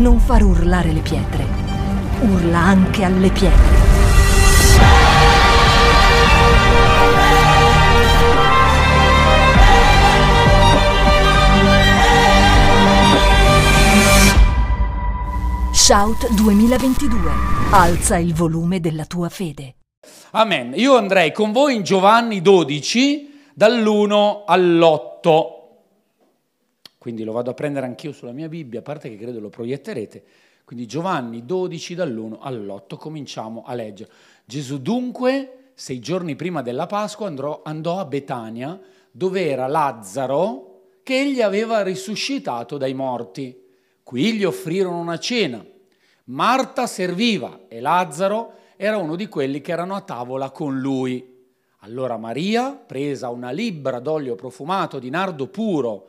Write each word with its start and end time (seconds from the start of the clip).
non 0.00 0.18
far 0.18 0.42
urlare 0.42 0.92
le 0.92 1.00
pietre. 1.00 1.44
Urla 2.20 2.58
anche 2.58 3.04
alle 3.04 3.28
pietre. 3.28 3.88
Shout 15.72 16.32
2022. 16.32 17.30
Alza 17.70 18.16
il 18.16 18.32
volume 18.32 18.80
della 18.80 19.04
tua 19.04 19.28
fede. 19.28 19.74
Amen. 20.30 20.72
Io 20.76 20.96
andrei 20.96 21.30
con 21.30 21.52
voi 21.52 21.74
in 21.74 21.82
Giovanni 21.82 22.40
12 22.40 23.50
dall'1 23.54 24.44
all'8. 24.46 25.59
Quindi 27.00 27.24
lo 27.24 27.32
vado 27.32 27.48
a 27.48 27.54
prendere 27.54 27.86
anch'io 27.86 28.12
sulla 28.12 28.32
mia 28.32 28.46
Bibbia, 28.46 28.80
a 28.80 28.82
parte 28.82 29.08
che 29.08 29.16
credo 29.16 29.40
lo 29.40 29.48
proietterete. 29.48 30.22
Quindi 30.66 30.84
Giovanni 30.84 31.46
12 31.46 31.94
dall'1 31.94 32.36
all'8 32.38 32.98
cominciamo 32.98 33.62
a 33.64 33.72
leggere. 33.72 34.12
Gesù 34.44 34.82
dunque, 34.82 35.70
sei 35.72 35.98
giorni 35.98 36.36
prima 36.36 36.60
della 36.60 36.84
Pasqua, 36.84 37.26
andrò, 37.26 37.62
andò 37.64 38.00
a 38.00 38.04
Betania, 38.04 38.78
dove 39.10 39.48
era 39.48 39.66
Lazzaro, 39.66 40.82
che 41.02 41.20
egli 41.20 41.40
aveva 41.40 41.82
risuscitato 41.82 42.76
dai 42.76 42.92
morti. 42.92 43.58
Qui 44.02 44.34
gli 44.34 44.44
offrirono 44.44 44.98
una 44.98 45.18
cena. 45.18 45.64
Marta 46.24 46.86
serviva 46.86 47.60
e 47.66 47.80
Lazzaro 47.80 48.52
era 48.76 48.98
uno 48.98 49.16
di 49.16 49.26
quelli 49.26 49.62
che 49.62 49.72
erano 49.72 49.94
a 49.94 50.02
tavola 50.02 50.50
con 50.50 50.78
lui. 50.78 51.46
Allora 51.78 52.18
Maria, 52.18 52.72
presa 52.74 53.30
una 53.30 53.52
libbra 53.52 54.00
d'olio 54.00 54.34
profumato 54.34 54.98
di 54.98 55.08
nardo 55.08 55.46
puro 55.46 56.08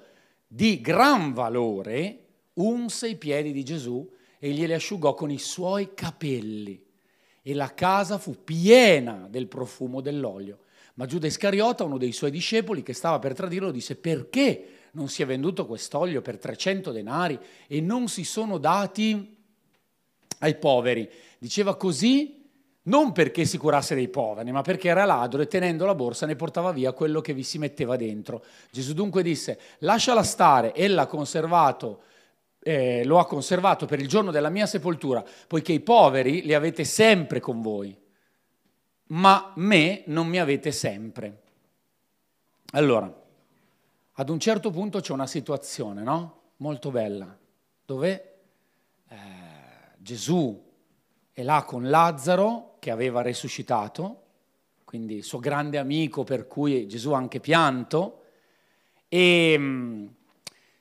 di 0.54 0.82
gran 0.82 1.32
valore, 1.32 2.26
unse 2.56 3.08
i 3.08 3.16
piedi 3.16 3.54
di 3.54 3.64
Gesù 3.64 4.06
e 4.38 4.52
glieli 4.52 4.74
asciugò 4.74 5.14
con 5.14 5.32
i 5.32 5.40
suoi 5.40 5.94
capelli. 5.94 6.84
E 7.42 7.54
la 7.54 7.74
casa 7.74 8.18
fu 8.18 8.44
piena 8.44 9.28
del 9.30 9.48
profumo 9.48 10.02
dell'olio. 10.02 10.60
Ma 10.96 11.06
Giuda 11.06 11.28
Iscariota, 11.28 11.86
uno 11.86 11.98
dei 11.98 12.12
suoi 12.12 12.32
discepoli 12.32 12.84
che 12.84 12.92
stava 12.92 13.18
per 13.18 13.34
tradirlo, 13.34 13.72
disse 13.72 13.96
perché 13.96 14.90
non 14.92 15.08
si 15.08 15.22
è 15.22 15.26
venduto 15.26 15.66
quest'olio 15.66 16.22
per 16.22 16.38
300 16.38 16.92
denari 16.92 17.40
e 17.66 17.80
non 17.80 18.10
si 18.10 18.26
sono 18.26 18.58
dati 18.58 19.38
ai 20.40 20.56
poveri? 20.58 21.10
Diceva 21.40 21.78
così 21.78 22.41
non 22.84 23.12
perché 23.12 23.46
si 23.46 23.58
curasse 23.58 23.94
dei 23.94 24.08
poveri, 24.08 24.52
ma 24.52 24.62
perché 24.62 24.90
era 24.90 25.06
ladro 25.06 25.42
e 25.42 25.48
tenendo 25.48 25.86
la 25.86 25.94
borsa 25.94 26.26
ne 26.26 26.36
portava 26.36 26.72
via 26.72 26.94
quello 26.94 27.22
che 27.22 27.34
vi 27.34 27.44
si 27.44 27.60
metteva 27.60 27.96
dentro. 27.96 28.44
Gesù 28.72 28.94
dunque 28.94 29.22
disse, 29.22 29.60
lasciala 29.80 30.24
stare, 30.24 30.74
ella 30.74 31.06
conservato, 31.06 32.02
eh, 32.64 33.04
lo 33.06 33.20
ha 33.20 33.26
conservato 33.28 33.86
per 33.86 34.00
il 34.00 34.08
giorno 34.08 34.32
della 34.32 34.50
mia 34.50 34.66
sepoltura, 34.66 35.24
poiché 35.48 35.74
i 35.74 35.80
poveri 35.80 36.42
li 36.42 36.54
avete 36.54 36.84
sempre 36.84 37.40
con 37.40 37.62
voi, 37.62 37.96
ma 39.08 39.52
me 39.58 40.04
non 40.08 40.28
mi 40.28 40.40
avete 40.40 40.72
sempre. 40.72 41.42
Allora, 42.72 43.14
ad 44.14 44.30
un 44.30 44.40
certo 44.40 44.72
punto 44.72 45.02
c'è 45.02 45.12
una 45.12 45.28
situazione, 45.28 46.02
no? 46.02 46.40
Molto 46.58 46.90
bella, 46.90 47.38
dove 47.86 48.34
eh, 49.08 49.16
Gesù 49.98 50.70
è 51.42 51.44
là 51.44 51.64
con 51.64 51.90
Lazzaro 51.90 52.76
che 52.80 52.92
aveva 52.92 53.22
resuscitato, 53.22 54.22
quindi 54.86 55.22
suo 55.22 55.40
grande 55.40 55.78
amico 55.78 56.24
per 56.24 56.48
cui 56.48 56.88
Gesù 56.88 57.12
ha 57.12 57.18
anche 57.18 57.40
pianto, 57.40 58.22
e 59.08 59.58
mh, 59.58 59.64
mm, 59.64 60.06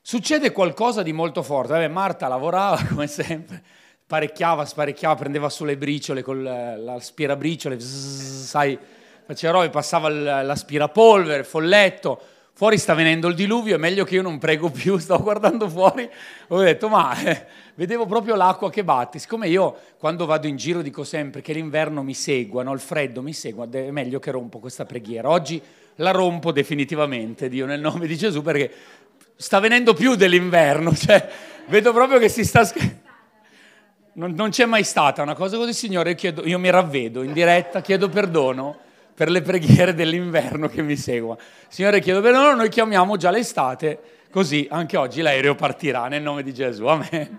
succede 0.01 0.53
qualcosa 0.53 1.03
di 1.03 1.13
molto 1.13 1.43
forte. 1.43 1.73
Vabbè, 1.73 1.89
Marta 1.89 2.29
lavorava 2.29 2.83
come 2.89 3.07
sempre, 3.07 3.63
parecchiava, 4.07 4.65
sparecchiava, 4.65 5.17
prendeva 5.17 5.49
sulle 5.49 5.77
briciole 5.77 6.23
con 6.23 6.43
l'aspirabriciole, 6.43 7.79
sai, 7.81 8.79
faceva 9.27 9.53
robe, 9.53 9.71
passava 9.71 10.09
l'aspirapolvere, 10.09 11.45
folletto, 11.45 12.21
fuori 12.61 12.77
sta 12.77 12.93
venendo 12.93 13.27
il 13.29 13.35
diluvio, 13.35 13.77
è 13.77 13.79
meglio 13.79 14.05
che 14.05 14.17
io 14.17 14.21
non 14.21 14.37
prego 14.37 14.69
più, 14.69 14.99
stavo 15.01 15.23
guardando 15.23 15.67
fuori, 15.67 16.07
ho 16.49 16.61
detto 16.61 16.91
ma 16.91 17.19
eh, 17.19 17.47
vedevo 17.75 18.05
proprio 18.05 18.35
l'acqua 18.35 18.69
che 18.69 18.85
batte, 18.85 19.19
siccome 19.19 19.49
io 19.49 19.75
quando 19.97 20.27
vado 20.27 20.47
in 20.47 20.57
giro 20.57 20.83
dico 20.83 21.03
sempre 21.03 21.41
che 21.41 21.55
l'inverno 21.55 22.03
mi 22.03 22.13
segua, 22.13 22.63
no? 22.63 22.75
il 22.75 22.81
freddo 22.81 23.23
mi 23.23 23.33
segua, 23.33 23.67
è 23.71 23.91
meglio 23.91 24.19
che 24.19 24.31
rompo 24.31 24.59
questa 24.59 24.85
preghiera, 24.85 25.31
oggi 25.31 25.59
la 25.95 26.11
rompo 26.11 26.53
definitivamente, 26.53 27.49
Dio 27.49 27.65
nel 27.65 27.81
nome 27.81 28.07
di 28.07 28.15
Gesù, 28.15 28.43
perché 28.43 28.71
sta 29.37 29.59
venendo 29.59 29.95
più 29.95 30.15
dell'inverno, 30.15 30.93
cioè 30.95 31.31
vedo 31.69 31.95
proprio 31.95 32.19
che 32.19 32.29
si 32.29 32.45
sta... 32.45 32.71
Non, 34.13 34.33
non 34.33 34.51
c'è 34.51 34.67
mai 34.67 34.85
stata 34.85 35.23
una 35.23 35.35
cosa 35.35 35.57
così, 35.57 35.73
Signore, 35.73 36.11
io, 36.11 36.17
chiedo, 36.17 36.47
io 36.47 36.59
mi 36.59 36.69
ravvedo 36.69 37.23
in 37.23 37.33
diretta, 37.33 37.81
chiedo 37.81 38.11
perdono 38.11 38.89
per 39.21 39.29
le 39.31 39.43
preghiere 39.43 39.93
dell'inverno 39.93 40.67
che 40.67 40.81
mi 40.81 40.97
segua. 40.97 41.37
Signore, 41.69 42.01
chiedo 42.01 42.23
perdono, 42.23 42.55
noi 42.55 42.71
chiamiamo 42.71 43.19
già 43.19 43.29
l'estate, 43.29 44.29
così 44.31 44.67
anche 44.71 44.97
oggi 44.97 45.21
l'aereo 45.21 45.55
partirà 45.55 46.09
nel 46.09 46.23
nome 46.23 46.43
di 46.43 46.55
Gesù. 46.55 46.87
Amen. 46.87 47.39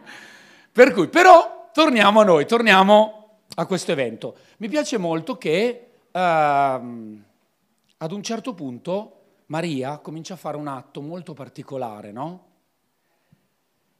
Per 0.71 0.93
cui, 0.93 1.07
però, 1.07 1.71
torniamo 1.73 2.19
a 2.19 2.23
noi, 2.23 2.45
torniamo 2.45 3.39
a 3.55 3.65
questo 3.65 3.93
evento. 3.93 4.35
Mi 4.57 4.69
piace 4.69 4.99
molto 4.99 5.39
che 5.39 5.87
uh, 6.11 6.19
ad 6.19 8.11
un 8.11 8.21
certo 8.21 8.53
punto 8.53 9.21
Maria 9.47 9.97
comincia 9.97 10.35
a 10.35 10.37
fare 10.37 10.57
un 10.57 10.67
atto 10.67 11.01
molto 11.01 11.33
particolare, 11.33 12.11
no? 12.11 12.45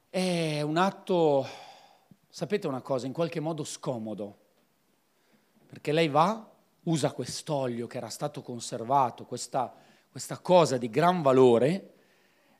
È 0.08 0.62
un 0.62 0.78
atto, 0.78 1.48
sapete 2.30 2.68
una 2.68 2.81
cosa, 2.81 3.08
in 3.08 3.12
qualche 3.12 3.40
modo 3.40 3.63
scomodo, 3.63 4.38
perché 5.66 5.92
lei 5.92 6.09
va 6.09 6.46
usa 6.84 7.12
quest'olio 7.12 7.88
che 7.88 7.97
era 7.97 8.09
stato 8.09 8.42
conservato, 8.42 9.25
questa, 9.25 9.74
questa 10.09 10.40
cosa 10.40 10.78
di 10.78 10.90
gran 10.90 11.22
valore, 11.22 11.94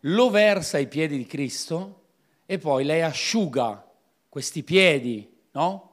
lo 0.02 0.30
versa 0.30 0.78
ai 0.78 0.88
piedi 0.88 1.18
di 1.18 1.26
Cristo 1.26 2.00
e 2.46 2.58
poi 2.58 2.84
lei 2.84 3.02
asciuga 3.02 3.88
questi 4.30 4.64
piedi, 4.64 5.30
no? 5.52 5.90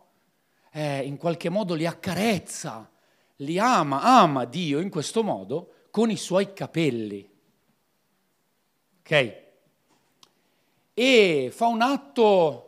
Eh, 0.70 1.04
in 1.04 1.16
qualche 1.16 1.48
modo 1.48 1.74
li 1.74 1.86
accarezza, 1.86 2.90
li 3.36 3.58
ama, 3.58 4.02
ama 4.02 4.44
Dio 4.44 4.80
in 4.80 4.90
questo 4.90 5.22
modo 5.22 5.86
con 5.90 6.10
i 6.10 6.16
suoi 6.16 6.52
capelli. 6.52 7.28
Ok? 9.00 9.46
E 10.94 11.50
fa 11.52 11.66
un 11.66 11.80
atto 11.80 12.64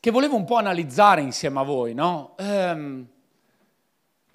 che 0.00 0.10
volevo 0.10 0.36
un 0.36 0.44
po' 0.44 0.56
analizzare 0.56 1.22
insieme 1.22 1.60
a 1.60 1.62
voi, 1.62 1.94
no? 1.94 2.34
Ehm, 2.38 3.08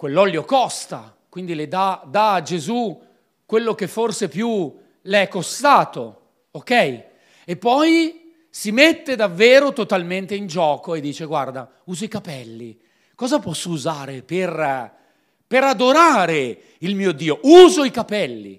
quell'olio 0.00 0.46
costa, 0.46 1.14
quindi 1.28 1.54
le 1.54 1.68
dà, 1.68 2.02
dà 2.06 2.32
a 2.32 2.40
Gesù 2.40 2.98
quello 3.44 3.74
che 3.74 3.86
forse 3.86 4.30
più 4.30 4.74
le 4.98 5.22
è 5.22 5.28
costato, 5.28 6.20
ok? 6.52 7.04
E 7.44 7.56
poi 7.58 8.32
si 8.48 8.72
mette 8.72 9.14
davvero 9.14 9.74
totalmente 9.74 10.34
in 10.34 10.46
gioco 10.46 10.94
e 10.94 11.02
dice 11.02 11.26
guarda, 11.26 11.70
uso 11.84 12.04
i 12.04 12.08
capelli, 12.08 12.80
cosa 13.14 13.40
posso 13.40 13.68
usare 13.68 14.22
per, 14.22 14.90
per 15.46 15.64
adorare 15.64 16.62
il 16.78 16.94
mio 16.94 17.12
Dio? 17.12 17.38
Uso 17.42 17.84
i 17.84 17.90
capelli. 17.90 18.58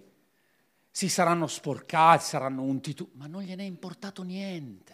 Si 0.91 1.09
saranno 1.09 1.47
sporcati, 1.47 2.23
saranno 2.23 2.62
unti 2.62 2.94
tu, 2.94 3.09
ma 3.13 3.25
non 3.25 3.41
gliene 3.41 3.63
è 3.63 3.66
importato 3.66 4.22
niente, 4.22 4.94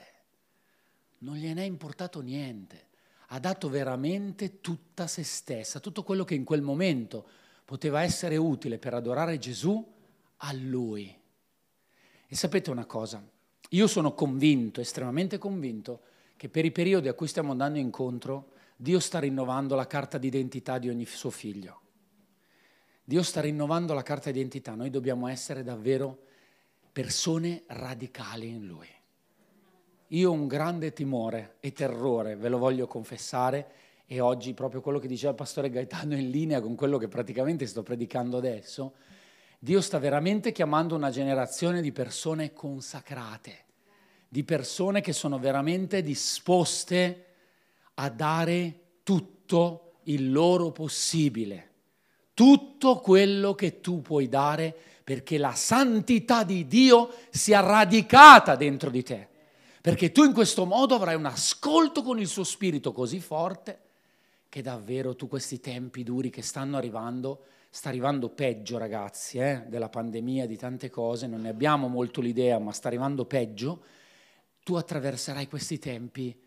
non 1.18 1.36
gliene 1.36 1.64
è 1.64 1.66
importato 1.66 2.22
niente 2.22 2.87
ha 3.28 3.40
dato 3.40 3.70
veramente 3.70 4.62
tutta 4.62 5.08
se 5.08 5.24
stessa, 5.24 5.80
tutto 5.80 6.04
quello 6.04 6.24
che 6.24 6.36
in 6.36 6.44
quel 6.44 6.62
momento 6.62 7.28
poteva 7.66 8.02
essere 8.02 8.38
utile 8.38 8.78
per 8.78 8.94
adorare 8.94 9.38
Gesù 9.38 9.86
a 10.38 10.54
Lui. 10.54 11.14
E 12.28 12.36
sapete 12.36 12.70
una 12.70 12.86
cosa? 12.86 13.26
Io 13.70 13.88
sono 13.88 14.14
convinto, 14.14 14.80
estremamente 14.80 15.38
convinto, 15.38 16.02
che 16.38 16.48
per 16.48 16.64
i 16.64 16.72
periodi 16.72 17.10
a 17.10 17.14
cui 17.14 17.28
stiamo 17.28 17.52
andando 17.52 17.80
incontro, 17.80 18.54
Dio 18.78 19.00
sta 19.00 19.20
rinnovando 19.20 19.76
la 19.76 19.88
carta 19.88 20.18
d'identità 20.18 20.78
di 20.78 20.88
ogni 20.88 21.06
suo 21.06 21.32
figlio. 21.32 21.82
Dio 23.04 23.24
sta 23.24 23.42
rinnovando 23.42 23.94
la 23.94 24.04
carta 24.04 24.32
d'identità, 24.32 24.76
noi 24.76 24.90
dobbiamo 24.90 25.28
essere 25.28 25.64
davvero 25.64 26.26
persone 26.92 27.64
radicali 27.68 28.50
in 28.50 28.68
Lui. 28.68 28.88
Io 30.12 30.30
ho 30.30 30.34
un 30.34 30.48
grande 30.48 30.94
timore 30.94 31.56
e 31.60 31.74
terrore, 31.74 32.38
ve 32.38 32.48
lo 32.48 32.58
voglio 32.58 32.88
confessare, 32.88 33.72
e 34.06 34.22
oggi 34.22 34.54
proprio 34.54 34.80
quello 34.80 35.00
che 35.00 35.08
diceva 35.08 35.32
il 35.32 35.38
pastore 35.38 35.70
Gaetano 35.70 36.16
in 36.16 36.30
linea 36.30 36.62
con 36.62 36.76
quello 36.76 36.98
che 36.98 37.10
praticamente 37.10 37.66
sto 37.66 37.84
predicando 37.84 38.38
adesso, 38.38 38.94
Dio 39.60 39.82
sta 39.82 40.00
veramente 40.00 40.54
chiamando 40.54 40.96
una 40.96 41.10
generazione 41.10 41.82
di 41.82 41.92
persone 41.92 42.54
consacrate, 42.54 43.66
di 44.30 44.46
persone 44.46 45.02
che 45.02 45.12
sono 45.12 45.40
veramente 45.40 46.02
disposte 46.02 47.26
a 47.96 48.10
dare 48.10 48.80
tutto 49.04 49.96
il 50.04 50.32
loro 50.32 50.72
possibile, 50.72 51.72
tutto 52.34 53.00
quello 53.00 53.56
che 53.56 53.82
tu 53.82 54.02
puoi 54.02 54.30
dare 54.30 54.74
perché 55.04 55.38
la 55.38 55.54
santità 55.54 56.46
di 56.46 56.66
Dio 56.66 57.12
sia 57.30 57.60
radicata 57.60 58.56
dentro 58.56 58.90
di 58.90 59.04
te 59.04 59.28
perché 59.88 60.12
tu 60.12 60.26
in 60.26 60.34
questo 60.34 60.66
modo 60.66 60.96
avrai 60.96 61.16
un 61.16 61.28
ascolto 61.28 62.02
con 62.04 62.20
il 62.20 62.28
suo 62.28 62.44
spirito 62.44 62.92
così 62.92 63.22
forte 63.22 63.80
che 64.50 64.62
davvero 64.62 65.16
tu 65.16 65.30
questi 65.30 65.62
tempi 65.62 66.04
duri 66.04 66.30
che 66.30 66.42
stanno 66.42 66.76
arrivando, 66.76 67.46
sta 67.70 67.88
arrivando 67.88 68.28
peggio 68.28 68.78
ragazzi, 68.78 69.38
eh, 69.38 69.64
della 69.70 69.88
pandemia, 69.88 70.46
di 70.46 70.58
tante 70.58 70.90
cose, 70.90 71.26
non 71.26 71.40
ne 71.40 71.48
abbiamo 71.48 71.88
molto 71.88 72.20
l'idea, 72.20 72.60
ma 72.60 72.74
sta 72.74 72.90
arrivando 72.90 73.24
peggio, 73.24 73.82
tu 74.62 74.76
attraverserai 74.76 75.48
questi 75.48 75.80
tempi 75.80 76.38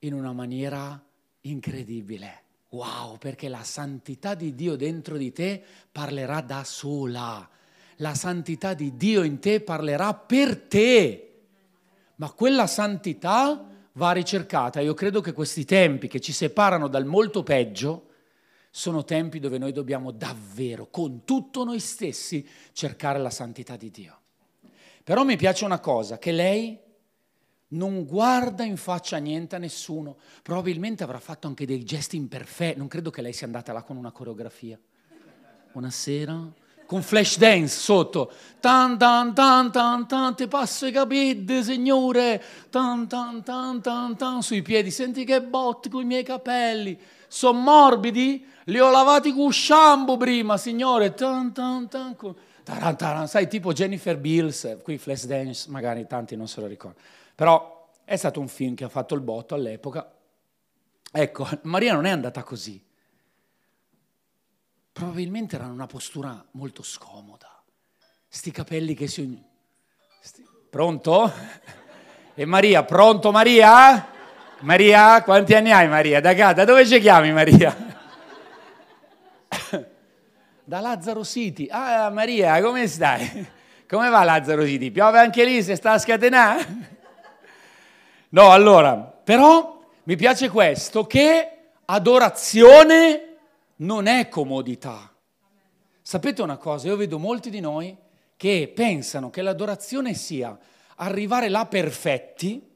in 0.00 0.12
una 0.12 0.32
maniera 0.32 1.00
incredibile. 1.42 2.42
Wow, 2.70 3.16
perché 3.16 3.46
la 3.46 3.62
santità 3.62 4.34
di 4.34 4.56
Dio 4.56 4.74
dentro 4.74 5.16
di 5.16 5.30
te 5.30 5.62
parlerà 5.92 6.40
da 6.40 6.64
sola. 6.64 7.48
La 7.98 8.14
santità 8.16 8.74
di 8.74 8.96
Dio 8.96 9.22
in 9.22 9.38
te 9.38 9.60
parlerà 9.60 10.14
per 10.14 10.62
te. 10.62 11.31
Ma 12.16 12.30
quella 12.30 12.66
santità 12.66 13.66
va 13.92 14.12
ricercata. 14.12 14.80
Io 14.80 14.94
credo 14.94 15.20
che 15.20 15.32
questi 15.32 15.64
tempi 15.64 16.08
che 16.08 16.20
ci 16.20 16.32
separano 16.32 16.88
dal 16.88 17.04
molto 17.04 17.42
peggio 17.42 18.08
sono 18.70 19.04
tempi 19.04 19.38
dove 19.38 19.58
noi 19.58 19.72
dobbiamo 19.72 20.10
davvero, 20.10 20.88
con 20.88 21.24
tutto 21.24 21.64
noi 21.64 21.78
stessi, 21.78 22.46
cercare 22.72 23.18
la 23.18 23.28
santità 23.28 23.76
di 23.76 23.90
Dio. 23.90 24.18
Però 25.04 25.24
mi 25.24 25.36
piace 25.36 25.64
una 25.64 25.78
cosa, 25.78 26.18
che 26.18 26.32
lei 26.32 26.78
non 27.68 28.06
guarda 28.06 28.64
in 28.64 28.76
faccia 28.76 29.18
niente 29.18 29.56
a 29.56 29.58
nessuno, 29.58 30.16
probabilmente 30.42 31.02
avrà 31.02 31.18
fatto 31.18 31.48
anche 31.48 31.66
dei 31.66 31.84
gesti 31.84 32.16
imperfetti, 32.16 32.78
non 32.78 32.88
credo 32.88 33.10
che 33.10 33.20
lei 33.20 33.32
sia 33.32 33.46
andata 33.46 33.72
là 33.72 33.82
con 33.82 33.96
una 33.96 34.10
coreografia. 34.10 34.80
Buonasera, 35.72 36.52
con 36.86 37.02
flash 37.02 37.38
dance 37.38 37.78
sotto, 37.78 38.30
tan 38.60 38.98
tan 38.98 39.34
tan 39.34 39.70
tan 39.70 40.06
tan, 40.06 40.34
ti 40.34 40.46
passo 40.46 40.86
i 40.86 40.92
capelli, 40.92 41.62
signore, 41.62 42.42
tan 42.70 43.08
tan 43.08 43.42
tan 43.42 43.80
tan 43.80 44.16
tan, 44.16 44.42
sui 44.42 44.62
piedi, 44.62 44.90
senti 44.90 45.24
che 45.24 45.42
botte 45.42 45.88
con 45.88 46.02
i 46.02 46.04
miei 46.04 46.22
capelli, 46.22 46.98
sono 47.28 47.58
morbidi, 47.58 48.46
li 48.64 48.78
ho 48.78 48.90
lavati 48.90 49.32
con 49.32 49.52
shampoo 49.52 50.16
prima, 50.16 50.56
signore, 50.56 51.14
tan 51.14 51.52
tan 51.52 51.88
tan, 51.88 52.16
taran, 52.62 52.96
taran, 52.96 53.28
sai, 53.28 53.48
tipo 53.48 53.72
Jennifer 53.72 54.18
Bills, 54.18 54.78
qui 54.82 54.98
flash 54.98 55.24
dance, 55.24 55.68
magari 55.70 56.06
tanti 56.06 56.36
non 56.36 56.48
se 56.48 56.60
lo 56.60 56.66
ricordano. 56.66 57.04
Però 57.34 57.88
è 58.04 58.16
stato 58.16 58.40
un 58.40 58.48
film 58.48 58.74
che 58.74 58.84
ha 58.84 58.88
fatto 58.88 59.14
il 59.14 59.20
botto 59.20 59.54
all'epoca. 59.54 60.12
Ecco, 61.10 61.48
Maria 61.62 61.94
non 61.94 62.06
è 62.06 62.10
andata 62.10 62.42
così. 62.42 62.82
Probabilmente 64.92 65.56
era 65.56 65.66
una 65.66 65.86
postura 65.86 66.44
molto 66.52 66.82
scomoda. 66.82 67.48
Sti 68.28 68.50
capelli 68.50 68.94
che 68.94 69.06
si... 69.08 69.42
Sti... 70.20 70.44
Pronto? 70.68 71.32
E 72.34 72.44
Maria, 72.44 72.84
pronto 72.84 73.30
Maria? 73.30 74.06
Maria, 74.60 75.22
quanti 75.22 75.54
anni 75.54 75.72
hai 75.72 75.88
Maria? 75.88 76.20
Da, 76.20 76.52
da 76.52 76.64
dove 76.64 76.86
ci 76.86 77.00
chiami 77.00 77.32
Maria? 77.32 77.90
Da 80.64 80.78
Lazzaro 80.78 81.24
City. 81.24 81.66
Ah 81.70 82.08
Maria, 82.10 82.62
come 82.62 82.86
stai? 82.86 83.46
Come 83.88 84.08
va 84.08 84.22
Lazzaro 84.22 84.64
City? 84.64 84.90
Piove 84.90 85.18
anche 85.18 85.44
lì, 85.44 85.62
se 85.62 85.74
sta 85.74 85.92
a 85.92 85.98
scatenare? 85.98 87.00
No, 88.28 88.50
allora, 88.50 88.96
però 88.96 89.80
mi 90.04 90.16
piace 90.16 90.48
questo, 90.48 91.06
che 91.06 91.72
adorazione 91.84 93.31
non 93.82 94.06
è 94.06 94.28
comodità. 94.28 95.14
Sapete 96.00 96.42
una 96.42 96.56
cosa, 96.56 96.88
io 96.88 96.96
vedo 96.96 97.18
molti 97.18 97.50
di 97.50 97.60
noi 97.60 97.96
che 98.36 98.70
pensano 98.74 99.30
che 99.30 99.42
l'adorazione 99.42 100.14
sia 100.14 100.58
arrivare 100.96 101.48
là 101.48 101.66
perfetti, 101.66 102.70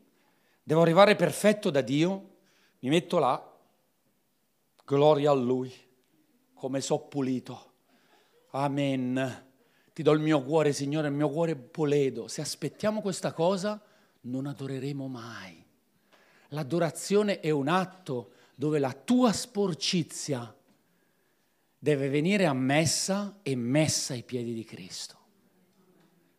devo 0.63 0.83
arrivare 0.83 1.17
perfetto 1.17 1.71
da 1.71 1.81
Dio, 1.81 2.35
mi 2.81 2.89
metto 2.89 3.19
là, 3.19 3.55
gloria 4.85 5.31
a 5.31 5.35
Lui, 5.35 5.73
come 6.55 6.81
so 6.81 6.99
pulito, 7.01 7.73
amen. 8.51 9.45
Ti 9.93 10.03
do 10.03 10.13
il 10.13 10.21
mio 10.21 10.43
cuore, 10.43 10.73
Signore, 10.73 11.09
il 11.09 11.15
mio 11.15 11.31
cuore 11.31 11.57
poledo. 11.57 12.29
Se 12.29 12.43
aspettiamo 12.43 13.01
questa 13.01 13.33
cosa, 13.33 13.83
non 14.23 14.47
adoreremo 14.47 15.09
mai. 15.09 15.65
L'adorazione 16.49 17.41
è 17.41 17.51
un 17.51 17.69
atto 17.69 18.33
dove 18.55 18.79
la 18.79 18.93
tua 18.93 19.33
sporcizia 19.33 20.56
deve 21.87 22.09
venire 22.09 22.47
ammessa 22.47 23.39
e 23.45 23.55
messa 23.55 24.13
ai 24.13 24.25
piedi 24.25 24.53
di 24.53 24.65
Cristo. 24.65 25.15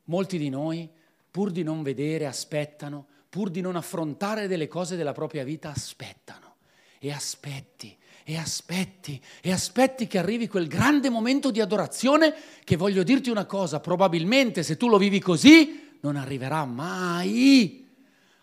Molti 0.07 0.37
di 0.37 0.49
noi, 0.49 0.89
pur 1.31 1.51
di 1.51 1.63
non 1.63 1.83
vedere, 1.83 2.25
aspettano, 2.25 3.05
pur 3.29 3.49
di 3.49 3.61
non 3.61 3.77
affrontare 3.77 4.49
delle 4.49 4.67
cose 4.67 4.97
della 4.97 5.13
propria 5.13 5.45
vita, 5.45 5.69
aspettano 5.69 6.55
e 6.99 7.13
aspetti 7.13 7.97
e 8.25 8.35
aspetti 8.35 9.21
e 9.39 9.53
aspetti 9.53 10.05
che 10.05 10.17
arrivi 10.17 10.49
quel 10.49 10.67
grande 10.67 11.09
momento 11.09 11.49
di 11.49 11.61
adorazione 11.61 12.35
che 12.65 12.75
voglio 12.75 13.03
dirti 13.03 13.29
una 13.29 13.45
cosa, 13.45 13.79
probabilmente 13.79 14.63
se 14.63 14.75
tu 14.75 14.89
lo 14.89 14.97
vivi 14.97 15.21
così, 15.21 15.97
non 16.01 16.17
arriverà 16.17 16.65
mai. 16.65 17.87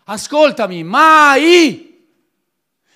Ascoltami, 0.05 0.83
mai. 0.83 2.07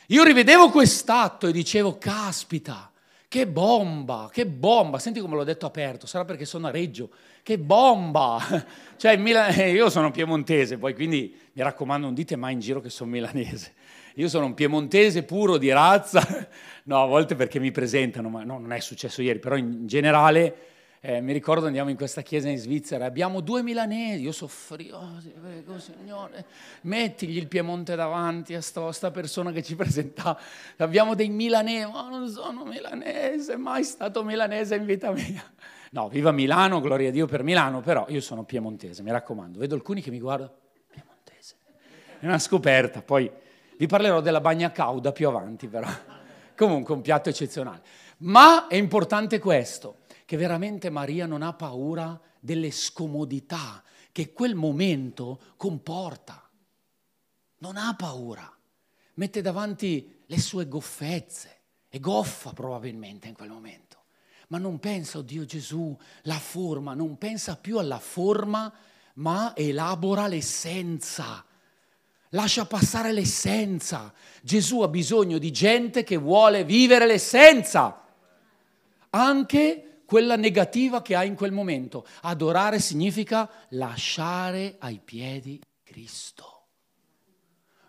Io 0.08 0.24
rivedevo 0.24 0.72
quest'atto 0.72 1.46
e 1.46 1.52
dicevo, 1.52 2.00
caspita, 2.00 2.90
che 3.30 3.46
bomba, 3.48 4.28
che 4.34 4.48
bomba. 4.48 4.98
Senti 4.98 5.20
come 5.20 5.36
l'ho 5.36 5.44
detto 5.44 5.68
aperto, 5.68 6.08
sarà 6.08 6.26
perché 6.26 6.46
sono 6.46 6.66
a 6.66 6.72
Reggio. 6.72 7.12
Che 7.44 7.60
bomba! 7.60 8.40
Cioè, 9.00 9.14
io 9.14 9.90
sono 9.90 10.12
piemontese, 10.12 10.78
poi 10.78 10.94
quindi 10.94 11.34
mi 11.54 11.62
raccomando, 11.64 12.08
non 12.08 12.14
dite 12.14 12.36
mai 12.36 12.52
in 12.52 12.60
giro 12.60 12.82
che 12.82 12.90
sono 12.90 13.12
milanese. 13.12 13.76
Io 14.16 14.28
sono 14.28 14.48
un 14.48 14.54
piemontese 14.54 15.24
puro 15.24 15.58
di 15.58 15.72
razza, 15.72 16.50
no, 16.84 17.02
a 17.02 17.06
volte 17.06 17.36
perché 17.36 17.60
mi 17.60 17.72
presentano, 17.72 18.28
ma 18.28 18.44
no, 18.44 18.58
non 18.60 18.74
è 18.74 18.80
successo 18.80 19.22
ieri, 19.22 19.40
però 19.40 19.56
in 19.56 19.88
generale 19.88 20.56
eh, 21.02 21.22
mi 21.22 21.32
ricordo 21.32 21.66
andiamo 21.66 21.90
in 21.90 21.96
questa 21.96 22.22
chiesa 22.22 22.50
in 22.50 22.58
Svizzera, 22.58 23.06
abbiamo 23.06 23.40
due 23.40 23.64
milanesi, 23.64 24.24
io 24.24 24.34
soffrivo, 24.34 24.98
oh, 24.98 25.22
prego 25.42 25.80
Signore, 25.80 26.46
mettigli 26.82 27.38
il 27.38 27.48
Piemonte 27.48 27.96
davanti 27.96 28.54
a 28.54 28.62
questa 28.74 29.10
persona 29.10 29.52
che 29.52 29.64
ci 29.64 29.76
presenta, 29.76 30.38
abbiamo 30.78 31.16
dei 31.16 31.30
milanesi, 31.30 31.90
ma 31.90 32.10
non 32.10 32.28
sono 32.30 32.66
milanese, 32.66 33.56
mai 33.56 33.84
stato 33.84 34.24
milanese 34.24 34.76
in 34.76 34.86
vita 34.86 35.12
mia. 35.12 35.44
No, 35.92 36.08
viva 36.08 36.32
Milano, 36.32 36.82
gloria 36.82 37.10
a 37.10 37.12
Dio 37.12 37.26
per 37.26 37.44
Milano, 37.44 37.80
però 37.80 38.06
io 38.10 38.22
sono 38.22 38.44
piemontese, 38.44 39.02
mi 39.02 39.12
raccomando, 39.12 39.58
vedo 39.58 39.76
alcuni 39.76 40.02
che 40.02 40.12
mi 40.12 40.20
guardano, 40.20 40.52
piemontese, 40.92 41.56
è 42.20 42.26
una 42.26 42.40
scoperta, 42.40 43.02
poi 43.02 43.32
vi 43.78 43.88
parlerò 43.88 44.20
della 44.20 44.42
bagna 44.42 44.72
cauda 44.72 45.14
più 45.14 45.30
avanti 45.30 45.68
però, 45.68 45.88
comunque 46.58 46.94
un 46.94 47.02
piatto 47.02 47.30
eccezionale. 47.30 47.82
Ma 48.18 48.68
è 48.68 48.76
importante 48.76 49.40
questo, 49.40 50.00
che 50.30 50.38
veramente 50.38 50.92
Maria 50.92 51.26
non 51.26 51.42
ha 51.42 51.54
paura 51.54 52.22
delle 52.40 52.70
scomodità 52.70 53.82
che 54.12 54.32
quel 54.32 54.54
momento 54.54 55.40
comporta. 55.58 56.48
Non 57.58 57.78
ha 57.78 57.96
paura. 57.96 58.56
Mette 59.16 59.42
davanti 59.42 60.22
le 60.28 60.40
sue 60.40 60.68
goffezze. 60.68 61.62
È 61.90 62.00
goffa 62.00 62.54
probabilmente 62.54 63.28
in 63.28 63.34
quel 63.34 63.50
momento. 63.50 64.04
Ma 64.50 64.60
non 64.60 64.78
pensa, 64.78 65.18
oh 65.18 65.24
Dio 65.24 65.46
Gesù, 65.46 65.98
la 66.22 66.38
forma, 66.38 66.94
non 66.94 67.18
pensa 67.18 67.56
più 67.56 67.80
alla 67.80 67.98
forma, 67.98 68.72
ma 69.16 69.56
elabora 69.56 70.28
l'essenza. 70.28 71.44
Lascia 72.30 72.66
passare 72.66 73.12
l'essenza. 73.14 74.14
Gesù 74.44 74.82
ha 74.82 74.90
bisogno 74.90 75.40
di 75.40 75.50
gente 75.50 76.04
che 76.04 76.18
vuole 76.18 76.64
vivere 76.64 77.08
l'essenza. 77.08 78.06
Anche 79.10 79.89
quella 80.10 80.36
negativa 80.36 81.04
che 81.04 81.14
hai 81.14 81.28
in 81.28 81.36
quel 81.36 81.52
momento. 81.52 82.04
Adorare 82.22 82.80
significa 82.80 83.48
lasciare 83.70 84.78
ai 84.80 85.00
piedi 85.04 85.62
Cristo. 85.84 86.64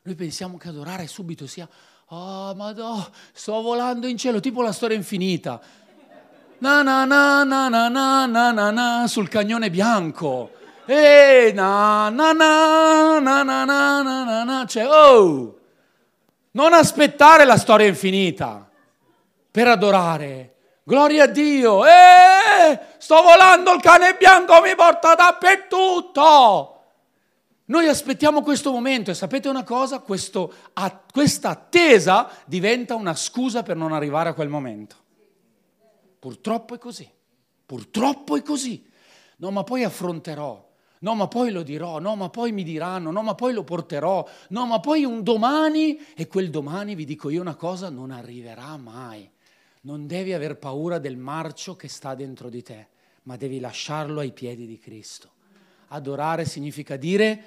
Noi 0.03 0.15
pensiamo 0.15 0.59
che 0.59 0.69
adorare 0.69 1.07
subito 1.07 1.47
sia, 1.47 1.67
oh 2.09 2.55
ma 2.55 2.73
no, 2.73 3.11
sto 3.33 3.63
volando 3.63 4.07
in 4.07 4.19
cielo, 4.19 4.39
tipo 4.39 4.61
la 4.61 4.73
storia 4.73 4.99
infinita. 4.99 5.59
Na 6.59 6.83
na 6.83 7.07
na 7.07 7.43
na 7.43 7.69
na 7.71 7.89
na 7.89 8.27
na 8.27 8.51
na 8.53 8.71
na 8.71 9.07
sul 9.07 9.29
cagnone 9.29 9.71
bianco. 9.71 10.51
E 10.85 11.53
na 11.55 12.11
na 12.11 12.33
na 12.33 13.19
na 13.19 13.43
na 13.43 13.65
na 13.65 14.03
na 14.03 14.25
na 14.25 14.45
na 14.45 14.67
cioè 14.67 14.87
oh 14.87 15.59
non 16.53 16.75
aspettare 16.75 17.47
la 17.47 17.57
storia 17.57 17.87
infinita 17.87 18.69
per 19.51 19.69
adorare 19.69 20.57
Gloria 20.83 21.25
a 21.25 21.27
Dio! 21.27 21.85
Eh, 21.85 22.79
sto 22.99 23.23
volando, 23.23 23.73
il 23.75 23.81
cane 23.81 24.17
bianco 24.19 24.61
mi 24.63 24.75
porta 24.75 25.15
dappertutto! 25.15 26.77
Noi 27.67 27.87
aspettiamo 27.87 28.43
questo 28.43 28.73
momento 28.73 29.11
e 29.11 29.15
sapete 29.15 29.49
una 29.49 29.63
cosa? 29.63 30.01
Questo, 30.01 30.53
a, 30.73 30.91
questa 30.91 31.51
attesa 31.51 32.29
diventa 32.45 32.97
una 32.97 33.15
scusa 33.15 33.63
per 33.63 33.77
non 33.77 33.93
arrivare 33.93 34.31
a 34.31 34.35
quel 34.35 34.49
momento. 34.49 34.97
Purtroppo 36.19 36.75
è 36.75 36.79
così. 36.79 37.09
Purtroppo 37.65 38.37
è 38.37 38.43
così. 38.43 38.85
No, 39.37 39.51
ma 39.53 39.63
poi 39.63 39.85
affronterò. 39.85 40.69
No, 41.03 41.15
ma 41.15 41.29
poi 41.29 41.51
lo 41.51 41.63
dirò, 41.63 41.99
no, 41.99 42.17
ma 42.17 42.29
poi 42.29 42.53
mi 42.53 42.63
diranno, 42.63 43.11
no, 43.11 43.23
ma 43.23 43.35
poi 43.35 43.55
lo 43.55 43.65
porterò, 43.65 44.27
no, 44.49 44.67
ma 44.67 44.81
poi 44.81 45.05
un 45.05 45.23
domani, 45.23 45.99
e 46.15 46.27
quel 46.27 46.51
domani 46.51 46.95
vi 46.95 47.07
dico 47.07 47.31
io 47.31 47.41
una 47.41 47.55
cosa, 47.55 47.89
non 47.89 48.11
arriverà 48.11 48.77
mai. 48.77 49.31
Non 49.83 50.07
devi 50.07 50.35
aver 50.35 50.59
paura 50.59 50.99
del 50.99 51.17
marcio 51.17 51.75
che 51.75 51.89
sta 51.89 52.15
dentro 52.15 52.51
di 52.51 52.63
te, 52.63 52.89
ma 53.23 53.37
devi 53.37 53.61
lasciarlo 53.61 54.21
ai 54.21 54.33
piedi 54.33 54.67
di 54.67 54.79
Cristo. 54.79 55.31
Adorare 55.89 56.45
significa 56.45 56.97
dire 56.97 57.45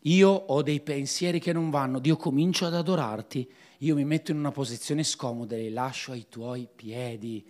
io 0.00 0.30
ho 0.30 0.62
dei 0.62 0.80
pensieri 0.80 1.38
che 1.38 1.52
non 1.52 1.70
vanno, 1.70 2.00
Dio 2.00 2.16
comincio 2.16 2.66
ad 2.66 2.74
adorarti, 2.74 3.48
io 3.78 3.94
mi 3.94 4.04
metto 4.04 4.32
in 4.32 4.38
una 4.38 4.50
posizione 4.50 5.04
scomoda 5.04 5.54
e 5.54 5.60
li 5.60 5.70
lascio 5.70 6.12
ai 6.12 6.26
tuoi 6.28 6.68
piedi. 6.74 7.44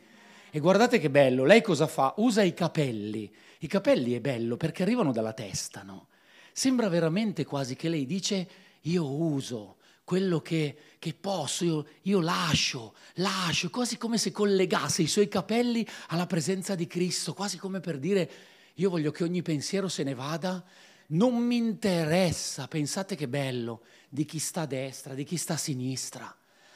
E 0.51 0.59
guardate 0.59 0.99
che 0.99 1.11
bello, 1.11 1.45
lei 1.45 1.63
cosa 1.63 1.87
fa? 1.87 2.13
Usa 2.19 2.43
i 2.43 2.53
capelli. 2.53 3.33
I 3.61 3.67
capelli 3.67 4.13
è 4.13 4.21
bello 4.21 4.57
perché 4.57 4.83
arrivano 4.83 5.13
dalla 5.13 5.33
testa, 5.33 5.83
no? 5.83 6.09
Sembra 6.53 6.89
veramente 6.89 7.45
quasi 7.45 7.75
che 7.75 7.89
lei 7.89 8.05
dice 8.07 8.49
io 8.83 9.11
uso 9.11 9.76
quello 10.07 10.41
che, 10.41 10.77
che 11.01 11.15
posso, 11.15 11.65
io, 11.65 11.87
io 12.03 12.21
lascio, 12.21 12.95
lascio, 13.15 13.71
quasi 13.71 13.99
come 13.99 14.19
se 14.19 14.31
collegasse 14.31 15.03
i 15.03 15.09
suoi 15.09 15.27
capelli 15.27 15.85
alla 16.11 16.27
presenza 16.27 16.77
di 16.77 16.87
Cristo, 16.87 17.35
quasi 17.35 17.59
come 17.59 17.81
per 17.81 17.99
dire 17.99 18.31
io 18.75 18.89
voglio 18.89 19.11
che 19.11 19.25
ogni 19.25 19.43
pensiero 19.43 19.89
se 19.89 20.05
ne 20.05 20.15
vada, 20.15 20.65
non 21.09 21.35
mi 21.45 21.57
interessa, 21.57 22.69
pensate 22.69 23.17
che 23.17 23.27
bello, 23.27 23.83
di 24.09 24.25
chi 24.25 24.39
sta 24.39 24.61
a 24.61 24.67
destra, 24.67 25.13
di 25.13 25.25
chi 25.25 25.37
sta 25.37 25.55
a 25.55 25.57
sinistra. 25.57 26.33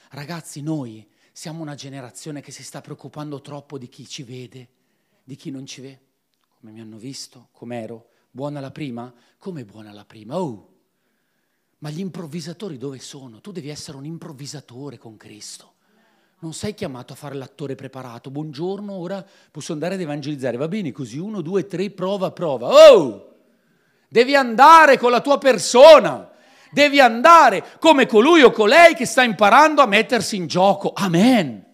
Ragazzi, 0.09 0.61
noi 0.61 1.09
siamo 1.31 1.63
una 1.63 1.77
generazione 1.77 2.41
che 2.41 2.51
si 2.51 2.65
sta 2.65 2.81
preoccupando 2.81 3.41
troppo 3.41 3.79
di 3.79 3.89
chi 3.89 4.09
ci 4.09 4.25
vede, 4.25 4.69
di 5.23 5.37
chi 5.37 5.53
non 5.53 5.67
ci 5.67 5.81
vede. 5.83 6.01
Come 6.59 6.73
mi 6.73 6.81
hanno 6.81 6.99
visto? 6.99 7.51
Com'ero? 7.53 8.09
Buona 8.29 8.59
la 8.59 8.73
prima? 8.73 9.15
Come 9.39 9.65
buona 9.65 9.93
la 9.93 10.05
prima? 10.05 10.37
Oh! 10.37 10.80
Ma 11.81 11.89
gli 11.89 12.01
improvvisatori 12.01 12.77
dove 12.77 12.99
sono? 12.99 13.41
Tu 13.41 13.53
devi 13.53 13.71
essere 13.71 13.97
un 13.97 14.05
improvvisatore 14.05 14.99
con 14.99 15.17
Cristo. 15.17 15.75
Non 16.41 16.53
sei 16.53 16.75
chiamato 16.75 17.15
a 17.15 17.17
fare 17.17 17.35
l'attore 17.35 17.75
preparato. 17.75 18.31
Buongiorno, 18.31 18.93
ora 18.93 19.25
posso 19.51 19.73
andare 19.73 19.95
ad 19.95 20.01
evangelizzare. 20.01 20.59
Va 20.59 20.69
bene 20.69 20.93
così, 20.93 21.19
uno, 21.19 21.41
due, 21.41 21.67
tre, 21.67 21.91
prova, 21.91 22.33
prova. 22.33 22.69
Oh! 22.69 23.35
Devi 24.09 24.35
andare 24.35 24.99
con 24.99 25.11
la 25.11 25.23
tua 25.23 25.39
persona. 25.39 26.31
Devi 26.71 27.01
andare 27.01 27.65
come 27.79 28.07
colui 28.07 28.43
o 28.43 28.51
colei 28.51 28.95
che 28.95 29.07
sta 29.07 29.23
imparando 29.23 29.81
a 29.81 29.87
mettersi 29.87 30.37
in 30.37 30.47
gioco. 30.47 30.93
Amen. 30.95 31.65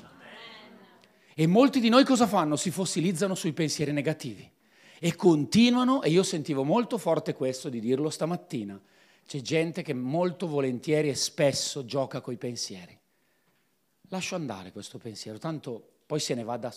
E 1.35 1.47
molti 1.47 1.81
di 1.81 1.89
noi 1.89 2.05
cosa 2.05 2.29
fanno? 2.29 2.55
Si 2.55 2.71
fossilizzano 2.71 3.35
sui 3.35 3.53
pensieri 3.53 3.93
negativi 3.93 4.49
e 4.99 5.17
continuano, 5.17 6.03
e 6.03 6.11
io 6.11 6.23
sentivo 6.23 6.63
molto 6.63 6.97
forte 6.97 7.35
questo 7.35 7.69
di 7.69 7.81
dirlo 7.81 8.09
stamattina, 8.09 8.81
c'è 9.27 9.41
gente 9.41 9.83
che 9.83 9.93
molto 9.93 10.47
volentieri 10.47 11.09
e 11.09 11.15
spesso 11.15 11.85
gioca 11.85 12.21
coi 12.21 12.37
pensieri. 12.37 12.99
Lascio 14.09 14.37
andare 14.37 14.71
questo 14.73 14.99
pensiero, 14.99 15.39
tanto 15.39 15.99
poi 16.07 16.21
se 16.21 16.35
ne 16.35 16.45
va 16.45 16.57
da... 16.57 16.73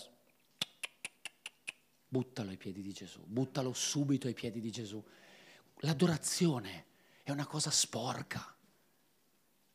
Buttalo 2.11 2.49
ai 2.49 2.57
piedi 2.57 2.81
di 2.81 2.91
Gesù, 2.91 3.21
buttalo 3.23 3.71
subito 3.71 4.25
ai 4.25 4.33
piedi 4.33 4.59
di 4.59 4.71
Gesù. 4.71 5.01
L'adorazione 5.81 6.85
è 7.21 7.29
una 7.29 7.45
cosa 7.45 7.69
sporca. 7.69 8.55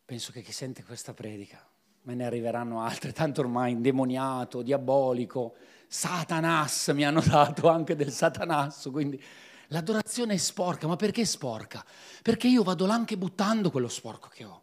Penso 0.05 0.33
che 0.33 0.43
chi 0.43 0.51
sente 0.51 0.83
questa 0.83 1.15
predica, 1.15 1.65
me 2.03 2.15
ne 2.17 2.27
arriveranno 2.27 2.83
altre, 2.83 3.13
tanto 3.13 3.41
ormai 3.41 3.71
indemoniato, 3.71 4.63
diabolico, 4.63 5.55
Satanas, 5.87 6.89
mi 6.89 7.05
hanno 7.05 7.21
dato 7.21 7.69
anche 7.69 7.95
del 7.95 8.11
Satanasso, 8.11 8.91
quindi 8.91 9.23
l'adorazione 9.69 10.35
è 10.35 10.37
sporca, 10.37 10.87
ma 10.87 10.97
perché 10.97 11.25
sporca? 11.25 11.85
Perché 12.23 12.49
io 12.49 12.63
vado 12.63 12.87
là 12.87 12.95
anche 12.95 13.17
buttando 13.17 13.71
quello 13.71 13.89
sporco 13.89 14.29
che 14.29 14.45
ho. 14.45 14.63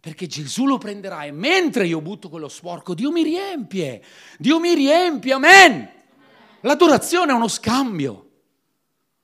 Perché 0.00 0.26
Gesù 0.26 0.66
lo 0.66 0.78
prenderà 0.78 1.24
e 1.24 1.30
mentre 1.30 1.86
io 1.86 2.00
butto 2.00 2.28
quello 2.28 2.48
sporco, 2.48 2.94
Dio 2.94 3.10
mi 3.10 3.22
riempie, 3.22 4.02
Dio 4.38 4.58
mi 4.58 4.74
riempie, 4.74 5.32
amen. 5.34 5.90
L'adorazione 6.62 7.32
è 7.32 7.34
uno 7.34 7.48
scambio 7.48 8.30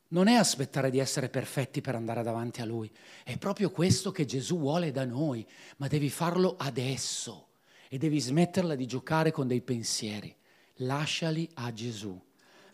non 0.09 0.29
è 0.29 0.35
aspettare 0.35 0.91
di 0.91 0.99
essere 0.99 1.29
perfetti 1.29 1.81
per 1.81 1.97
andare 1.97 2.23
davanti 2.23 2.61
a 2.61 2.65
Lui, 2.65 2.91
è 3.25 3.37
proprio 3.39 3.71
questo 3.71 4.13
che 4.13 4.25
Gesù 4.25 4.59
vuole 4.59 4.93
da 4.93 5.05
noi, 5.05 5.45
ma 5.79 5.89
devi 5.89 6.11
farlo 6.11 6.55
adesso 6.57 7.49
e 7.89 7.99
devi 7.99 8.21
smetterla 8.21 8.75
di 8.77 8.87
giocare 8.87 9.33
con 9.33 9.49
dei 9.49 9.63
pensieri. 9.63 10.35
Lasciali 10.81 11.49
a 11.55 11.73
Gesù, 11.73 12.21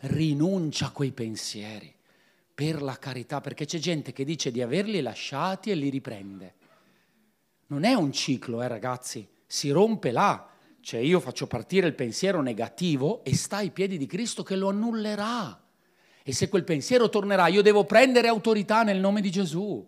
rinuncia 0.01 0.87
a 0.87 0.91
quei 0.91 1.11
pensieri 1.11 1.93
per 2.53 2.81
la 2.81 2.97
carità, 2.99 3.41
perché 3.41 3.65
c'è 3.65 3.79
gente 3.79 4.13
che 4.13 4.23
dice 4.23 4.51
di 4.51 4.61
averli 4.61 5.01
lasciati 5.01 5.71
e 5.71 5.75
li 5.75 5.89
riprende. 5.89 6.53
Non 7.67 7.83
è 7.83 7.93
un 7.93 8.11
ciclo, 8.11 8.61
eh 8.61 8.67
ragazzi, 8.67 9.27
si 9.45 9.71
rompe 9.71 10.11
là. 10.11 10.47
Cioè 10.79 10.99
io 10.99 11.19
faccio 11.19 11.47
partire 11.47 11.87
il 11.87 11.95
pensiero 11.95 12.41
negativo 12.41 13.23
e 13.23 13.35
sta 13.35 13.57
ai 13.57 13.71
piedi 13.71 13.97
di 13.97 14.05
Cristo 14.05 14.43
che 14.43 14.55
lo 14.55 14.69
annullerà. 14.69 15.61
E 16.21 16.33
se 16.33 16.49
quel 16.49 16.65
pensiero 16.65 17.09
tornerà, 17.09 17.47
io 17.47 17.61
devo 17.61 17.85
prendere 17.85 18.27
autorità 18.27 18.83
nel 18.83 18.99
nome 18.99 19.21
di 19.21 19.31
Gesù. 19.31 19.85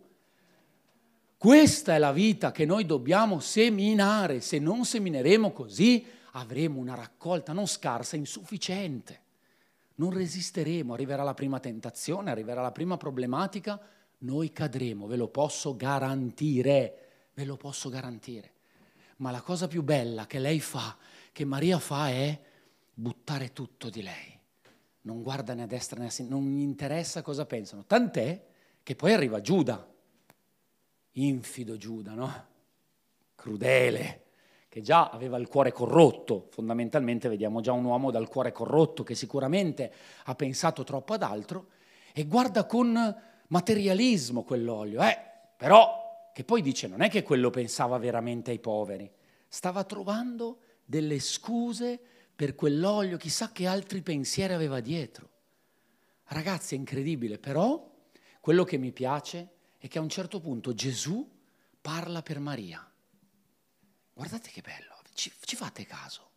Questa 1.38 1.93
è 1.93 1.98
la 1.98 2.13
vita 2.13 2.51
che 2.51 2.65
noi 2.65 2.86
dobbiamo 2.86 3.39
seminare. 3.39 4.39
Se 4.39 4.57
non 4.57 4.86
semineremo 4.86 5.51
così, 5.51 6.05
avremo 6.31 6.79
una 6.79 6.95
raccolta 6.95 7.53
non 7.53 7.67
scarsa, 7.67 8.15
insufficiente. 8.15 9.22
Non 9.96 10.12
resisteremo, 10.12 10.94
arriverà 10.94 11.24
la 11.24 11.34
prima 11.34 11.60
tentazione, 11.60 12.32
arriverà 12.32 12.62
la 12.62 12.72
prima 12.72 12.98
problematica, 12.98 13.80
noi 14.20 14.52
cadremo, 14.52 15.08
ve 15.08 15.16
lo 15.16 15.28
posso 15.28 15.75
garantire, 15.75 17.30
ve 17.34 17.46
lo 17.46 17.58
posso 17.58 17.90
garantire. 17.90 18.52
Ma 19.18 19.32
la 19.32 19.42
cosa 19.42 19.68
più 19.68 19.84
bella 19.84 20.25
che 20.25 20.40
lei 20.40 20.60
fa, 20.60 20.98
che 21.32 21.46
Maria 21.46 21.80
fa, 21.80 22.10
è 22.10 22.40
buttare 22.94 23.54
tutto 23.54 23.90
di 23.90 24.02
lei 24.02 24.36
non 25.06 25.22
guarda 25.22 25.54
né 25.54 25.64
a 25.64 25.68
destra 25.68 26.00
né 26.00 26.08
a 26.08 26.10
sinistra, 26.10 26.40
non 26.40 26.52
gli 26.52 26.62
interessa 26.62 27.22
cosa 27.22 27.46
pensano. 27.46 27.86
Tant'è 27.86 28.46
che 28.84 28.96
poi 28.96 29.14
arriva 29.14 29.42
Giuda, 29.42 29.88
infido 31.12 31.78
Giuda, 31.78 32.14
no? 32.14 32.46
Crudele, 33.36 34.25
che 34.75 34.82
già 34.82 35.08
aveva 35.08 35.38
il 35.38 35.48
cuore 35.48 35.72
corrotto, 35.72 36.48
fondamentalmente 36.50 37.29
vediamo 37.29 37.62
già 37.62 37.72
un 37.72 37.86
uomo 37.86 38.12
dal 38.12 38.27
cuore 38.27 38.51
corrotto 38.51 39.03
che 39.03 39.15
sicuramente 39.15 39.89
ha 40.25 40.36
pensato 40.36 40.84
troppo 40.84 41.13
ad 41.13 41.24
altro 41.24 41.67
e 42.12 42.25
guarda 42.25 42.65
con 42.65 43.15
materialismo 43.48 44.44
quell'olio, 44.44 45.01
eh, 45.01 45.17
però 45.55 46.29
che 46.34 46.44
poi 46.44 46.62
dice 46.62 46.89
non 46.89 47.00
è 47.00 47.10
che 47.10 47.24
quello 47.24 47.51
pensava 47.51 47.98
veramente 47.98 48.51
ai 48.51 48.60
poveri, 48.60 49.10
stava 49.48 49.86
trovando 49.86 50.58
delle 50.84 51.20
scuse 51.20 51.98
per 52.36 52.53
quell'olio, 52.53 53.15
chissà 53.15 53.53
che 53.53 53.67
altri 53.67 54.01
pensieri 54.01 54.51
aveva 54.51 54.82
dietro. 54.82 55.29
Ragazzi, 56.25 56.75
è 56.75 56.77
incredibile, 56.77 57.39
però 57.39 57.82
quello 58.41 58.65
che 58.65 58.77
mi 58.77 58.91
piace 58.91 59.51
è 59.77 59.88
che 59.88 60.00
a 60.00 60.01
un 60.01 60.10
certo 60.10 60.41
punto 60.41 60.74
Gesù 60.74 61.25
parla 61.79 62.22
per 62.22 62.39
Maria. 62.39 62.86
Guardate 64.15 64.50
che 64.50 64.62
bello, 64.62 65.01
ci, 65.13 65.29
ci 65.41 65.57
fate 65.57 65.86
caso, 65.86 66.29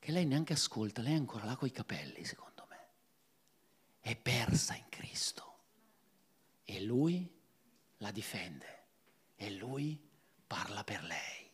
che 0.00 0.10
lei 0.10 0.26
neanche 0.26 0.54
ascolta, 0.54 1.02
lei 1.02 1.12
è 1.12 1.16
ancora 1.16 1.44
là 1.44 1.54
con 1.54 1.68
i 1.68 1.70
capelli, 1.70 2.24
secondo 2.24 2.66
me. 2.68 2.88
È 4.00 4.16
persa 4.16 4.74
in 4.74 4.88
Cristo 4.88 5.58
e 6.64 6.82
lui 6.82 7.32
la 7.98 8.10
difende 8.10 8.86
e 9.36 9.52
lui 9.52 10.04
parla 10.48 10.82
per 10.82 11.04
lei. 11.04 11.48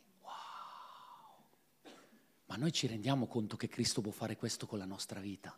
Ma 2.47 2.55
noi 2.55 2.71
ci 2.71 2.87
rendiamo 2.87 3.27
conto 3.27 3.57
che 3.57 3.67
Cristo 3.67 4.01
può 4.01 4.11
fare 4.11 4.37
questo 4.37 4.65
con 4.65 4.79
la 4.79 4.85
nostra 4.85 5.19
vita. 5.19 5.55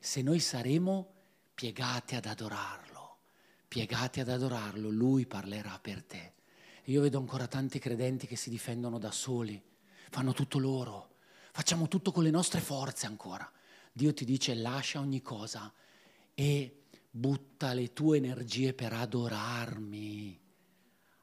Se 0.00 0.22
noi 0.22 0.40
saremo 0.40 1.12
piegati 1.54 2.14
ad 2.14 2.24
adorarlo, 2.24 3.18
piegati 3.68 4.20
ad 4.20 4.30
adorarlo, 4.30 4.88
Lui 4.88 5.26
parlerà 5.26 5.78
per 5.80 6.02
te. 6.02 6.35
Io 6.86 7.00
vedo 7.00 7.18
ancora 7.18 7.46
tanti 7.46 7.78
credenti 7.78 8.26
che 8.26 8.36
si 8.36 8.50
difendono 8.50 8.98
da 8.98 9.10
soli, 9.10 9.60
fanno 10.10 10.32
tutto 10.32 10.58
loro, 10.58 11.16
facciamo 11.52 11.88
tutto 11.88 12.12
con 12.12 12.22
le 12.22 12.30
nostre 12.30 12.60
forze 12.60 13.06
ancora. 13.06 13.50
Dio 13.92 14.12
ti 14.12 14.24
dice 14.24 14.54
lascia 14.54 15.00
ogni 15.00 15.20
cosa 15.20 15.72
e 16.34 16.82
butta 17.10 17.72
le 17.72 17.92
tue 17.92 18.18
energie 18.18 18.72
per 18.72 18.92
adorarmi. 18.92 20.38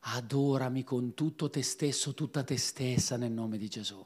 Adorami 0.05 0.83
con 0.83 1.13
tutto 1.13 1.49
te 1.49 1.61
stesso, 1.61 2.13
tutta 2.13 2.43
te 2.43 2.57
stessa 2.57 3.15
nel 3.15 3.31
nome 3.31 3.57
di 3.57 3.69
Gesù. 3.69 4.05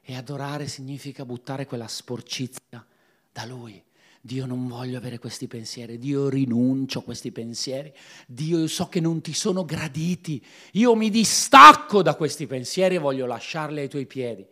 E 0.00 0.16
adorare 0.16 0.66
significa 0.66 1.24
buttare 1.24 1.66
quella 1.66 1.86
sporcizia 1.86 2.84
da 3.30 3.44
Lui. 3.44 3.80
Dio 4.24 4.46
non 4.46 4.68
voglio 4.68 4.98
avere 4.98 5.18
questi 5.18 5.48
pensieri, 5.48 5.98
Dio 5.98 6.28
rinuncio 6.28 7.00
a 7.00 7.02
questi 7.02 7.32
pensieri, 7.32 7.92
Dio 8.28 8.58
io 8.58 8.68
so 8.68 8.88
che 8.88 9.00
non 9.00 9.20
ti 9.20 9.32
sono 9.32 9.64
graditi, 9.64 10.40
io 10.74 10.94
mi 10.94 11.10
distacco 11.10 12.02
da 12.02 12.14
questi 12.14 12.46
pensieri 12.46 12.94
e 12.94 12.98
voglio 12.98 13.26
lasciarli 13.26 13.80
ai 13.80 13.88
tuoi 13.88 14.06
piedi. 14.06 14.46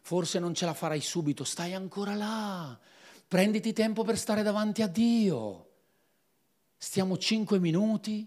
Forse 0.00 0.40
non 0.40 0.52
ce 0.52 0.64
la 0.64 0.74
farai 0.74 1.00
subito, 1.00 1.44
stai 1.44 1.74
ancora 1.74 2.16
là, 2.16 2.76
prenditi 3.28 3.72
tempo 3.72 4.02
per 4.02 4.18
stare 4.18 4.42
davanti 4.42 4.82
a 4.82 4.88
Dio. 4.88 5.68
Stiamo 6.76 7.16
cinque 7.16 7.60
minuti. 7.60 8.26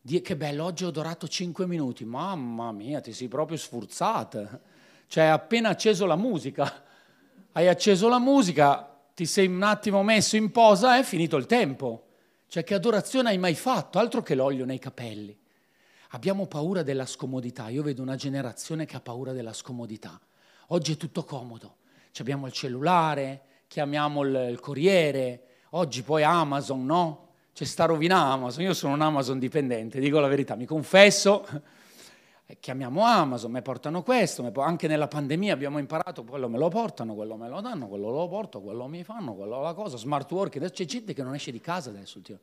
Die, 0.00 0.22
che 0.22 0.36
bello, 0.36 0.64
oggi 0.64 0.84
ho 0.84 0.88
adorato 0.88 1.26
cinque 1.26 1.66
minuti. 1.66 2.04
Mamma 2.04 2.70
mia, 2.70 3.00
ti 3.00 3.12
sei 3.12 3.26
proprio 3.26 3.56
sforzata. 3.56 4.60
Cioè, 5.08 5.24
appena 5.24 5.70
acceso 5.70 6.06
la 6.06 6.14
musica, 6.14 6.84
hai 7.50 7.66
acceso 7.66 8.08
la 8.08 8.20
musica, 8.20 8.89
ti 9.20 9.26
sei 9.26 9.48
un 9.48 9.62
attimo 9.62 10.02
messo 10.02 10.36
in 10.36 10.50
posa 10.50 10.96
è 10.96 11.02
finito 11.02 11.36
il 11.36 11.44
tempo. 11.44 12.06
Cioè, 12.48 12.64
che 12.64 12.72
adorazione 12.72 13.28
hai 13.28 13.36
mai 13.36 13.54
fatto? 13.54 13.98
Altro 13.98 14.22
che 14.22 14.34
l'olio 14.34 14.64
nei 14.64 14.78
capelli. 14.78 15.38
Abbiamo 16.12 16.46
paura 16.46 16.82
della 16.82 17.04
scomodità. 17.04 17.68
Io 17.68 17.82
vedo 17.82 18.00
una 18.00 18.16
generazione 18.16 18.86
che 18.86 18.96
ha 18.96 19.00
paura 19.00 19.32
della 19.32 19.52
scomodità. 19.52 20.18
Oggi 20.68 20.94
è 20.94 20.96
tutto 20.96 21.24
comodo. 21.24 21.76
Ci 22.12 22.22
abbiamo 22.22 22.46
il 22.46 22.52
cellulare, 22.54 23.42
chiamiamo 23.68 24.22
il, 24.22 24.48
il 24.52 24.58
corriere, 24.58 25.42
oggi 25.72 26.02
poi 26.02 26.22
Amazon, 26.22 26.86
no? 26.86 27.28
C'è 27.52 27.66
sta 27.66 27.84
rovina 27.84 28.22
Amazon. 28.22 28.64
Io 28.64 28.72
sono 28.72 28.94
un 28.94 29.02
Amazon 29.02 29.38
dipendente, 29.38 30.00
dico 30.00 30.18
la 30.18 30.28
verità, 30.28 30.54
mi 30.54 30.64
confesso. 30.64 31.46
Chiamiamo 32.58 33.04
Amazon, 33.04 33.52
mi 33.52 33.62
portano 33.62 34.02
questo, 34.02 34.50
anche 34.56 34.88
nella 34.88 35.06
pandemia 35.06 35.52
abbiamo 35.52 35.78
imparato, 35.78 36.24
quello 36.24 36.48
me 36.48 36.58
lo 36.58 36.68
portano, 36.68 37.14
quello 37.14 37.36
me 37.36 37.48
lo 37.48 37.60
danno, 37.60 37.86
quello 37.86 38.10
lo 38.10 38.28
porto, 38.28 38.60
quello 38.60 38.86
mi 38.88 39.04
fanno, 39.04 39.34
quello 39.34 39.60
la 39.60 39.74
cosa, 39.74 39.96
smart 39.96 40.30
work, 40.32 40.58
c'è 40.70 40.84
gente 40.84 41.12
che 41.12 41.22
non 41.22 41.34
esce 41.34 41.52
di 41.52 41.60
casa 41.60 41.90
adesso, 41.90 42.18
Dio. 42.18 42.38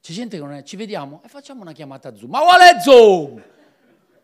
C'è 0.00 0.12
gente 0.12 0.36
che 0.36 0.42
non 0.42 0.52
è, 0.52 0.62
ci 0.64 0.76
vediamo 0.76 1.20
e 1.24 1.28
facciamo 1.28 1.62
una 1.62 1.72
chiamata 1.72 2.14
Zoom. 2.14 2.30
Ma 2.30 2.40
quale 2.40 2.80
Zoom? 2.80 3.42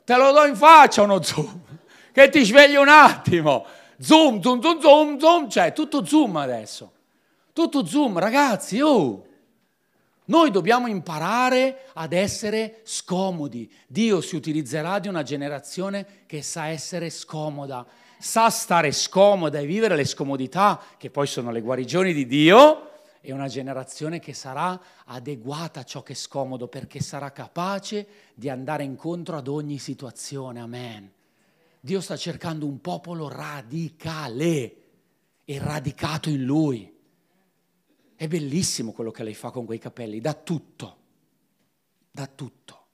Te 0.05 0.17
lo 0.17 0.33
do 0.33 0.45
in 0.45 0.57
faccia 0.57 1.03
uno 1.03 1.23
Zoom, 1.23 1.61
che 2.13 2.29
ti 2.29 2.45
svegli 2.45 2.77
un 2.77 2.89
attimo. 2.89 3.65
Zoom, 3.99 4.43
zoom, 4.43 4.61
zoom, 4.61 4.81
zoom, 4.81 5.19
zoom, 5.19 5.49
cioè 5.49 5.73
tutto 5.73 6.05
Zoom 6.05 6.37
adesso. 6.37 6.93
Tutto 7.53 7.85
Zoom, 7.85 8.19
ragazzi, 8.19 8.81
oh. 8.81 9.27
Noi 10.31 10.53
dobbiamo 10.53 10.87
imparare 10.87 11.87
ad 11.95 12.13
essere 12.13 12.83
scomodi. 12.85 13.69
Dio 13.89 14.21
si 14.21 14.37
utilizzerà 14.37 15.01
di 15.01 15.09
una 15.09 15.25
generazione 15.25 16.23
che 16.27 16.41
sa 16.41 16.69
essere 16.69 17.11
scomoda, 17.11 17.85
sa 18.17 18.49
stare 18.49 18.93
scomoda 18.93 19.59
e 19.59 19.67
vivere 19.67 19.97
le 19.97 20.05
scomodità, 20.05 20.81
che 20.97 21.11
poi 21.11 21.27
sono 21.27 21.51
le 21.51 21.61
guarigioni 21.61 22.13
di 22.13 22.27
Dio, 22.27 22.91
è 23.21 23.33
una 23.33 23.49
generazione 23.49 24.21
che 24.21 24.33
sarà 24.33 24.81
adeguata 25.07 25.81
a 25.81 25.85
ciò 25.85 26.05
che 26.05 26.13
è 26.13 26.17
scomodo 26.17 26.69
perché 26.69 27.01
sarà 27.01 27.33
capace 27.33 28.07
di 28.33 28.49
andare 28.49 28.85
incontro 28.85 29.37
ad 29.37 29.49
ogni 29.49 29.79
situazione. 29.79 30.61
Amen. 30.61 31.11
Dio 31.81 32.01
sta 32.01 32.17
cercando 32.17 32.67
un 32.67 32.81
popolo 32.81 33.29
radicale 33.29 34.77
e 35.45 35.59
radicato 35.59 36.31
in 36.31 36.45
Lui. 36.45 36.99
È 38.21 38.29
bellissimo 38.29 38.93
quello 38.93 39.11
che 39.11 39.23
lei 39.23 39.33
fa 39.33 39.51
con 39.51 39.65
quei 39.65 39.79
capelli, 39.79 40.21
da 40.21 40.35
tutto, 40.35 40.97
da 42.11 42.27
tutto. 42.27 42.87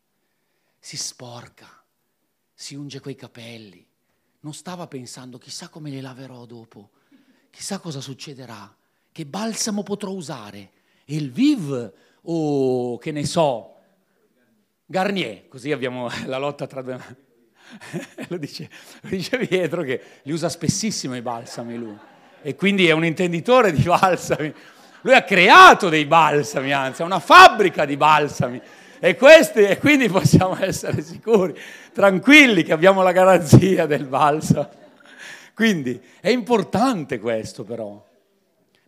Si 0.79 0.97
sporca, 0.97 1.67
si 2.55 2.77
unge 2.77 3.01
quei 3.01 3.17
capelli. 3.17 3.85
Non 4.39 4.55
stava 4.55 4.87
pensando 4.87 5.37
chissà 5.39 5.69
come 5.69 5.91
li 5.91 6.01
laverò 6.01 6.45
dopo, 6.45 6.91
chissà 7.51 7.81
cosa 7.81 8.01
succederà 8.01 8.73
che 9.11 9.27
balsamo 9.27 9.83
potrò 9.83 10.13
usare? 10.13 10.71
Il 11.07 11.33
Viv 11.33 11.93
o 12.23 12.97
che 12.97 13.11
ne 13.11 13.27
so, 13.27 13.79
Garnier, 14.87 15.49
così 15.49 15.73
abbiamo 15.73 16.09
la 16.27 16.39
lotta 16.39 16.69
tra 16.69 16.83
due... 16.83 17.01
lo, 18.29 18.37
dice, 18.37 18.71
lo 19.01 19.09
dice 19.09 19.45
Pietro 19.45 19.83
che 19.83 20.21
li 20.23 20.31
usa 20.31 20.49
spessissimo 20.49 21.17
i 21.17 21.21
balsami 21.21 21.77
lui 21.77 21.99
e 22.47 22.55
quindi 22.55 22.87
è 22.87 22.93
un 22.93 23.05
intenditore 23.05 23.73
di 23.73 23.83
balsami. 23.83 24.55
Lui 25.07 25.15
ha 25.15 25.23
creato 25.23 25.89
dei 25.89 26.05
balsami, 26.05 26.73
anzi, 26.73 27.03
ha 27.03 27.05
una 27.05 27.21
fabbrica 27.21 27.85
di 27.85 27.97
balsami 27.97 28.61
e, 28.99 29.15
questi, 29.15 29.61
e 29.61 29.79
quindi 29.79 30.09
possiamo 30.09 30.59
essere 30.59 31.01
sicuri, 31.01 31.57
tranquilli 31.93 32.65
che 32.65 32.73
abbiamo 32.73 33.03
la 33.03 33.13
garanzia 33.13 33.87
del 33.87 34.05
balsamo. 34.07 34.69
Quindi 35.55 36.03
è 36.21 36.29
importante 36.29 37.21
questo 37.21 37.63
però. 37.63 38.05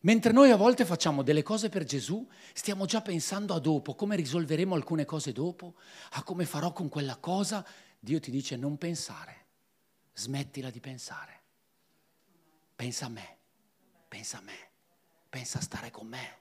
Mentre 0.01 0.33
noi 0.33 0.51
a 0.51 0.57
volte 0.57 0.85
facciamo 0.85 1.23
delle 1.23 1.45
cose 1.45 1.69
per 1.69 1.85
Gesù, 1.85 2.27
stiamo 2.53 2.85
già 2.85 3.01
pensando 3.01 3.55
a 3.55 3.61
dopo, 3.61 3.95
come 3.95 4.17
risolveremo 4.17 4.75
alcune 4.75 5.05
cose 5.05 5.31
dopo, 5.31 5.75
a 6.15 6.25
come 6.25 6.47
farò 6.47 6.73
con 6.73 6.89
quella 6.89 7.17
cosa. 7.21 7.65
Dio 7.97 8.19
ti 8.19 8.33
dice 8.33 8.57
non 8.57 8.77
pensare, 8.77 9.37
smettila 10.15 10.71
di 10.71 10.81
pensare. 10.81 11.41
Pensa 12.75 13.07
a 13.07 13.09
me, 13.09 13.37
pensa 14.09 14.39
a 14.39 14.41
me, 14.41 14.68
pensa 15.29 15.59
a 15.59 15.63
stare 15.63 15.91
con 15.91 16.07
me, 16.07 16.37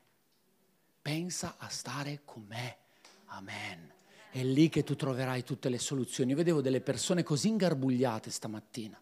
pensa 1.02 1.56
a 1.58 1.68
stare 1.70 2.22
con 2.26 2.46
me. 2.48 2.78
Amen. 3.28 3.92
È 4.30 4.44
lì 4.44 4.70
che 4.70 4.84
tu 4.84 4.96
troverai 4.96 5.44
tutte 5.44 5.70
le 5.70 5.80
soluzioni. 5.80 6.32
Io 6.32 6.38
vedevo 6.38 6.62
delle 6.62 6.82
persone 6.82 7.24
così 7.24 7.50
ingarbugliate 7.50 8.30
stamattina 8.30 9.00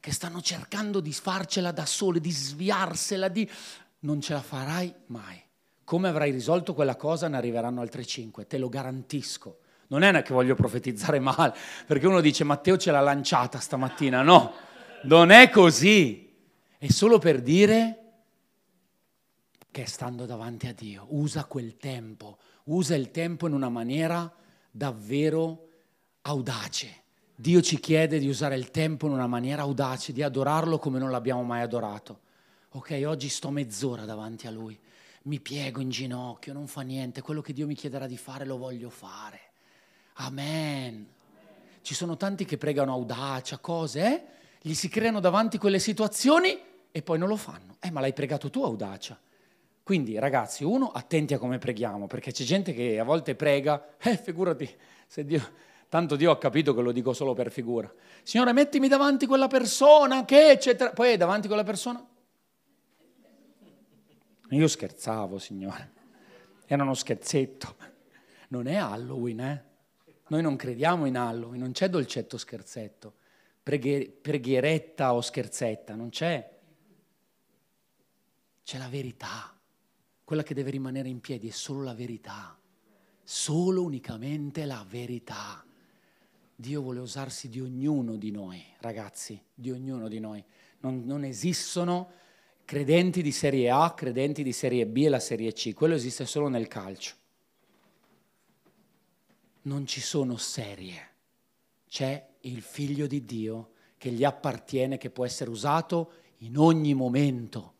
che 0.00 0.12
stanno 0.12 0.40
cercando 0.40 1.00
di 1.00 1.12
farcela 1.12 1.72
da 1.72 1.86
sole, 1.86 2.20
di 2.20 2.30
sviarsela, 2.30 3.28
di 3.28 3.50
non 4.00 4.20
ce 4.20 4.34
la 4.34 4.42
farai 4.42 4.94
mai. 5.06 5.42
Come 5.82 6.08
avrai 6.08 6.30
risolto 6.30 6.74
quella 6.74 6.96
cosa 6.96 7.26
ne 7.28 7.36
arriveranno 7.36 7.80
altre 7.80 8.04
cinque, 8.04 8.46
te 8.46 8.58
lo 8.58 8.68
garantisco. 8.68 9.58
Non 9.88 10.02
è 10.02 10.22
che 10.22 10.32
voglio 10.32 10.54
profetizzare 10.54 11.18
male, 11.18 11.54
perché 11.86 12.06
uno 12.06 12.20
dice 12.20 12.44
Matteo 12.44 12.76
ce 12.76 12.90
l'ha 12.90 13.00
lanciata 13.00 13.58
stamattina, 13.58 14.22
no, 14.22 14.52
non 15.04 15.30
è 15.30 15.48
così. 15.48 16.32
È 16.78 16.88
solo 16.88 17.18
per 17.18 17.40
dire 17.40 18.05
che 19.82 19.86
stando 19.86 20.24
davanti 20.24 20.66
a 20.68 20.72
Dio, 20.72 21.06
usa 21.10 21.44
quel 21.44 21.76
tempo, 21.76 22.38
usa 22.64 22.94
il 22.94 23.10
tempo 23.10 23.46
in 23.46 23.52
una 23.52 23.68
maniera 23.68 24.32
davvero 24.70 25.68
audace. 26.22 27.02
Dio 27.34 27.60
ci 27.60 27.78
chiede 27.78 28.18
di 28.18 28.28
usare 28.28 28.56
il 28.56 28.70
tempo 28.70 29.06
in 29.06 29.12
una 29.12 29.26
maniera 29.26 29.62
audace, 29.62 30.12
di 30.12 30.22
adorarlo 30.22 30.78
come 30.78 30.98
non 30.98 31.10
l'abbiamo 31.10 31.42
mai 31.42 31.60
adorato 31.60 32.20
ok, 32.76 33.02
oggi 33.06 33.28
sto 33.28 33.50
mezz'ora 33.50 34.04
davanti 34.04 34.46
a 34.46 34.50
Lui, 34.50 34.78
mi 35.24 35.40
piego 35.40 35.80
in 35.80 35.88
ginocchio, 35.88 36.52
non 36.52 36.66
fa 36.66 36.82
niente, 36.82 37.22
quello 37.22 37.40
che 37.40 37.52
Dio 37.52 37.66
mi 37.66 37.74
chiederà 37.74 38.06
di 38.06 38.16
fare 38.16 38.44
lo 38.44 38.58
voglio 38.58 38.90
fare. 38.90 39.40
Amen. 40.14 41.06
Ci 41.80 41.94
sono 41.94 42.16
tanti 42.16 42.44
che 42.44 42.58
pregano 42.58 42.92
audacia, 42.92 43.58
cose, 43.58 44.06
eh? 44.06 44.24
gli 44.60 44.74
si 44.74 44.88
creano 44.88 45.20
davanti 45.20 45.58
quelle 45.58 45.78
situazioni 45.78 46.58
e 46.90 47.02
poi 47.02 47.18
non 47.18 47.28
lo 47.28 47.36
fanno. 47.36 47.76
Eh, 47.80 47.90
ma 47.90 48.00
l'hai 48.00 48.12
pregato 48.12 48.50
tu 48.50 48.62
audacia. 48.62 49.18
Quindi 49.86 50.18
ragazzi, 50.18 50.64
uno, 50.64 50.90
attenti 50.90 51.32
a 51.32 51.38
come 51.38 51.58
preghiamo, 51.58 52.08
perché 52.08 52.32
c'è 52.32 52.42
gente 52.42 52.72
che 52.72 52.98
a 52.98 53.04
volte 53.04 53.36
prega, 53.36 53.94
eh, 54.02 54.16
figurati, 54.16 54.68
se 55.06 55.24
Dio... 55.24 55.64
Tanto 55.88 56.16
Dio 56.16 56.32
ha 56.32 56.38
capito 56.38 56.74
che 56.74 56.82
lo 56.82 56.90
dico 56.90 57.12
solo 57.12 57.32
per 57.32 57.52
figura. 57.52 57.88
Signore, 58.24 58.52
mettimi 58.52 58.88
davanti 58.88 59.24
quella 59.24 59.46
persona 59.46 60.24
che, 60.24 60.50
eccetera. 60.50 60.90
Poi 60.90 61.12
è 61.12 61.16
davanti 61.16 61.46
quella 61.46 61.62
persona, 61.62 62.04
io 64.48 64.66
scherzavo, 64.66 65.38
Signore. 65.38 65.92
Era 66.66 66.82
uno 66.82 66.94
scherzetto. 66.94 67.76
Non 68.48 68.66
è 68.66 68.74
Halloween, 68.74 69.40
eh? 69.40 69.64
Noi 70.26 70.42
non 70.42 70.56
crediamo 70.56 71.06
in 71.06 71.16
Halloween, 71.16 71.60
non 71.60 71.70
c'è 71.70 71.88
dolcetto 71.88 72.36
scherzetto, 72.36 73.14
preghe- 73.62 74.08
preghieretta 74.08 75.14
o 75.14 75.20
scherzetta, 75.20 75.94
non 75.94 76.08
c'è. 76.08 76.58
C'è 78.64 78.78
la 78.78 78.88
verità. 78.88 79.55
Quella 80.26 80.42
che 80.42 80.54
deve 80.54 80.72
rimanere 80.72 81.08
in 81.08 81.20
piedi 81.20 81.46
è 81.46 81.52
solo 81.52 81.84
la 81.84 81.94
verità. 81.94 82.58
Solo 83.22 83.84
unicamente 83.84 84.64
la 84.64 84.84
verità. 84.88 85.64
Dio 86.52 86.82
vuole 86.82 86.98
usarsi 86.98 87.48
di 87.48 87.60
ognuno 87.60 88.16
di 88.16 88.32
noi, 88.32 88.60
ragazzi, 88.80 89.40
di 89.54 89.70
ognuno 89.70 90.08
di 90.08 90.18
noi. 90.18 90.44
Non, 90.80 91.04
non 91.04 91.22
esistono 91.22 92.10
credenti 92.64 93.22
di 93.22 93.30
serie 93.30 93.70
A, 93.70 93.94
credenti 93.94 94.42
di 94.42 94.50
serie 94.50 94.84
B 94.88 94.96
e 95.04 95.10
la 95.10 95.20
serie 95.20 95.52
C. 95.52 95.72
Quello 95.74 95.94
esiste 95.94 96.26
solo 96.26 96.48
nel 96.48 96.66
calcio. 96.66 97.14
Non 99.62 99.86
ci 99.86 100.00
sono 100.00 100.36
serie. 100.38 101.10
C'è 101.88 102.30
il 102.40 102.62
figlio 102.62 103.06
di 103.06 103.24
Dio 103.24 103.74
che 103.96 104.10
gli 104.10 104.24
appartiene, 104.24 104.98
che 104.98 105.10
può 105.10 105.24
essere 105.24 105.50
usato 105.50 106.14
in 106.38 106.58
ogni 106.58 106.94
momento. 106.94 107.74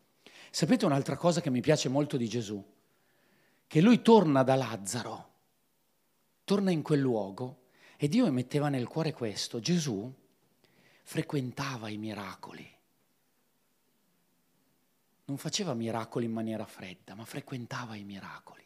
Sapete 0.57 0.85
un'altra 0.85 1.15
cosa 1.15 1.39
che 1.39 1.51
mi 1.51 1.61
piace 1.61 1.87
molto 1.87 2.17
di 2.17 2.27
Gesù? 2.27 2.59
Che 3.67 3.79
lui 3.79 4.01
torna 4.01 4.41
da 4.41 4.55
Lazzaro, 4.55 5.33
torna 6.43 6.71
in 6.71 6.81
quel 6.81 6.99
luogo 6.99 7.65
e 7.95 8.07
Dio 8.07 8.31
metteva 8.31 8.67
nel 8.67 8.87
cuore 8.87 9.13
questo. 9.13 9.59
Gesù 9.59 10.11
frequentava 11.03 11.89
i 11.89 11.97
miracoli 11.97 12.67
non 15.25 15.37
faceva 15.37 15.75
miracoli 15.75 16.25
in 16.25 16.31
maniera 16.31 16.65
fredda, 16.65 17.13
ma 17.13 17.23
frequentava 17.23 17.95
i 17.95 18.03
miracoli. 18.03 18.65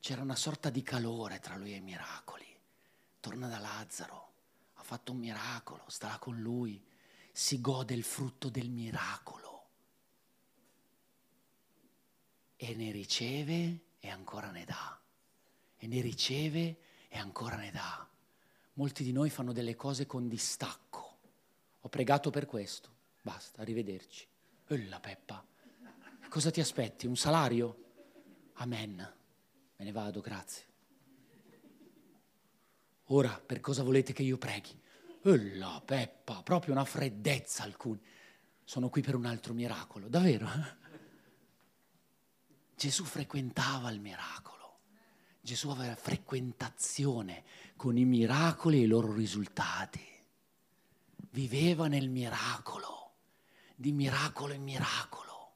C'era 0.00 0.20
una 0.20 0.36
sorta 0.36 0.68
di 0.68 0.82
calore 0.82 1.38
tra 1.38 1.56
lui 1.56 1.72
e 1.72 1.76
i 1.76 1.80
miracoli. 1.80 2.44
Torna 3.18 3.48
da 3.48 3.58
Lazzaro, 3.58 4.32
ha 4.74 4.82
fatto 4.82 5.12
un 5.12 5.18
miracolo, 5.20 5.84
starà 5.86 6.18
con 6.18 6.36
lui, 6.38 6.84
si 7.32 7.62
gode 7.62 7.94
il 7.94 8.04
frutto 8.04 8.50
del 8.50 8.68
miracolo. 8.68 9.47
E 12.60 12.74
ne 12.74 12.90
riceve 12.90 13.78
e 14.00 14.08
ancora 14.08 14.50
ne 14.50 14.64
dà. 14.64 15.00
e 15.80 15.86
ne 15.86 16.00
riceve 16.00 16.76
e 17.08 17.16
ancora 17.18 17.54
ne 17.56 17.70
dà. 17.70 18.06
Molti 18.74 19.04
di 19.04 19.12
noi 19.12 19.30
fanno 19.30 19.52
delle 19.52 19.76
cose 19.76 20.06
con 20.06 20.28
distacco. 20.28 21.18
Ho 21.80 21.88
pregato 21.88 22.30
per 22.30 22.46
questo. 22.46 22.90
Basta, 23.22 23.62
arrivederci. 23.62 24.26
La 24.88 24.98
Peppa. 25.00 25.44
Cosa 26.28 26.50
ti 26.50 26.60
aspetti? 26.60 27.06
Un 27.06 27.16
salario? 27.16 27.84
Amen. 28.54 28.96
Me 29.76 29.84
ne 29.84 29.92
vado, 29.92 30.20
grazie. 30.20 30.64
Ora, 33.10 33.40
per 33.44 33.60
cosa 33.60 33.82
volete 33.82 34.12
che 34.12 34.22
io 34.22 34.36
preghi? 34.36 34.76
La 35.22 35.80
Peppa, 35.84 36.42
proprio 36.42 36.72
una 36.72 36.84
freddezza 36.84 37.62
alcuni. 37.62 38.00
Sono 38.64 38.88
qui 38.90 39.00
per 39.00 39.14
un 39.14 39.24
altro 39.26 39.54
miracolo, 39.54 40.08
davvero? 40.08 40.46
Gesù 42.78 43.02
frequentava 43.02 43.90
il 43.90 43.98
miracolo. 43.98 44.78
Gesù 45.40 45.68
aveva 45.70 45.96
frequentazione 45.96 47.42
con 47.74 47.98
i 47.98 48.04
miracoli 48.04 48.78
e 48.78 48.82
i 48.82 48.86
loro 48.86 49.12
risultati. 49.12 50.00
Viveva 51.30 51.88
nel 51.88 52.08
miracolo, 52.08 53.14
di 53.74 53.90
miracolo 53.90 54.52
in 54.52 54.62
miracolo. 54.62 55.54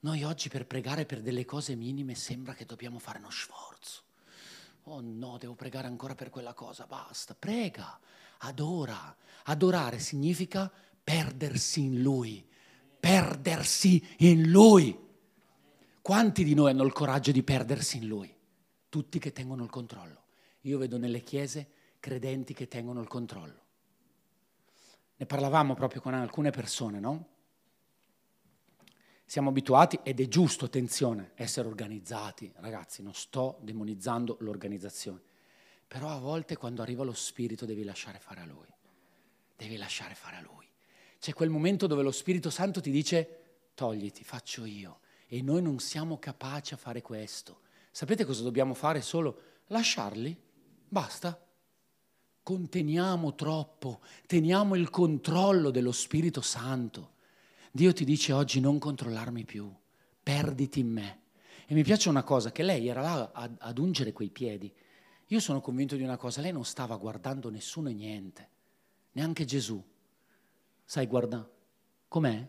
Noi 0.00 0.24
oggi 0.24 0.48
per 0.48 0.66
pregare 0.66 1.04
per 1.04 1.20
delle 1.20 1.44
cose 1.44 1.74
minime 1.74 2.14
sembra 2.14 2.54
che 2.54 2.64
dobbiamo 2.64 2.98
fare 2.98 3.18
uno 3.18 3.30
sforzo. 3.30 4.04
Oh 4.84 5.02
no, 5.02 5.36
devo 5.36 5.54
pregare 5.54 5.88
ancora 5.88 6.14
per 6.14 6.30
quella 6.30 6.54
cosa, 6.54 6.86
basta. 6.86 7.34
Prega, 7.34 8.00
adora. 8.38 9.14
Adorare 9.44 9.98
significa 9.98 10.72
perdersi 11.04 11.82
in 11.82 12.00
Lui, 12.00 12.48
perdersi 12.98 14.02
in 14.20 14.50
Lui. 14.50 15.04
Quanti 16.06 16.44
di 16.44 16.54
noi 16.54 16.70
hanno 16.70 16.84
il 16.84 16.92
coraggio 16.92 17.32
di 17.32 17.42
perdersi 17.42 17.96
in 17.96 18.06
Lui? 18.06 18.32
Tutti 18.88 19.18
che 19.18 19.32
tengono 19.32 19.64
il 19.64 19.70
controllo. 19.70 20.22
Io 20.60 20.78
vedo 20.78 20.98
nelle 20.98 21.24
chiese 21.24 21.68
credenti 21.98 22.54
che 22.54 22.68
tengono 22.68 23.00
il 23.00 23.08
controllo. 23.08 23.60
Ne 25.16 25.26
parlavamo 25.26 25.74
proprio 25.74 26.00
con 26.00 26.14
alcune 26.14 26.50
persone, 26.50 27.00
no? 27.00 27.28
Siamo 29.24 29.48
abituati, 29.48 29.98
ed 30.04 30.20
è 30.20 30.28
giusto, 30.28 30.66
attenzione, 30.66 31.32
essere 31.34 31.66
organizzati. 31.66 32.52
Ragazzi, 32.54 33.02
non 33.02 33.12
sto 33.12 33.58
demonizzando 33.62 34.36
l'organizzazione. 34.42 35.22
Però 35.88 36.08
a 36.08 36.20
volte 36.20 36.56
quando 36.56 36.82
arriva 36.82 37.02
lo 37.02 37.14
Spirito 37.14 37.66
devi 37.66 37.82
lasciare 37.82 38.20
fare 38.20 38.42
a 38.42 38.46
Lui. 38.46 38.72
Devi 39.56 39.76
lasciare 39.76 40.14
fare 40.14 40.36
a 40.36 40.40
Lui. 40.40 40.68
C'è 41.18 41.32
quel 41.32 41.50
momento 41.50 41.88
dove 41.88 42.04
lo 42.04 42.12
Spirito 42.12 42.48
Santo 42.48 42.80
ti 42.80 42.92
dice 42.92 43.70
togliti, 43.74 44.22
faccio 44.22 44.64
io. 44.64 45.00
E 45.26 45.42
noi 45.42 45.62
non 45.62 45.78
siamo 45.78 46.18
capaci 46.18 46.74
a 46.74 46.76
fare 46.76 47.02
questo. 47.02 47.60
Sapete 47.90 48.24
cosa 48.24 48.42
dobbiamo 48.42 48.74
fare 48.74 49.00
solo? 49.00 49.40
Lasciarli. 49.68 50.36
Basta. 50.88 51.40
Conteniamo 52.42 53.34
troppo, 53.34 54.00
teniamo 54.26 54.76
il 54.76 54.88
controllo 54.88 55.70
dello 55.70 55.90
Spirito 55.90 56.40
Santo. 56.40 57.14
Dio 57.72 57.92
ti 57.92 58.04
dice 58.04 58.32
oggi 58.32 58.60
non 58.60 58.78
controllarmi 58.78 59.44
più, 59.44 59.68
perditi 60.22 60.78
in 60.78 60.88
me. 60.88 61.20
E 61.66 61.74
mi 61.74 61.82
piace 61.82 62.08
una 62.08 62.22
cosa, 62.22 62.52
che 62.52 62.62
lei 62.62 62.86
era 62.86 63.00
là 63.00 63.30
ad, 63.34 63.56
ad 63.58 63.78
ungere 63.78 64.12
quei 64.12 64.30
piedi. 64.30 64.72
Io 65.26 65.40
sono 65.40 65.60
convinto 65.60 65.96
di 65.96 66.04
una 66.04 66.16
cosa, 66.16 66.40
lei 66.40 66.52
non 66.52 66.64
stava 66.64 66.96
guardando 66.96 67.50
nessuno 67.50 67.88
e 67.88 67.94
niente, 67.94 68.48
neanche 69.12 69.44
Gesù. 69.44 69.82
Sai, 70.84 71.06
guarda, 71.06 71.50
com'è? 72.06 72.48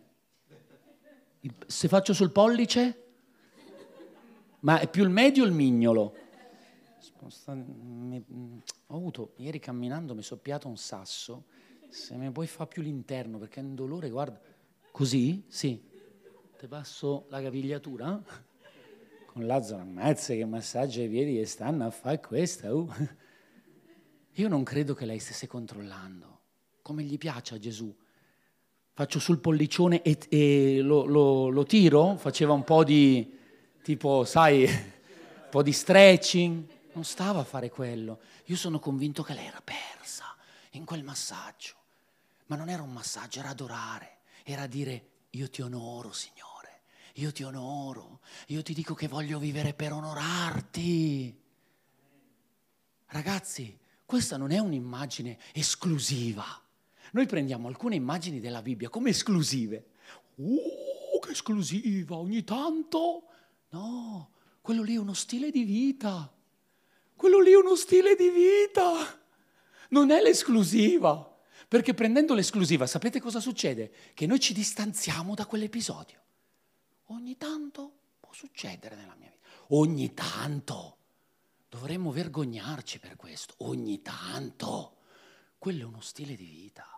Se 1.66 1.88
faccio 1.88 2.14
sul 2.14 2.32
pollice? 2.32 3.04
Ma 4.60 4.80
è 4.80 4.90
più 4.90 5.04
il 5.04 5.10
medio 5.10 5.44
o 5.44 5.46
il 5.46 5.54
mignolo? 5.54 6.16
Ho 8.88 8.96
avuto, 8.96 9.34
ieri 9.38 9.60
camminando 9.60 10.14
mi 10.14 10.22
è 10.22 10.24
soppiato 10.24 10.68
un 10.68 10.78
sasso, 10.78 11.46
se 11.90 12.16
mi 12.16 12.32
puoi 12.32 12.48
fare 12.48 12.70
più 12.70 12.82
l'interno 12.82 13.38
perché 13.38 13.60
è 13.60 13.64
un 13.64 13.76
dolore, 13.76 14.10
guarda. 14.10 14.40
Così? 14.92 15.44
Sì. 15.48 15.84
Ti 16.58 16.68
passo 16.68 17.26
la 17.30 17.42
capigliatura? 17.42 18.22
Con 19.26 19.46
Lazzaro 19.46 19.82
ammazza 19.82 20.34
che 20.34 20.46
massaggia 20.46 21.02
i 21.02 21.10
piedi 21.10 21.40
e 21.40 21.46
stanno 21.46 21.86
a 21.86 21.92
fare 21.92 22.20
questa. 22.20 22.74
Uh. 22.74 22.92
Io 24.34 24.48
non 24.48 24.64
credo 24.64 24.94
che 24.94 25.06
lei 25.06 25.20
stesse 25.20 25.48
controllando, 25.48 26.40
come 26.82 27.04
gli 27.04 27.18
piace 27.18 27.56
a 27.56 27.60
Gesù. 27.60 27.96
Faccio 28.98 29.20
sul 29.20 29.38
pollicione 29.38 30.02
e, 30.02 30.18
e 30.28 30.80
lo, 30.82 31.06
lo, 31.06 31.50
lo 31.50 31.64
tiro, 31.66 32.18
faceva 32.18 32.54
un 32.54 32.64
po' 32.64 32.84
di, 32.84 33.32
tipo, 33.84 34.26
sai, 34.26 34.64
un 34.64 35.50
po' 35.52 35.62
di 35.62 35.72
stretching. 35.72 36.66
Non 36.94 37.04
stava 37.04 37.42
a 37.42 37.44
fare 37.44 37.70
quello. 37.70 38.22
Io 38.46 38.56
sono 38.56 38.80
convinto 38.80 39.22
che 39.22 39.36
lei 39.36 39.46
era 39.46 39.62
persa 39.64 40.36
in 40.72 40.84
quel 40.84 41.04
massaggio. 41.04 41.76
Ma 42.48 42.56
non 42.56 42.70
era 42.70 42.82
un 42.82 42.92
massaggio, 42.92 43.40
era 43.40 43.50
adorare 43.50 44.16
era 44.50 44.66
dire 44.66 45.10
io 45.32 45.50
ti 45.50 45.62
onoro, 45.62 46.14
Signore, 46.14 46.84
io 47.16 47.34
ti 47.34 47.44
onoro, 47.44 48.22
io 48.48 48.64
ti 48.64 48.74
dico 48.74 48.94
che 48.94 49.10
voglio 49.10 49.40
vivere 49.40 49.74
per 49.74 49.92
onorarti. 49.92 51.38
Ragazzi, 53.08 53.78
questa 54.06 54.38
non 54.38 54.52
è 54.52 54.60
un'immagine 54.60 55.38
esclusiva. 55.52 56.46
Noi 57.12 57.26
prendiamo 57.26 57.68
alcune 57.68 57.96
immagini 57.96 58.40
della 58.40 58.62
Bibbia 58.62 58.90
come 58.90 59.10
esclusive. 59.12 59.86
Uh, 60.36 61.20
che 61.20 61.32
esclusiva, 61.32 62.16
ogni 62.16 62.44
tanto. 62.44 63.24
No, 63.70 64.32
quello 64.62 64.84
lì 64.84 64.96
è 64.96 65.00
uno 65.00 65.14
stile 65.14 65.52
di 65.52 65.64
vita. 65.64 66.32
Quello 67.16 67.40
lì 67.40 67.52
è 67.52 67.58
uno 67.58 67.76
stile 67.76 68.16
di 68.16 68.30
vita. 68.30 69.20
Non 69.90 70.12
è 70.12 70.22
l'esclusiva. 70.22 71.36
Perché 71.68 71.94
prendendo 71.94 72.34
l'esclusiva, 72.34 72.86
sapete 72.86 73.20
cosa 73.20 73.40
succede? 73.40 73.92
Che 74.14 74.26
noi 74.26 74.40
ci 74.40 74.54
distanziamo 74.54 75.34
da 75.34 75.46
quell'episodio. 75.46 76.22
Ogni 77.08 77.38
tanto 77.38 77.92
può 78.20 78.32
succedere 78.34 78.96
nella 78.96 79.16
mia 79.16 79.30
vita. 79.30 79.48
Ogni 79.70 80.14
tanto. 80.14 80.98
Dovremmo 81.70 82.12
vergognarci 82.12 83.00
per 83.00 83.16
questo. 83.16 83.56
Ogni 83.58 84.02
tanto. 84.02 84.96
Quello 85.58 85.84
è 85.84 85.86
uno 85.86 86.02
stile 86.02 86.36
di 86.36 86.46
vita. 86.46 86.97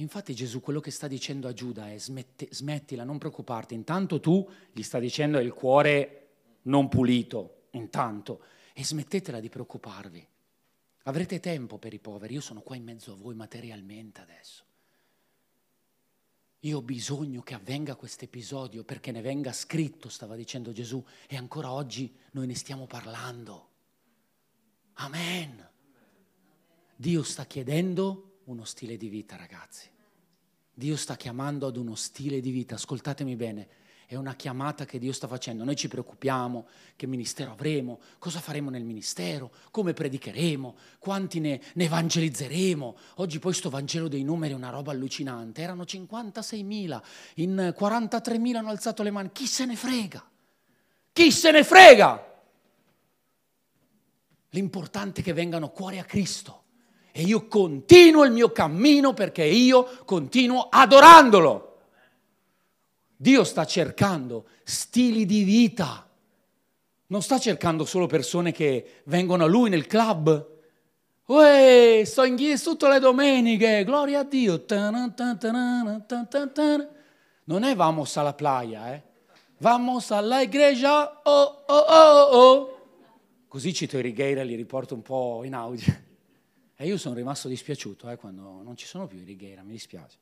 Infatti 0.00 0.34
Gesù 0.34 0.60
quello 0.60 0.80
che 0.80 0.90
sta 0.90 1.06
dicendo 1.06 1.46
a 1.46 1.52
Giuda 1.52 1.90
è 1.92 1.98
smette, 1.98 2.48
smettila, 2.50 3.04
non 3.04 3.18
preoccuparti. 3.18 3.74
Intanto 3.74 4.18
tu 4.18 4.48
gli 4.72 4.82
sta 4.82 4.98
dicendo 4.98 5.38
il 5.38 5.52
cuore 5.52 6.28
non 6.62 6.88
pulito, 6.88 7.66
intanto. 7.72 8.42
E 8.72 8.82
smettetela 8.82 9.40
di 9.40 9.50
preoccuparvi. 9.50 10.26
Avrete 11.04 11.38
tempo 11.38 11.76
per 11.76 11.92
i 11.92 11.98
poveri, 11.98 12.34
io 12.34 12.40
sono 12.40 12.62
qua 12.62 12.76
in 12.76 12.84
mezzo 12.84 13.12
a 13.12 13.16
voi 13.16 13.34
materialmente 13.34 14.22
adesso. 14.22 14.64
Io 16.60 16.78
ho 16.78 16.82
bisogno 16.82 17.42
che 17.42 17.54
avvenga 17.54 17.94
questo 17.94 18.24
episodio 18.24 18.84
perché 18.84 19.12
ne 19.12 19.20
venga 19.20 19.52
scritto, 19.52 20.08
stava 20.08 20.34
dicendo 20.34 20.72
Gesù, 20.72 21.02
e 21.26 21.36
ancora 21.36 21.72
oggi 21.72 22.14
noi 22.32 22.46
ne 22.46 22.54
stiamo 22.54 22.86
parlando. 22.86 23.68
Amen. 24.94 25.68
Dio 26.96 27.22
sta 27.22 27.44
chiedendo 27.46 28.29
uno 28.50 28.64
stile 28.64 28.96
di 28.96 29.08
vita, 29.08 29.36
ragazzi. 29.36 29.88
Dio 30.74 30.96
sta 30.96 31.16
chiamando 31.16 31.66
ad 31.66 31.76
uno 31.76 31.94
stile 31.94 32.40
di 32.40 32.50
vita. 32.50 32.74
Ascoltatemi 32.74 33.36
bene, 33.36 33.68
è 34.06 34.16
una 34.16 34.34
chiamata 34.34 34.84
che 34.84 34.98
Dio 34.98 35.12
sta 35.12 35.28
facendo. 35.28 35.62
Noi 35.62 35.76
ci 35.76 35.86
preoccupiamo 35.86 36.66
che 36.96 37.06
ministero 37.06 37.52
avremo, 37.52 38.00
cosa 38.18 38.40
faremo 38.40 38.68
nel 38.68 38.82
ministero, 38.82 39.52
come 39.70 39.92
predicheremo, 39.92 40.76
quanti 40.98 41.38
ne, 41.38 41.60
ne 41.74 41.84
evangelizzeremo. 41.84 42.96
Oggi 43.16 43.38
poi 43.38 43.54
sto 43.54 43.70
Vangelo 43.70 44.08
dei 44.08 44.24
numeri 44.24 44.52
è 44.52 44.56
una 44.56 44.70
roba 44.70 44.90
allucinante. 44.90 45.62
Erano 45.62 45.84
56.000, 45.84 47.02
in 47.36 47.74
43.000 47.78 48.56
hanno 48.56 48.70
alzato 48.70 49.04
le 49.04 49.12
mani. 49.12 49.30
Chi 49.32 49.46
se 49.46 49.64
ne 49.64 49.76
frega? 49.76 50.28
Chi 51.12 51.30
se 51.30 51.50
ne 51.52 51.62
frega? 51.62 52.42
L'importante 54.50 55.20
è 55.20 55.24
che 55.24 55.32
vengano 55.32 55.70
cuore 55.70 56.00
a 56.00 56.04
Cristo. 56.04 56.64
E 57.12 57.22
io 57.22 57.46
continuo 57.46 58.24
il 58.24 58.32
mio 58.32 58.52
cammino 58.52 59.12
perché 59.14 59.44
io 59.44 59.88
continuo 60.04 60.68
adorandolo. 60.70 61.78
Dio 63.16 63.44
sta 63.44 63.64
cercando 63.66 64.46
stili 64.64 65.26
di 65.26 65.42
vita. 65.42 66.08
Non 67.08 67.22
sta 67.22 67.38
cercando 67.38 67.84
solo 67.84 68.06
persone 68.06 68.52
che 68.52 69.02
vengono 69.04 69.44
a 69.44 69.46
lui 69.46 69.68
nel 69.68 69.86
club. 69.86 70.48
Uè, 71.26 72.02
sto 72.04 72.24
in 72.24 72.36
chiesa 72.36 72.70
tutte 72.70 72.88
le 72.88 72.98
domeniche, 72.98 73.84
gloria 73.84 74.20
a 74.20 74.24
Dio. 74.24 74.64
Non 77.44 77.62
è 77.62 77.74
vamos 77.74 78.16
alla 78.16 78.32
playa, 78.32 78.94
eh. 78.94 79.02
Vamos 79.58 80.10
alla 80.10 80.40
iglesia, 80.40 81.20
oh, 81.22 81.64
oh, 81.66 81.76
oh, 81.76 82.22
oh. 82.32 82.80
Così 83.46 83.74
cito 83.74 83.98
i 83.98 84.02
Righeira 84.02 84.42
li 84.42 84.54
riporto 84.54 84.94
un 84.94 85.02
po' 85.02 85.42
in 85.44 85.54
audio. 85.54 86.08
E 86.80 86.86
io 86.86 86.96
sono 86.96 87.14
rimasto 87.14 87.46
dispiaciuto 87.46 88.08
eh, 88.08 88.16
quando 88.16 88.62
non 88.62 88.74
ci 88.74 88.86
sono 88.86 89.06
più 89.06 89.18
i 89.18 89.24
Righeira, 89.24 89.62
mi 89.62 89.72
dispiace. 89.72 90.16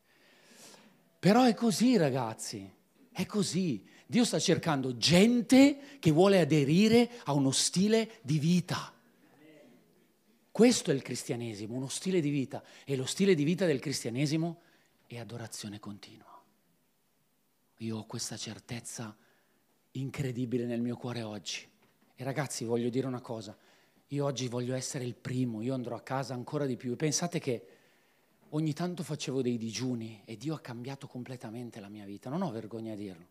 Però 1.16 1.44
è 1.44 1.54
così, 1.54 1.96
ragazzi. 1.96 2.68
È 3.12 3.24
così. 3.26 3.86
Dio 4.04 4.24
sta 4.24 4.40
cercando 4.40 4.96
gente 4.96 5.98
che 6.00 6.10
vuole 6.10 6.40
aderire 6.40 7.10
a 7.26 7.32
uno 7.32 7.52
stile 7.52 8.18
di 8.22 8.40
vita. 8.40 8.92
Questo 10.50 10.90
è 10.90 10.94
il 10.94 11.02
cristianesimo, 11.02 11.76
uno 11.76 11.86
stile 11.86 12.20
di 12.20 12.30
vita. 12.30 12.60
E 12.84 12.96
lo 12.96 13.06
stile 13.06 13.36
di 13.36 13.44
vita 13.44 13.64
del 13.64 13.78
cristianesimo 13.78 14.62
è 15.06 15.16
adorazione 15.16 15.78
continua. 15.78 16.42
Io 17.76 17.98
ho 17.98 18.04
questa 18.04 18.36
certezza 18.36 19.16
incredibile 19.92 20.66
nel 20.66 20.80
mio 20.80 20.96
cuore 20.96 21.22
oggi. 21.22 21.64
E 22.16 22.24
ragazzi, 22.24 22.64
voglio 22.64 22.88
dire 22.88 23.06
una 23.06 23.20
cosa. 23.20 23.56
Io 24.12 24.24
oggi 24.24 24.48
voglio 24.48 24.74
essere 24.74 25.04
il 25.04 25.14
primo, 25.14 25.60
io 25.60 25.74
andrò 25.74 25.94
a 25.94 26.00
casa 26.00 26.32
ancora 26.32 26.64
di 26.64 26.76
più. 26.76 26.96
Pensate 26.96 27.38
che 27.38 27.66
ogni 28.50 28.72
tanto 28.72 29.02
facevo 29.02 29.42
dei 29.42 29.58
digiuni 29.58 30.22
e 30.24 30.38
Dio 30.38 30.54
ha 30.54 30.60
cambiato 30.60 31.06
completamente 31.06 31.78
la 31.78 31.88
mia 31.88 32.06
vita. 32.06 32.30
Non 32.30 32.40
ho 32.40 32.50
vergogna 32.50 32.94
a 32.94 32.96
dirlo. 32.96 33.26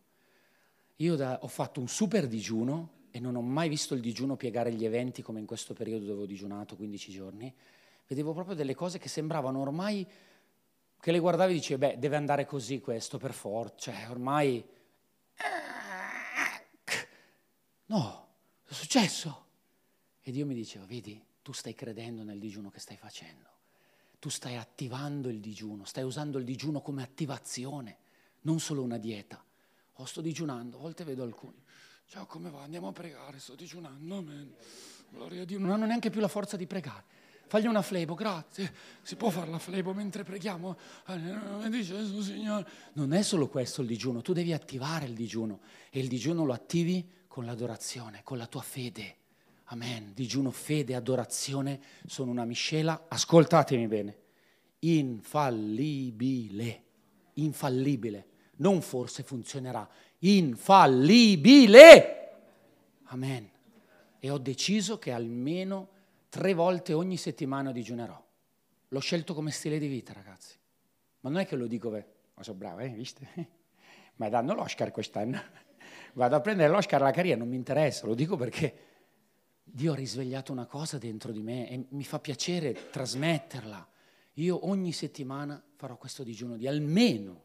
Io 0.96 1.16
da, 1.16 1.40
ho 1.42 1.48
fatto 1.48 1.80
un 1.80 1.88
super 1.88 2.28
digiuno 2.28 2.90
e 3.10 3.18
non 3.18 3.34
ho 3.34 3.40
mai 3.40 3.68
visto 3.68 3.94
il 3.94 4.00
digiuno 4.00 4.36
piegare 4.36 4.72
gli 4.72 4.84
eventi 4.84 5.20
come 5.20 5.40
in 5.40 5.46
questo 5.46 5.74
periodo 5.74 6.04
dove 6.04 6.22
ho 6.22 6.26
digiunato 6.26 6.76
15 6.76 7.10
giorni. 7.10 7.52
Vedevo 8.06 8.32
proprio 8.32 8.54
delle 8.54 8.76
cose 8.76 8.98
che 8.98 9.08
sembravano 9.08 9.60
ormai, 9.60 10.06
che 11.00 11.10
le 11.10 11.18
guardavi 11.18 11.52
e 11.52 11.54
dicevi, 11.56 11.86
beh, 11.86 11.98
deve 11.98 12.16
andare 12.16 12.46
così 12.46 12.78
questo 12.78 13.18
per 13.18 13.32
forza, 13.32 13.90
cioè 13.90 14.08
ormai... 14.10 14.64
No, 17.86 18.28
è 18.64 18.72
successo. 18.72 19.46
E 20.28 20.30
Dio 20.30 20.44
mi 20.44 20.52
diceva, 20.52 20.84
vedi, 20.84 21.18
tu 21.40 21.52
stai 21.52 21.74
credendo 21.74 22.22
nel 22.22 22.38
digiuno 22.38 22.68
che 22.68 22.80
stai 22.80 22.98
facendo. 22.98 23.48
Tu 24.18 24.28
stai 24.28 24.56
attivando 24.56 25.30
il 25.30 25.40
digiuno, 25.40 25.86
stai 25.86 26.04
usando 26.04 26.36
il 26.36 26.44
digiuno 26.44 26.82
come 26.82 27.02
attivazione, 27.02 27.96
non 28.42 28.60
solo 28.60 28.82
una 28.82 28.98
dieta. 28.98 29.42
Oh, 29.94 30.04
sto 30.04 30.20
digiunando, 30.20 30.76
a 30.76 30.80
volte 30.80 31.02
vedo 31.02 31.22
alcuni. 31.22 31.56
Ciao, 32.08 32.26
come 32.26 32.50
va? 32.50 32.60
Andiamo 32.60 32.88
a 32.88 32.92
pregare, 32.92 33.38
sto 33.38 33.54
digiunando, 33.54 34.18
amen. 34.18 34.54
Gloria 35.08 35.40
a 35.40 35.44
Dio, 35.46 35.58
non 35.58 35.70
hanno 35.70 35.86
neanche 35.86 36.10
più 36.10 36.20
la 36.20 36.28
forza 36.28 36.58
di 36.58 36.66
pregare. 36.66 37.04
Fagli 37.46 37.66
una 37.66 37.80
flebo, 37.80 38.12
grazie. 38.12 38.70
Si 39.00 39.16
può 39.16 39.30
fare 39.30 39.50
la 39.50 39.58
flebo 39.58 39.94
mentre 39.94 40.24
preghiamo? 40.24 40.76
Eh. 41.06 41.16
Non 42.92 43.12
è 43.14 43.22
solo 43.22 43.48
questo 43.48 43.80
il 43.80 43.86
digiuno, 43.86 44.20
tu 44.20 44.34
devi 44.34 44.52
attivare 44.52 45.06
il 45.06 45.14
digiuno. 45.14 45.60
E 45.88 46.00
il 46.00 46.08
digiuno 46.08 46.44
lo 46.44 46.52
attivi 46.52 47.02
con 47.26 47.46
l'adorazione, 47.46 48.20
con 48.22 48.36
la 48.36 48.46
tua 48.46 48.60
fede. 48.60 49.16
Amen. 49.70 50.12
Digiuno, 50.14 50.50
fede, 50.50 50.94
adorazione 50.94 51.78
sono 52.06 52.30
una 52.30 52.46
miscela, 52.46 53.04
ascoltatemi 53.08 53.86
bene, 53.86 54.16
infallibile, 54.80 56.84
infallibile. 57.34 58.26
Non 58.56 58.80
forse 58.80 59.22
funzionerà, 59.22 59.86
infallibile. 60.20 62.14
Amen. 63.04 63.50
E 64.18 64.30
ho 64.30 64.38
deciso 64.38 64.98
che 64.98 65.12
almeno 65.12 65.90
tre 66.30 66.54
volte 66.54 66.94
ogni 66.94 67.18
settimana 67.18 67.70
digiunerò. 67.70 68.24
L'ho 68.88 69.00
scelto 69.00 69.34
come 69.34 69.50
stile 69.50 69.78
di 69.78 69.86
vita, 69.86 70.14
ragazzi. 70.14 70.56
Ma 71.20 71.28
non 71.28 71.40
è 71.40 71.46
che 71.46 71.56
lo 71.56 71.66
dico, 71.66 71.90
beh, 71.90 72.06
sono 72.40 72.56
bravo, 72.56 72.78
eh, 72.78 72.88
viste? 72.88 73.28
Ma 74.16 74.30
danno 74.30 74.54
l'Oscar 74.54 74.92
quest'anno. 74.92 75.38
Vado 76.14 76.36
a 76.36 76.40
prendere 76.40 76.70
l'Oscar 76.70 77.02
alla 77.02 77.10
carriera, 77.10 77.38
non 77.38 77.48
mi 77.48 77.56
interessa, 77.56 78.06
lo 78.06 78.14
dico 78.14 78.36
perché 78.36 78.87
Dio 79.70 79.92
ha 79.92 79.96
risvegliato 79.96 80.52
una 80.52 80.66
cosa 80.66 80.98
dentro 80.98 81.30
di 81.32 81.42
me 81.42 81.68
e 81.68 81.86
mi 81.90 82.04
fa 82.04 82.18
piacere 82.18 82.90
trasmetterla. 82.90 83.88
Io 84.34 84.66
ogni 84.66 84.92
settimana 84.92 85.62
farò 85.76 85.96
questo 85.96 86.22
digiuno 86.22 86.56
di 86.56 86.66
almeno, 86.66 87.44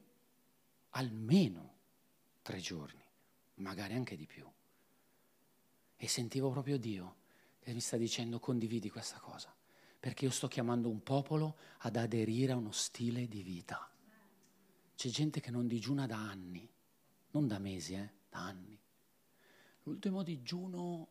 almeno 0.92 1.72
tre 2.42 2.60
giorni, 2.60 3.04
magari 3.56 3.94
anche 3.94 4.16
di 4.16 4.26
più. 4.26 4.48
E 5.96 6.08
sentivo 6.08 6.50
proprio 6.52 6.78
Dio 6.78 7.16
che 7.60 7.74
mi 7.74 7.80
sta 7.80 7.98
dicendo 7.98 8.40
condividi 8.40 8.90
questa 8.90 9.20
cosa, 9.20 9.54
perché 10.00 10.26
io 10.26 10.32
sto 10.32 10.48
chiamando 10.48 10.90
un 10.90 11.02
popolo 11.02 11.58
ad 11.80 11.96
aderire 11.96 12.52
a 12.52 12.58
uno 12.58 12.72
stile 12.72 13.28
di 13.28 13.42
vita. 13.42 13.90
C'è 14.96 15.10
gente 15.10 15.40
che 15.40 15.50
non 15.50 15.68
digiuna 15.68 16.06
da 16.06 16.18
anni, 16.18 16.70
non 17.32 17.48
da 17.48 17.58
mesi, 17.60 17.94
eh, 17.94 18.12
da 18.30 18.40
anni. 18.40 18.80
L'ultimo 19.84 20.24
digiuno 20.24 21.08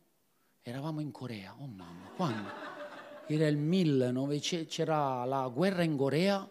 Eravamo 0.65 1.01
in 1.01 1.11
Corea, 1.11 1.57
oh 1.59 1.67
mamma, 1.67 2.09
quando? 2.15 2.49
Era 3.27 3.49
il 3.49 3.57
1900, 3.57 4.69
c'era 4.69 5.25
la 5.25 5.51
guerra 5.53 5.83
in 5.83 5.97
Corea. 5.97 6.49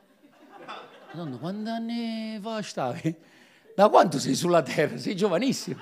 Madonna, 1.13 1.38
quanti 1.38 1.69
anni 1.69 2.38
fa 2.41 2.62
stavi? 2.62 3.15
Da 3.74 3.88
quanto 3.88 4.19
sei 4.19 4.36
sulla 4.36 4.62
terra? 4.63 4.97
Sei 4.97 5.15
giovanissimo. 5.15 5.82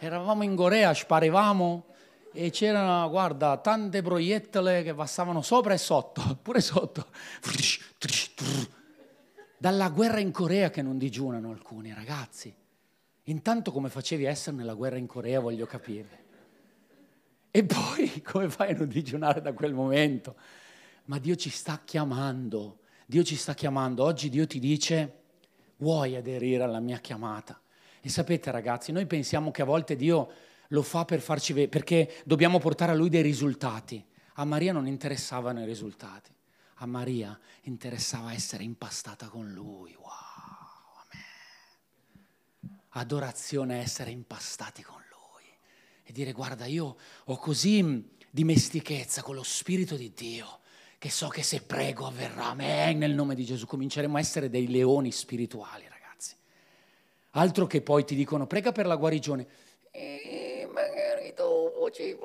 Eravamo 0.00 0.42
in 0.42 0.56
Corea, 0.56 0.92
sparivamo 0.92 1.84
e 2.32 2.50
c'erano, 2.50 3.08
guarda, 3.10 3.56
tante 3.58 4.02
proiettile 4.02 4.82
che 4.82 4.92
passavano 4.92 5.40
sopra 5.40 5.72
e 5.72 5.78
sotto, 5.78 6.36
pure 6.42 6.60
sotto. 6.60 7.06
Dalla 9.56 9.88
guerra 9.90 10.18
in 10.18 10.32
Corea 10.32 10.70
che 10.70 10.82
non 10.82 10.98
digiunano 10.98 11.50
alcuni 11.52 11.94
ragazzi. 11.94 12.52
Intanto 13.24 13.70
come 13.70 13.88
facevi 13.88 14.26
a 14.26 14.30
essere 14.30 14.56
nella 14.56 14.74
guerra 14.74 14.96
in 14.96 15.06
Corea 15.06 15.38
voglio 15.38 15.66
capire. 15.66 16.26
E 17.50 17.64
poi 17.64 18.22
come 18.24 18.48
fai 18.50 18.72
a 18.72 18.76
non 18.76 18.88
digiunare 18.88 19.40
da 19.40 19.52
quel 19.52 19.72
momento? 19.72 20.36
Ma 21.04 21.18
Dio 21.18 21.34
ci 21.36 21.50
sta 21.50 21.80
chiamando, 21.84 22.80
Dio 23.06 23.22
ci 23.22 23.36
sta 23.36 23.54
chiamando. 23.54 24.04
Oggi 24.04 24.28
Dio 24.28 24.46
ti 24.46 24.58
dice, 24.58 25.20
vuoi 25.76 26.16
aderire 26.16 26.62
alla 26.62 26.80
mia 26.80 26.98
chiamata? 26.98 27.58
E 28.00 28.08
sapete 28.08 28.50
ragazzi, 28.50 28.92
noi 28.92 29.06
pensiamo 29.06 29.50
che 29.50 29.62
a 29.62 29.64
volte 29.64 29.96
Dio 29.96 30.30
lo 30.68 30.82
fa 30.82 31.04
per 31.04 31.20
farci 31.20 31.52
vedere, 31.52 31.70
perché 31.70 32.22
dobbiamo 32.24 32.58
portare 32.58 32.92
a 32.92 32.94
Lui 32.94 33.08
dei 33.08 33.22
risultati. 33.22 34.04
A 34.34 34.44
Maria 34.44 34.72
non 34.72 34.86
interessavano 34.86 35.62
i 35.62 35.64
risultati, 35.64 36.30
a 36.74 36.86
Maria 36.86 37.36
interessava 37.62 38.32
essere 38.32 38.62
impastata 38.62 39.26
con 39.26 39.50
Lui. 39.50 39.96
Wow, 39.98 40.06
amen. 41.00 42.78
Adorazione 42.90 43.80
essere 43.80 44.10
impastati 44.10 44.82
con 44.82 44.92
Lui 44.94 44.97
e 46.08 46.12
dire 46.12 46.32
guarda 46.32 46.64
io 46.64 46.96
ho 47.26 47.36
così 47.36 48.02
dimestichezza 48.30 49.20
con 49.20 49.34
lo 49.34 49.42
Spirito 49.42 49.94
di 49.94 50.10
Dio 50.14 50.60
che 50.96 51.10
so 51.10 51.28
che 51.28 51.42
se 51.42 51.60
prego 51.60 52.06
avverrà, 52.06 52.46
amen, 52.46 52.96
nel 52.96 53.14
nome 53.14 53.34
di 53.34 53.44
Gesù 53.44 53.66
cominceremo 53.66 54.16
a 54.16 54.20
essere 54.20 54.48
dei 54.48 54.68
leoni 54.68 55.12
spirituali 55.12 55.84
ragazzi. 55.88 56.34
Altro 57.32 57.66
che 57.66 57.82
poi 57.82 58.04
ti 58.04 58.16
dicono 58.16 58.46
prega 58.46 58.72
per 58.72 58.86
la 58.86 58.96
guarigione. 58.96 59.46
E 59.92 60.66
magari 60.72 61.34
dopo 61.36 61.90
ci 61.90 62.16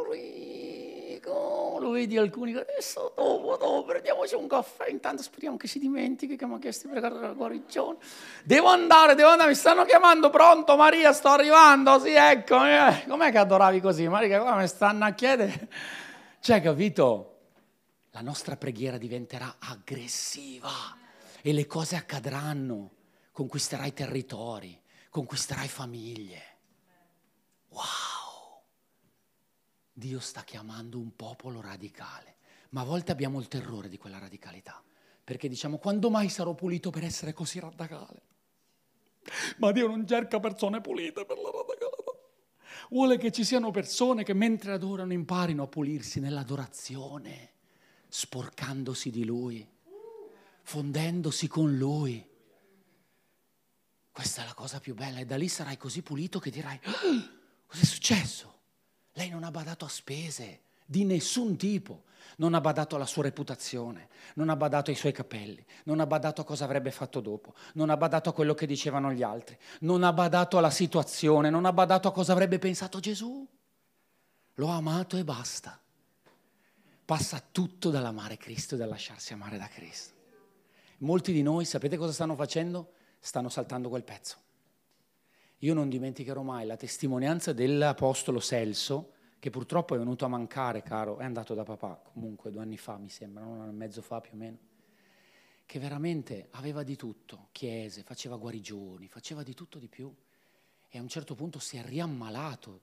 prego. 1.24 1.78
Lo 1.80 1.90
vedi 1.92 2.18
alcuni, 2.18 2.54
adesso 2.54 3.14
dopo, 3.16 3.58
dopo, 3.58 3.86
prendiamoci 3.86 4.36
un 4.36 4.48
caffè, 4.48 4.90
intanto 4.90 5.24
speriamo 5.24 5.58
che 5.58 5.68
si 5.68 5.80
dimentichi 5.80 6.36
che 6.36 6.46
mi 6.46 6.56
ha 6.56 6.60
chiesto 6.60 6.88
di 6.88 6.94
pregare 6.94 7.20
la 7.20 7.32
guarigione. 7.32 7.98
Devo 8.44 8.68
andare, 8.68 9.16
devo 9.16 9.30
andare, 9.30 9.50
mi 9.50 9.56
stanno 9.56 9.86
chiamando, 9.86 10.30
pronto 10.30 10.76
Maria, 10.76 11.14
sto 11.14 11.30
arrivando, 11.30 12.00
sì, 12.00 12.14
ecco. 12.14 12.64
Eh, 12.64 13.06
com'è 13.08 13.32
che 13.32 13.38
adoravi 13.38 13.80
così? 13.80 14.08
Maria, 14.08 14.40
come 14.40 14.62
mi 14.62 14.68
stanno 14.68 15.06
a 15.06 15.12
chiedere? 15.12 15.70
Cioè, 16.40 16.62
capito? 16.62 17.30
La 18.12 18.22
nostra 18.22 18.56
preghiera 18.56 18.98
diventerà 18.98 19.56
aggressiva 19.60 20.70
e 21.42 21.54
le 21.54 21.66
cose 21.66 21.96
accadranno. 21.96 22.92
Conquisterai 23.32 23.94
territori, 23.94 24.80
conquisterai 25.10 25.68
famiglie. 25.68 26.42
Wow! 27.70 28.12
Dio 29.93 30.19
sta 30.19 30.41
chiamando 30.41 30.97
un 30.97 31.15
popolo 31.15 31.62
radicale, 31.62 32.38
ma 32.69 32.82
a 32.82 32.86
volte 32.86 33.12
abbiamo 33.12 33.39
il 33.39 33.47
terrore 33.47 33.89
di 33.89 33.97
quella 33.97 34.17
radicalità, 34.17 34.84
perché 35.23 35.47
diciamo 35.47 35.77
quando 35.77 36.10
mai 36.10 36.29
sarò 36.29 36.56
pulito 36.56 36.89
per 36.89 37.03
essere 37.03 37.32
così 37.32 37.60
radicale? 37.60 38.21
Ma 39.58 39.71
Dio 39.71 39.88
non 39.88 40.08
cerca 40.08 40.39
persone 40.39 40.82
pulite 40.82 41.25
per 41.25 41.38
la 41.38 41.51
radicalità. 41.51 42.01
Vuole 42.89 43.17
che 43.17 43.32
ci 43.32 43.43
siano 43.43 43.71
persone 43.71 44.23
che 44.23 44.34
mentre 44.34 44.71
adorano 44.71 45.13
imparino 45.13 45.63
a 45.63 45.67
pulirsi 45.67 46.19
nell'adorazione, 46.19 47.51
sporcandosi 48.08 49.10
di 49.10 49.25
Lui, 49.25 49.67
fondendosi 50.63 51.47
con 51.47 51.77
Lui. 51.77 52.27
Questa 54.12 54.43
è 54.43 54.45
la 54.45 54.53
cosa 54.53 54.79
più 54.79 54.93
bella 54.95 55.19
e 55.19 55.25
da 55.25 55.38
lì 55.38 55.47
sarai 55.47 55.77
così 55.77 56.01
pulito 56.01 56.39
che 56.39 56.51
dirai, 56.51 56.79
ah, 56.84 57.32
cos'è 57.65 57.86
successo? 57.86 58.53
Lei 59.13 59.30
non 59.30 59.43
ha 59.43 59.52
badato 59.52 59.86
a 59.86 59.89
spese 59.89 60.62
di 60.86 61.06
nessun 61.06 61.56
tipo, 61.56 62.04
non 62.38 62.54
ha 62.54 62.62
badato 62.62 62.95
alla 62.95 63.06
sua 63.06 63.23
reputazione, 63.23 64.10
non 64.36 64.49
ha 64.49 64.56
badato 64.56 64.89
ai 64.89 64.95
suoi 64.95 65.12
capelli, 65.12 65.63
non 65.86 65.99
ha 65.99 66.06
badato 66.06 66.41
a 66.41 66.43
cosa 66.45 66.65
avrebbe 66.65 66.91
fatto 66.91 67.19
dopo, 67.19 67.54
non 67.73 67.89
ha 67.89 67.97
badato 67.97 68.30
a 68.30 68.34
quello 68.34 68.54
che 68.54 68.65
dicevano 68.65 69.12
gli 69.12 69.23
altri, 69.23 69.58
non 69.82 70.04
ha 70.04 70.13
badato 70.13 70.58
alla 70.58 70.69
situazione, 70.69 71.49
non 71.49 71.65
ha 71.65 71.73
badato 71.73 72.08
a 72.08 72.12
cosa 72.12 72.32
avrebbe 72.32 72.60
pensato 72.60 72.99
Gesù. 72.99 73.47
L'ho 74.56 74.67
amato 74.67 75.17
e 75.17 75.23
basta. 75.23 75.80
Passa 77.06 77.43
tutto 77.52 77.89
dall'amare 77.89 78.38
Cristo 78.38 78.76
e 78.76 78.78
dal 78.78 78.89
lasciarsi 78.89 79.34
amare 79.34 79.58
da 79.58 79.67
Cristo. 79.67 80.13
Molti 80.99 81.34
di 81.34 81.41
noi, 81.41 81.65
sapete 81.65 81.97
cosa 81.97 82.13
stanno 82.13 82.36
facendo? 82.36 82.93
stanno 83.23 83.47
saltando 83.47 83.88
quel 83.88 84.04
pezzo. 84.04 84.36
Io 85.63 85.73
non 85.73 85.88
dimenticherò 85.88 86.41
mai 86.41 86.65
la 86.65 86.76
testimonianza 86.76 87.54
dell'Apostolo 87.54 88.41
Selso, 88.41 89.13
che 89.39 89.49
purtroppo 89.49 89.95
è 89.95 89.97
venuto 89.97 90.26
a 90.26 90.28
mancare, 90.28 90.84
caro, 90.84 91.19
è 91.19 91.23
andato 91.23 91.54
da 91.54 91.63
papà, 91.63 92.02
comunque 92.12 92.52
due 92.52 92.62
anni 92.62 92.76
fa 92.76 92.97
mi 92.97 93.08
sembra, 93.08 93.45
un 93.45 93.62
anno 93.62 93.71
e 93.71 93.73
mezzo 93.73 94.02
fa 94.02 94.19
più 94.19 94.34
o 94.34 94.36
meno, 94.36 94.58
che 95.65 95.80
veramente 95.80 96.49
aveva 96.52 96.84
di 96.84 96.97
tutto, 96.97 97.47
chiese, 97.54 98.04
faceva 98.04 98.36
guarigioni, 98.36 99.08
faceva 99.08 99.41
di 99.41 99.54
tutto 99.54 99.80
di 99.80 99.88
più 99.88 100.13
e 100.89 100.97
a 100.97 101.02
un 101.02 101.08
certo 101.08 101.34
punto 101.34 101.60
si 101.60 101.78
è 101.78 101.82
riammalato 101.82 102.82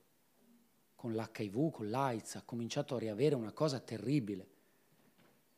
con 0.95 1.13
l'HIV, 1.13 1.71
con 1.71 1.91
l'AIDS, 1.91 2.37
ha 2.37 2.43
cominciato 2.47 2.95
a 2.97 2.99
riavere 2.99 3.35
una 3.35 3.53
cosa 3.53 3.79
terribile. 3.79 4.49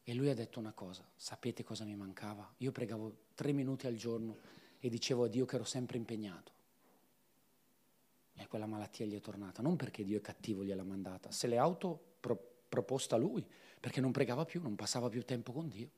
E 0.02 0.12
lui 0.12 0.28
ha 0.28 0.34
detto 0.34 0.58
una 0.58 0.72
cosa, 0.72 1.08
sapete 1.14 1.62
cosa 1.62 1.84
mi 1.84 1.94
mancava? 1.94 2.52
Io 2.58 2.72
pregavo 2.72 3.14
tre 3.36 3.52
minuti 3.52 3.86
al 3.86 3.94
giorno 3.94 4.38
e 4.80 4.88
dicevo 4.88 5.24
a 5.24 5.28
Dio 5.28 5.44
che 5.44 5.54
ero 5.54 5.64
sempre 5.64 5.98
impegnato. 5.98 6.61
E 8.42 8.48
quella 8.48 8.66
malattia 8.66 9.06
gli 9.06 9.14
è 9.14 9.20
tornata, 9.20 9.62
non 9.62 9.76
perché 9.76 10.04
Dio 10.04 10.18
è 10.18 10.20
cattivo 10.20 10.64
gliel'ha 10.64 10.82
mandata, 10.82 11.30
se 11.30 11.46
l'è 11.46 11.56
auto 11.56 12.16
pro- 12.18 12.64
proposta 12.68 13.16
lui, 13.16 13.46
perché 13.78 14.00
non 14.00 14.12
pregava 14.12 14.44
più, 14.44 14.60
non 14.60 14.74
passava 14.74 15.08
più 15.08 15.24
tempo 15.24 15.52
con 15.52 15.68
Dio. 15.68 15.90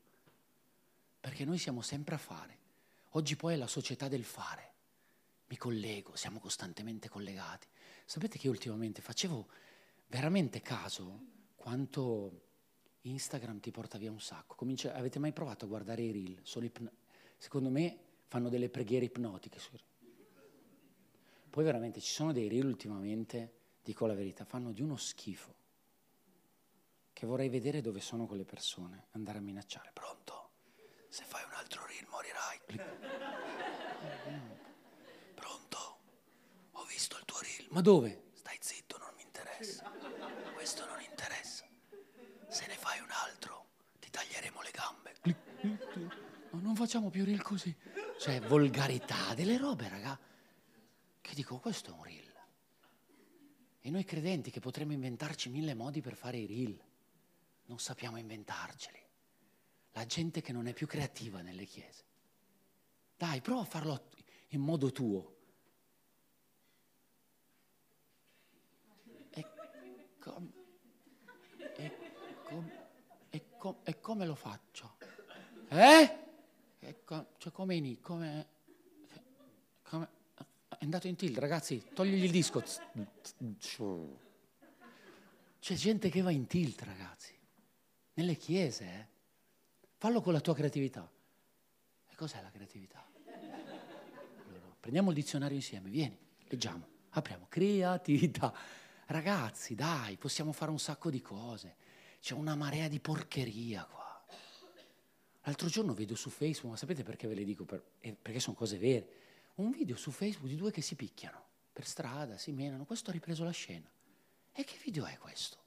Perché 1.20 1.44
noi 1.44 1.58
siamo 1.58 1.80
sempre 1.80 2.14
a 2.14 2.18
fare. 2.18 2.58
Oggi 3.10 3.36
poi 3.36 3.54
è 3.54 3.56
la 3.56 3.66
società 3.66 4.08
del 4.08 4.24
fare. 4.24 4.72
Mi 5.46 5.56
collego, 5.56 6.16
siamo 6.16 6.38
costantemente 6.38 7.08
collegati. 7.08 7.66
Sapete 8.04 8.38
che 8.38 8.48
ultimamente 8.48 9.00
facevo 9.00 9.48
veramente 10.08 10.60
caso 10.60 11.20
quanto 11.54 12.42
Instagram 13.02 13.60
ti 13.60 13.70
porta 13.70 13.96
via 13.96 14.10
un 14.10 14.20
sacco. 14.20 14.54
Comincia, 14.54 14.94
avete 14.94 15.18
mai 15.18 15.32
provato 15.32 15.64
a 15.64 15.68
guardare 15.68 16.02
i 16.02 16.12
reel? 16.12 16.42
Ipno- 16.64 16.90
secondo 17.38 17.70
me 17.70 17.98
fanno 18.26 18.48
delle 18.48 18.68
preghiere 18.68 19.06
ipnotiche. 19.06 19.58
Poi 21.54 21.62
veramente 21.62 22.00
ci 22.00 22.10
sono 22.10 22.32
dei 22.32 22.48
reel 22.48 22.66
ultimamente, 22.66 23.52
dico 23.80 24.06
la 24.06 24.14
verità, 24.14 24.44
fanno 24.44 24.72
di 24.72 24.82
uno 24.82 24.96
schifo. 24.96 25.54
Che 27.12 27.26
vorrei 27.28 27.48
vedere 27.48 27.80
dove 27.80 28.00
sono 28.00 28.26
quelle 28.26 28.44
persone, 28.44 29.06
andare 29.12 29.38
a 29.38 29.40
minacciare. 29.40 29.92
Pronto? 29.92 30.50
Se 31.08 31.22
fai 31.22 31.44
un 31.44 31.52
altro 31.52 31.86
reel 31.86 32.08
morirai. 32.08 32.58
Pronto? 35.32 35.98
Ho 36.72 36.84
visto 36.86 37.18
il 37.18 37.24
tuo 37.24 37.38
reel. 37.38 37.68
Ma 37.70 37.80
dove? 37.82 38.24
Stai 38.32 38.58
zitto, 38.58 38.98
non 38.98 39.10
mi 39.14 39.22
interessa. 39.22 39.92
Questo 40.54 40.84
non 40.86 41.00
interessa. 41.08 41.64
Se 42.48 42.66
ne 42.66 42.74
fai 42.74 42.98
un 42.98 43.10
altro, 43.12 43.66
ti 44.00 44.10
taglieremo 44.10 44.60
le 44.60 44.70
gambe. 44.72 45.14
No, 46.50 46.58
non 46.58 46.74
facciamo 46.74 47.10
più 47.10 47.24
reel 47.24 47.42
così. 47.42 47.72
Cioè, 48.18 48.40
volgarità, 48.40 49.34
delle 49.34 49.56
robe, 49.56 49.88
raga 49.88 50.32
che 51.34 51.40
dico, 51.40 51.58
questo 51.58 51.90
è 51.90 51.94
un 51.94 52.04
reel. 52.04 52.32
E 53.80 53.90
noi 53.90 54.04
credenti 54.04 54.50
che 54.50 54.60
potremmo 54.60 54.92
inventarci 54.92 55.50
mille 55.50 55.74
modi 55.74 56.00
per 56.00 56.14
fare 56.14 56.38
i 56.38 56.46
reel, 56.46 56.80
non 57.66 57.78
sappiamo 57.78 58.16
inventarceli. 58.16 59.02
La 59.92 60.06
gente 60.06 60.40
che 60.40 60.52
non 60.52 60.66
è 60.66 60.72
più 60.72 60.86
creativa 60.86 61.42
nelle 61.42 61.64
chiese. 61.64 62.04
Dai, 63.16 63.40
prova 63.40 63.62
a 63.62 63.64
farlo 63.66 64.08
in 64.48 64.60
modo 64.60 64.90
tuo. 64.90 65.32
E, 69.30 69.46
com, 70.18 70.52
e, 71.76 71.92
com, 72.44 72.70
e, 73.30 73.48
com, 73.58 73.76
e 73.82 74.00
come 74.00 74.26
lo 74.26 74.34
faccio? 74.34 74.96
Eh? 75.68 76.18
E 76.78 77.04
com, 77.04 77.26
cioè 77.38 77.52
come, 77.52 78.00
come, 78.00 78.00
come 78.00 78.53
è 80.84 80.86
andato 80.86 81.06
in 81.06 81.16
tilt, 81.16 81.38
ragazzi, 81.38 81.82
togligli 81.94 82.24
il 82.24 82.30
disco. 82.30 82.62
C'è 85.58 85.74
gente 85.74 86.10
che 86.10 86.20
va 86.20 86.30
in 86.30 86.46
tilt, 86.46 86.82
ragazzi, 86.82 87.34
nelle 88.14 88.36
chiese. 88.36 88.84
Eh? 88.84 89.06
Fallo 89.96 90.20
con 90.20 90.34
la 90.34 90.40
tua 90.40 90.54
creatività. 90.54 91.10
E 92.06 92.14
cos'è 92.14 92.42
la 92.42 92.50
creatività? 92.50 93.02
Allora, 94.46 94.76
prendiamo 94.78 95.08
il 95.08 95.16
dizionario 95.16 95.56
insieme, 95.56 95.88
vieni, 95.88 96.18
leggiamo, 96.48 96.86
apriamo. 97.10 97.46
Creatività. 97.48 98.54
Ragazzi, 99.06 99.74
dai, 99.74 100.18
possiamo 100.18 100.52
fare 100.52 100.70
un 100.70 100.78
sacco 100.78 101.08
di 101.08 101.22
cose. 101.22 101.76
C'è 102.20 102.34
una 102.34 102.54
marea 102.54 102.88
di 102.88 103.00
porcheria 103.00 103.84
qua. 103.86 104.22
L'altro 105.44 105.68
giorno 105.68 105.94
vedo 105.94 106.14
su 106.14 106.28
Facebook, 106.28 106.72
ma 106.72 106.76
sapete 106.76 107.02
perché 107.02 107.26
ve 107.26 107.34
le 107.34 107.44
dico? 107.44 107.66
Eh, 108.00 108.14
perché 108.14 108.38
sono 108.38 108.54
cose 108.54 108.76
vere 108.76 109.23
un 109.56 109.70
video 109.70 109.96
su 109.96 110.10
Facebook 110.10 110.48
di 110.48 110.56
due 110.56 110.70
che 110.70 110.80
si 110.80 110.94
picchiano 110.94 111.42
per 111.72 111.86
strada, 111.86 112.38
si 112.38 112.52
menano, 112.52 112.84
questo 112.84 113.10
ha 113.10 113.12
ripreso 113.12 113.44
la 113.44 113.50
scena. 113.50 113.88
E 114.52 114.64
che 114.64 114.78
video 114.82 115.04
è 115.04 115.18
questo? 115.18 115.58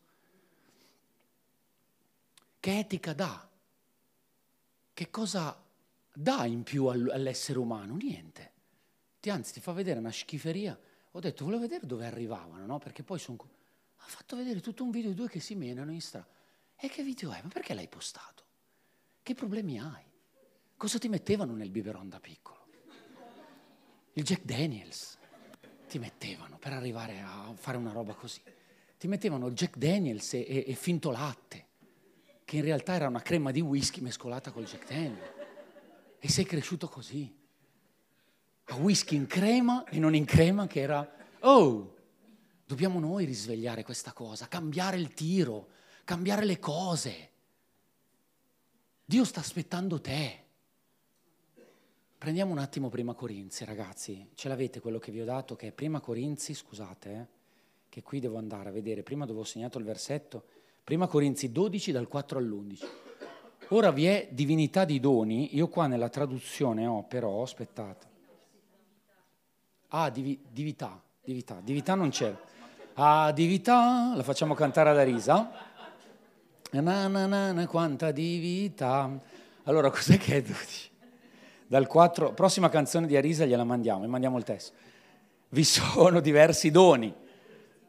Che 2.59 2.77
etica 2.79 3.13
dà? 3.13 3.49
Che 4.93 5.09
cosa 5.09 5.61
dà 6.13 6.45
in 6.45 6.63
più 6.63 6.85
all'essere 6.87 7.59
umano? 7.59 7.95
Niente. 7.95 8.51
Ti, 9.19 9.29
anzi, 9.29 9.53
ti 9.53 9.59
fa 9.59 9.73
vedere 9.73 9.99
una 9.99 10.11
schiferia. 10.11 10.79
Ho 11.11 11.19
detto, 11.19 11.43
volevo 11.43 11.61
vedere 11.61 11.85
dove 11.85 12.05
arrivavano, 12.05 12.65
no? 12.65 12.77
Perché 12.79 13.03
poi 13.03 13.19
sono... 13.19 13.37
Ha 13.97 14.05
fatto 14.07 14.35
vedere 14.35 14.61
tutto 14.61 14.83
un 14.83 14.91
video 14.91 15.09
di 15.09 15.15
due 15.15 15.27
che 15.27 15.39
si 15.39 15.55
menano 15.55 15.91
in 15.91 16.01
strada. 16.01 16.27
E 16.75 16.87
che 16.87 17.03
video 17.03 17.31
è? 17.31 17.41
Ma 17.41 17.49
perché 17.49 17.73
l'hai 17.73 17.87
postato? 17.87 18.45
Che 19.21 19.33
problemi 19.33 19.79
hai? 19.79 20.03
Cosa 20.77 20.97
ti 20.97 21.09
mettevano 21.09 21.53
nel 21.53 21.69
biberon 21.69 22.07
da 22.07 22.19
piccolo? 22.19 22.56
Il 24.17 24.23
Jack 24.23 24.45
Daniels 24.45 25.15
ti 25.87 25.99
mettevano 25.99 26.57
per 26.57 26.73
arrivare 26.73 27.21
a 27.21 27.53
fare 27.55 27.77
una 27.77 27.91
roba 27.91 28.15
così. 28.15 28.41
Ti 28.97 29.07
mettevano 29.07 29.45
il 29.45 29.53
Jack 29.53 29.77
Daniels 29.77 30.33
e, 30.33 30.39
e, 30.39 30.63
e 30.67 30.73
finto 30.73 31.11
latte, 31.11 31.65
che 32.43 32.57
in 32.57 32.63
realtà 32.63 32.95
era 32.95 33.07
una 33.07 33.21
crema 33.21 33.51
di 33.51 33.61
whisky 33.61 34.01
mescolata 34.01 34.49
col 34.49 34.65
Jack 34.65 34.87
Daniels. 34.87 35.33
E 36.17 36.29
sei 36.29 36.45
cresciuto 36.45 36.87
così. 36.87 37.31
A 38.69 38.75
whisky 38.77 39.15
in 39.15 39.27
crema 39.27 39.83
e 39.83 39.99
non 39.99 40.15
in 40.15 40.25
crema 40.25 40.65
che 40.65 40.79
era... 40.79 41.15
Oh, 41.41 41.95
dobbiamo 42.65 42.99
noi 42.99 43.23
risvegliare 43.23 43.83
questa 43.83 44.13
cosa, 44.13 44.47
cambiare 44.47 44.97
il 44.97 45.13
tiro, 45.13 45.69
cambiare 46.03 46.43
le 46.43 46.57
cose. 46.57 47.29
Dio 49.05 49.23
sta 49.23 49.41
aspettando 49.41 50.01
te. 50.01 50.45
Prendiamo 52.17 52.51
un 52.51 52.57
attimo 52.57 52.89
Prima 52.89 53.13
Corinzi, 53.13 53.63
ragazzi. 53.63 54.29
Ce 54.33 54.47
l'avete 54.47 54.79
quello 54.79 54.97
che 54.97 55.11
vi 55.11 55.21
ho 55.21 55.25
dato, 55.25 55.55
che 55.55 55.67
è 55.67 55.71
Prima 55.71 55.99
Corinzi, 55.99 56.55
scusate, 56.55 57.11
eh, 57.11 57.25
che 57.89 58.01
qui 58.01 58.19
devo 58.19 58.39
andare 58.39 58.69
a 58.69 58.71
vedere. 58.71 59.03
Prima 59.03 59.27
dove 59.27 59.41
ho 59.41 59.43
segnato 59.43 59.77
il 59.77 59.83
versetto. 59.83 60.45
Prima 60.83 61.05
Corinzi 61.05 61.51
12 61.51 61.91
dal 61.91 62.07
4 62.07 62.39
all'11. 62.39 62.85
Ora 63.69 63.91
vi 63.91 64.07
è 64.07 64.29
divinità 64.31 64.83
di 64.83 64.99
doni, 64.99 65.55
io 65.55 65.67
qua 65.67 65.85
nella 65.85 66.09
traduzione 66.09 66.87
ho 66.87 67.03
però, 67.03 67.43
aspettate. 67.43 68.07
Ah, 69.89 70.09
divi, 70.09 70.41
dività, 70.49 70.99
dività, 71.23 71.61
dività 71.63 71.93
non 71.93 72.09
c'è. 72.09 72.35
Ah, 72.95 73.31
dività, 73.31 74.15
la 74.15 74.23
facciamo 74.23 74.55
cantare 74.55 74.89
ad 74.89 74.97
Arisa. 74.97 75.51
Na 76.71 76.81
na 77.07 77.27
na 77.27 77.51
na, 77.51 77.67
quanta 77.67 78.11
dività. 78.11 79.21
Allora, 79.63 79.91
cos'è 79.91 80.17
che 80.17 80.37
è 80.37 80.41
12? 80.41 80.95
Dal 81.67 81.87
4, 81.87 82.33
prossima 82.33 82.69
canzone 82.69 83.07
di 83.07 83.17
Arisa 83.17 83.45
gliela 83.45 83.63
mandiamo, 83.63 84.03
e 84.03 84.07
mandiamo 84.07 84.37
il 84.37 84.43
testo. 84.43 84.73
Vi 85.49 85.63
sono 85.63 86.19
diversi 86.19 86.71
doni, 86.71 87.13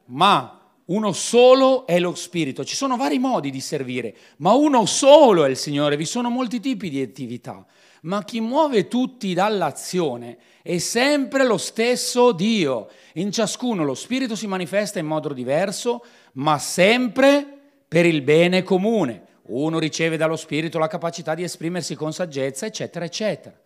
ma 0.06 0.58
uno 0.86 1.12
solo 1.12 1.86
è 1.86 1.98
lo 1.98 2.14
Spirito. 2.14 2.64
Ci 2.64 2.76
sono 2.76 2.96
vari 2.96 3.18
modi 3.18 3.50
di 3.50 3.60
servire, 3.60 4.14
ma 4.38 4.52
uno 4.52 4.86
solo 4.86 5.44
è 5.44 5.48
il 5.48 5.56
Signore. 5.56 5.96
Vi 5.96 6.04
sono 6.04 6.30
molti 6.30 6.60
tipi 6.60 6.88
di 6.88 7.02
attività, 7.02 7.64
ma 8.02 8.24
chi 8.24 8.40
muove 8.40 8.88
tutti 8.88 9.34
dall'azione 9.34 10.38
è 10.62 10.78
sempre 10.78 11.44
lo 11.44 11.58
stesso 11.58 12.32
Dio. 12.32 12.88
In 13.14 13.32
ciascuno 13.32 13.84
lo 13.84 13.94
Spirito 13.94 14.34
si 14.34 14.46
manifesta 14.46 14.98
in 14.98 15.06
modo 15.06 15.32
diverso, 15.32 16.04
ma 16.34 16.58
sempre 16.58 17.46
per 17.86 18.06
il 18.06 18.22
bene 18.22 18.62
comune. 18.62 19.26
Uno 19.48 19.78
riceve 19.78 20.16
dallo 20.16 20.36
Spirito 20.36 20.78
la 20.78 20.88
capacità 20.88 21.34
di 21.34 21.42
esprimersi 21.42 21.94
con 21.94 22.12
saggezza, 22.12 22.66
eccetera, 22.66 23.04
eccetera. 23.04 23.58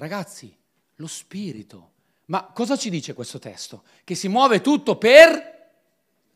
Ragazzi, 0.00 0.56
lo 0.94 1.06
spirito. 1.06 1.90
Ma 2.28 2.44
cosa 2.44 2.78
ci 2.78 2.88
dice 2.88 3.12
questo 3.12 3.38
testo? 3.38 3.82
Che 4.02 4.14
si 4.14 4.28
muove 4.28 4.62
tutto 4.62 4.96
per 4.96 5.72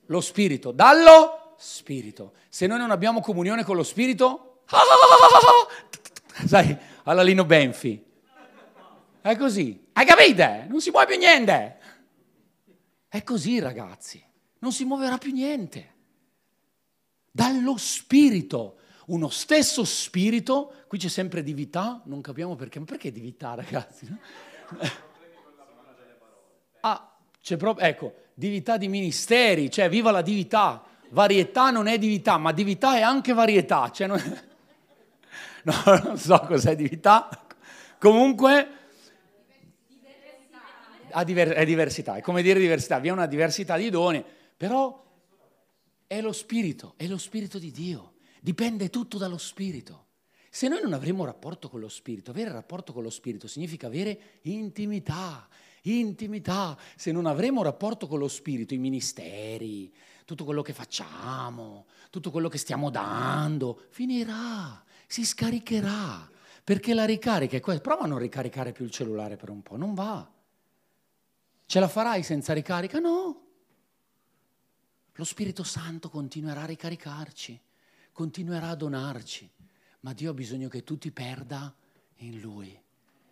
lo 0.04 0.20
spirito, 0.20 0.70
dallo 0.70 1.54
spirito. 1.56 2.34
Se 2.50 2.66
noi 2.66 2.76
non 2.76 2.90
abbiamo 2.90 3.22
comunione 3.22 3.64
con 3.64 3.76
lo 3.76 3.82
spirito, 3.82 4.64
sai, 6.44 6.76
alla 7.04 7.22
Lino 7.22 7.46
Benfi. 7.46 8.04
È 9.22 9.34
così. 9.34 9.86
Hai 9.94 10.04
capito? 10.04 10.44
Non 10.68 10.82
si 10.82 10.90
muove 10.90 11.06
più 11.06 11.16
niente. 11.16 11.78
È 13.08 13.22
così, 13.22 13.60
ragazzi. 13.60 14.22
Non 14.58 14.72
si 14.72 14.84
muoverà 14.84 15.16
più 15.16 15.32
niente. 15.32 15.94
Dallo 17.30 17.78
spirito 17.78 18.76
uno 19.06 19.28
stesso 19.28 19.84
spirito, 19.84 20.84
qui 20.88 20.98
c'è 20.98 21.08
sempre 21.08 21.42
dività, 21.42 22.00
non 22.04 22.20
capiamo 22.20 22.56
perché, 22.56 22.78
ma 22.78 22.84
perché 22.84 23.12
dività 23.12 23.54
ragazzi? 23.54 24.06
Ah, 26.86 27.16
C'è 27.40 27.56
proprio, 27.56 27.86
ecco, 27.86 28.14
dività 28.34 28.76
di 28.76 28.88
ministeri, 28.88 29.70
cioè 29.70 29.88
viva 29.88 30.10
la 30.10 30.20
dività. 30.20 30.84
Varietà 31.08 31.70
non 31.70 31.86
è 31.86 31.96
dività, 31.96 32.36
ma 32.36 32.52
dività 32.52 32.98
è 32.98 33.00
anche 33.00 33.32
varietà. 33.32 33.90
Cioè 33.90 34.06
non... 34.06 34.20
no, 35.64 35.74
non 36.02 36.18
so 36.18 36.38
cos'è 36.40 36.76
dività. 36.76 37.26
Comunque 37.98 38.68
diver- 41.22 41.52
è 41.52 41.64
diversità, 41.64 42.16
è 42.16 42.20
come 42.20 42.42
dire 42.42 42.58
diversità, 42.58 42.98
vi 42.98 43.08
è 43.08 43.12
una 43.12 43.26
diversità 43.26 43.76
di 43.76 43.88
doni, 43.88 44.24
però 44.56 45.04
è 46.06 46.20
lo 46.20 46.32
spirito, 46.32 46.94
è 46.96 47.06
lo 47.06 47.18
spirito 47.18 47.58
di 47.58 47.70
Dio, 47.70 48.13
dipende 48.44 48.90
tutto 48.90 49.16
dallo 49.16 49.38
spirito. 49.38 50.08
Se 50.50 50.68
noi 50.68 50.82
non 50.82 50.92
avremo 50.92 51.24
rapporto 51.24 51.70
con 51.70 51.80
lo 51.80 51.88
spirito, 51.88 52.30
avere 52.30 52.52
rapporto 52.52 52.92
con 52.92 53.02
lo 53.02 53.08
spirito 53.08 53.48
significa 53.48 53.86
avere 53.86 54.40
intimità, 54.42 55.48
intimità. 55.84 56.78
Se 56.94 57.10
non 57.10 57.24
avremo 57.24 57.62
rapporto 57.62 58.06
con 58.06 58.18
lo 58.18 58.28
spirito, 58.28 58.74
i 58.74 58.78
ministeri, 58.78 59.90
tutto 60.26 60.44
quello 60.44 60.60
che 60.60 60.74
facciamo, 60.74 61.86
tutto 62.10 62.30
quello 62.30 62.50
che 62.50 62.58
stiamo 62.58 62.90
dando, 62.90 63.86
finirà, 63.88 64.84
si 65.06 65.24
scaricherà. 65.24 66.30
Perché 66.62 66.92
la 66.92 67.06
ricarica 67.06 67.56
è 67.56 67.60
questa. 67.60 67.80
Prova 67.80 68.02
a 68.04 68.06
non 68.06 68.18
ricaricare 68.18 68.72
più 68.72 68.84
il 68.84 68.90
cellulare 68.90 69.36
per 69.36 69.48
un 69.48 69.62
po', 69.62 69.76
non 69.76 69.94
va. 69.94 70.30
Ce 71.64 71.80
la 71.80 71.88
farai 71.88 72.22
senza 72.22 72.52
ricarica? 72.52 72.98
No. 72.98 73.46
Lo 75.14 75.24
Spirito 75.24 75.62
Santo 75.62 76.10
continuerà 76.10 76.62
a 76.62 76.66
ricaricarci, 76.66 77.58
continuerà 78.14 78.68
a 78.68 78.76
donarci, 78.76 79.50
ma 80.00 80.14
Dio 80.14 80.30
ha 80.30 80.34
bisogno 80.34 80.68
che 80.68 80.84
tu 80.84 80.96
ti 80.96 81.10
perda 81.10 81.74
in 82.18 82.40
Lui. 82.40 82.80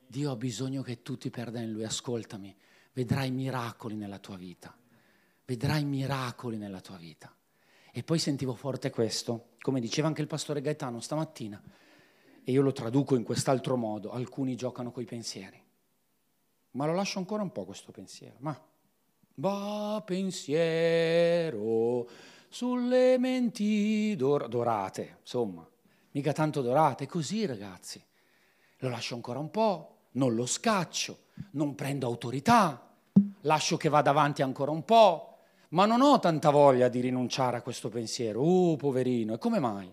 Dio 0.07 0.33
ha 0.33 0.37
bisogno 0.37 0.83
che 0.83 1.03
tu 1.03 1.17
ti 1.17 1.31
perda 1.31 1.61
in 1.61 1.71
Lui. 1.71 1.85
Ascoltami, 1.85 2.55
vedrai 2.93 3.31
miracoli 3.31 3.95
nella 3.95 4.19
tua 4.19 4.37
vita. 4.37 4.77
Vedrai 5.45 5.85
miracoli 5.85 6.59
nella 6.59 6.81
tua 6.81 6.97
vita. 6.97 7.35
E 7.93 8.03
poi 8.03 8.19
sentivo 8.19 8.55
forte 8.55 8.91
questo, 8.91 9.51
come 9.61 9.81
diceva 9.81 10.09
anche 10.09 10.21
il 10.21 10.27
pastore 10.27 10.61
Gaetano 10.61 11.01
stamattina, 11.01 11.63
e 12.45 12.51
io 12.51 12.63
lo 12.63 12.73
traduco 12.73 13.15
in 13.15 13.23
quest'altro 13.23 13.77
modo, 13.77 14.11
alcuni 14.11 14.57
giocano 14.57 14.91
coi 14.91 15.05
pensieri. 15.05 15.63
Ma 16.73 16.87
lo 16.87 16.95
lascio 16.95 17.19
ancora 17.19 17.43
un 17.43 17.53
po' 17.53 17.65
questo 17.65 17.93
pensiero. 17.93 18.37
Ma 18.41 18.61
va 19.35 20.03
pensiero 20.05 22.09
sulle 22.53 23.17
menti 23.17 24.15
dor- 24.15 24.47
dorate, 24.47 25.17
insomma, 25.21 25.67
mica 26.11 26.33
tanto 26.33 26.61
dorate, 26.61 27.07
così 27.07 27.47
ragazzi. 27.47 28.05
Lo 28.81 28.91
lascio 28.91 29.15
ancora 29.15 29.39
un 29.39 29.51
po', 29.51 30.09
non 30.13 30.35
lo 30.35 30.45
scaccio, 30.45 31.29
non 31.53 31.75
prendo 31.75 32.07
autorità, 32.07 32.95
lascio 33.41 33.79
che 33.79 33.89
vada 33.89 34.11
avanti 34.11 34.43
ancora 34.43 34.71
un 34.71 34.85
po', 34.85 35.39
ma 35.71 35.87
non 35.87 36.03
ho 36.03 36.19
tanta 36.19 36.51
voglia 36.51 36.89
di 36.89 37.01
rinunciare 37.01 37.57
a 37.57 37.63
questo 37.63 37.89
pensiero. 37.89 38.43
Uh, 38.43 38.77
poverino, 38.77 39.33
e 39.33 39.39
come 39.39 39.59
mai? 39.59 39.91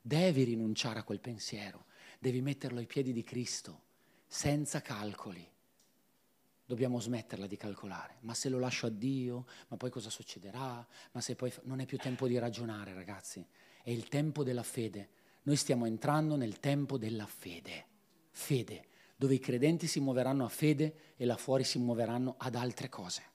Devi 0.00 0.42
rinunciare 0.42 0.98
a 0.98 1.04
quel 1.04 1.20
pensiero, 1.20 1.84
devi 2.18 2.40
metterlo 2.40 2.80
ai 2.80 2.86
piedi 2.86 3.12
di 3.12 3.22
Cristo, 3.22 3.82
senza 4.26 4.82
calcoli 4.82 5.53
dobbiamo 6.64 7.00
smetterla 7.00 7.46
di 7.46 7.56
calcolare. 7.56 8.16
Ma 8.20 8.34
se 8.34 8.48
lo 8.48 8.58
lascio 8.58 8.86
a 8.86 8.90
Dio, 8.90 9.46
ma 9.68 9.76
poi 9.76 9.90
cosa 9.90 10.10
succederà? 10.10 10.86
Ma 11.12 11.20
se 11.20 11.36
poi 11.36 11.52
non 11.64 11.80
è 11.80 11.86
più 11.86 11.98
tempo 11.98 12.26
di 12.26 12.38
ragionare, 12.38 12.94
ragazzi, 12.94 13.46
è 13.82 13.90
il 13.90 14.08
tempo 14.08 14.44
della 14.44 14.62
fede. 14.62 15.10
Noi 15.42 15.56
stiamo 15.56 15.86
entrando 15.86 16.36
nel 16.36 16.60
tempo 16.60 16.96
della 16.96 17.26
fede. 17.26 17.86
Fede, 18.30 18.86
dove 19.16 19.34
i 19.34 19.40
credenti 19.40 19.86
si 19.86 20.00
muoveranno 20.00 20.44
a 20.44 20.48
fede 20.48 21.14
e 21.16 21.24
là 21.24 21.36
fuori 21.36 21.64
si 21.64 21.78
muoveranno 21.78 22.34
ad 22.38 22.54
altre 22.54 22.88
cose 22.88 23.32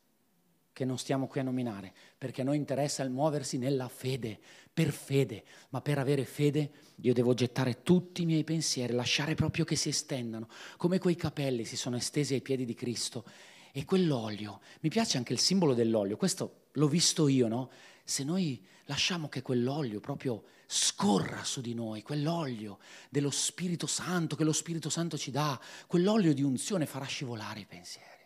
che 0.74 0.86
non 0.86 0.98
stiamo 0.98 1.28
qui 1.28 1.40
a 1.40 1.44
nominare, 1.44 1.94
perché 2.18 2.42
a 2.42 2.44
noi 2.44 2.58
interessa 2.58 3.04
il 3.04 3.10
muoversi 3.10 3.58
nella 3.58 3.88
fede, 3.88 4.40
per 4.74 4.92
fede, 4.92 5.44
ma 5.70 5.82
per 5.82 5.98
avere 5.98 6.24
fede 6.24 6.72
io 7.02 7.14
devo 7.14 7.34
gettare 7.34 7.82
tutti 7.84 8.22
i 8.22 8.26
miei 8.26 8.44
pensieri, 8.44 8.94
lasciare 8.94 9.36
proprio 9.36 9.66
che 9.66 9.76
si 9.76 9.90
estendano, 9.90 10.48
come 10.78 11.00
quei 11.00 11.16
capelli 11.16 11.66
si 11.66 11.76
sono 11.76 11.98
estesi 11.98 12.34
ai 12.34 12.42
piedi 12.42 12.66
di 12.66 12.76
Cristo. 12.76 13.26
E 13.72 13.86
quell'olio, 13.86 14.62
mi 14.82 14.90
piace 14.90 15.18
anche 15.18 15.34
il 15.34 15.40
simbolo 15.40 15.74
dell'olio, 15.74 16.18
questo 16.18 16.68
l'ho 16.74 16.88
visto 16.88 17.28
io, 17.28 17.48
no? 17.48 17.70
Se 18.04 18.24
noi 18.24 18.66
lasciamo 18.86 19.28
che 19.28 19.42
quell'olio 19.42 20.00
proprio 20.00 20.44
scorra 20.66 21.44
su 21.44 21.62
di 21.62 21.74
noi, 21.74 22.02
quell'olio 22.02 22.80
dello 23.10 23.30
Spirito 23.30 23.86
Santo 23.86 24.36
che 24.36 24.44
lo 24.44 24.54
Spirito 24.54 24.90
Santo 24.90 25.18
ci 25.18 25.30
dà, 25.30 25.60
quell'olio 25.88 26.34
di 26.34 26.42
unzione 26.42 26.86
farà 26.86 27.06
scivolare 27.06 27.60
i 27.60 27.66
pensieri 27.66 28.19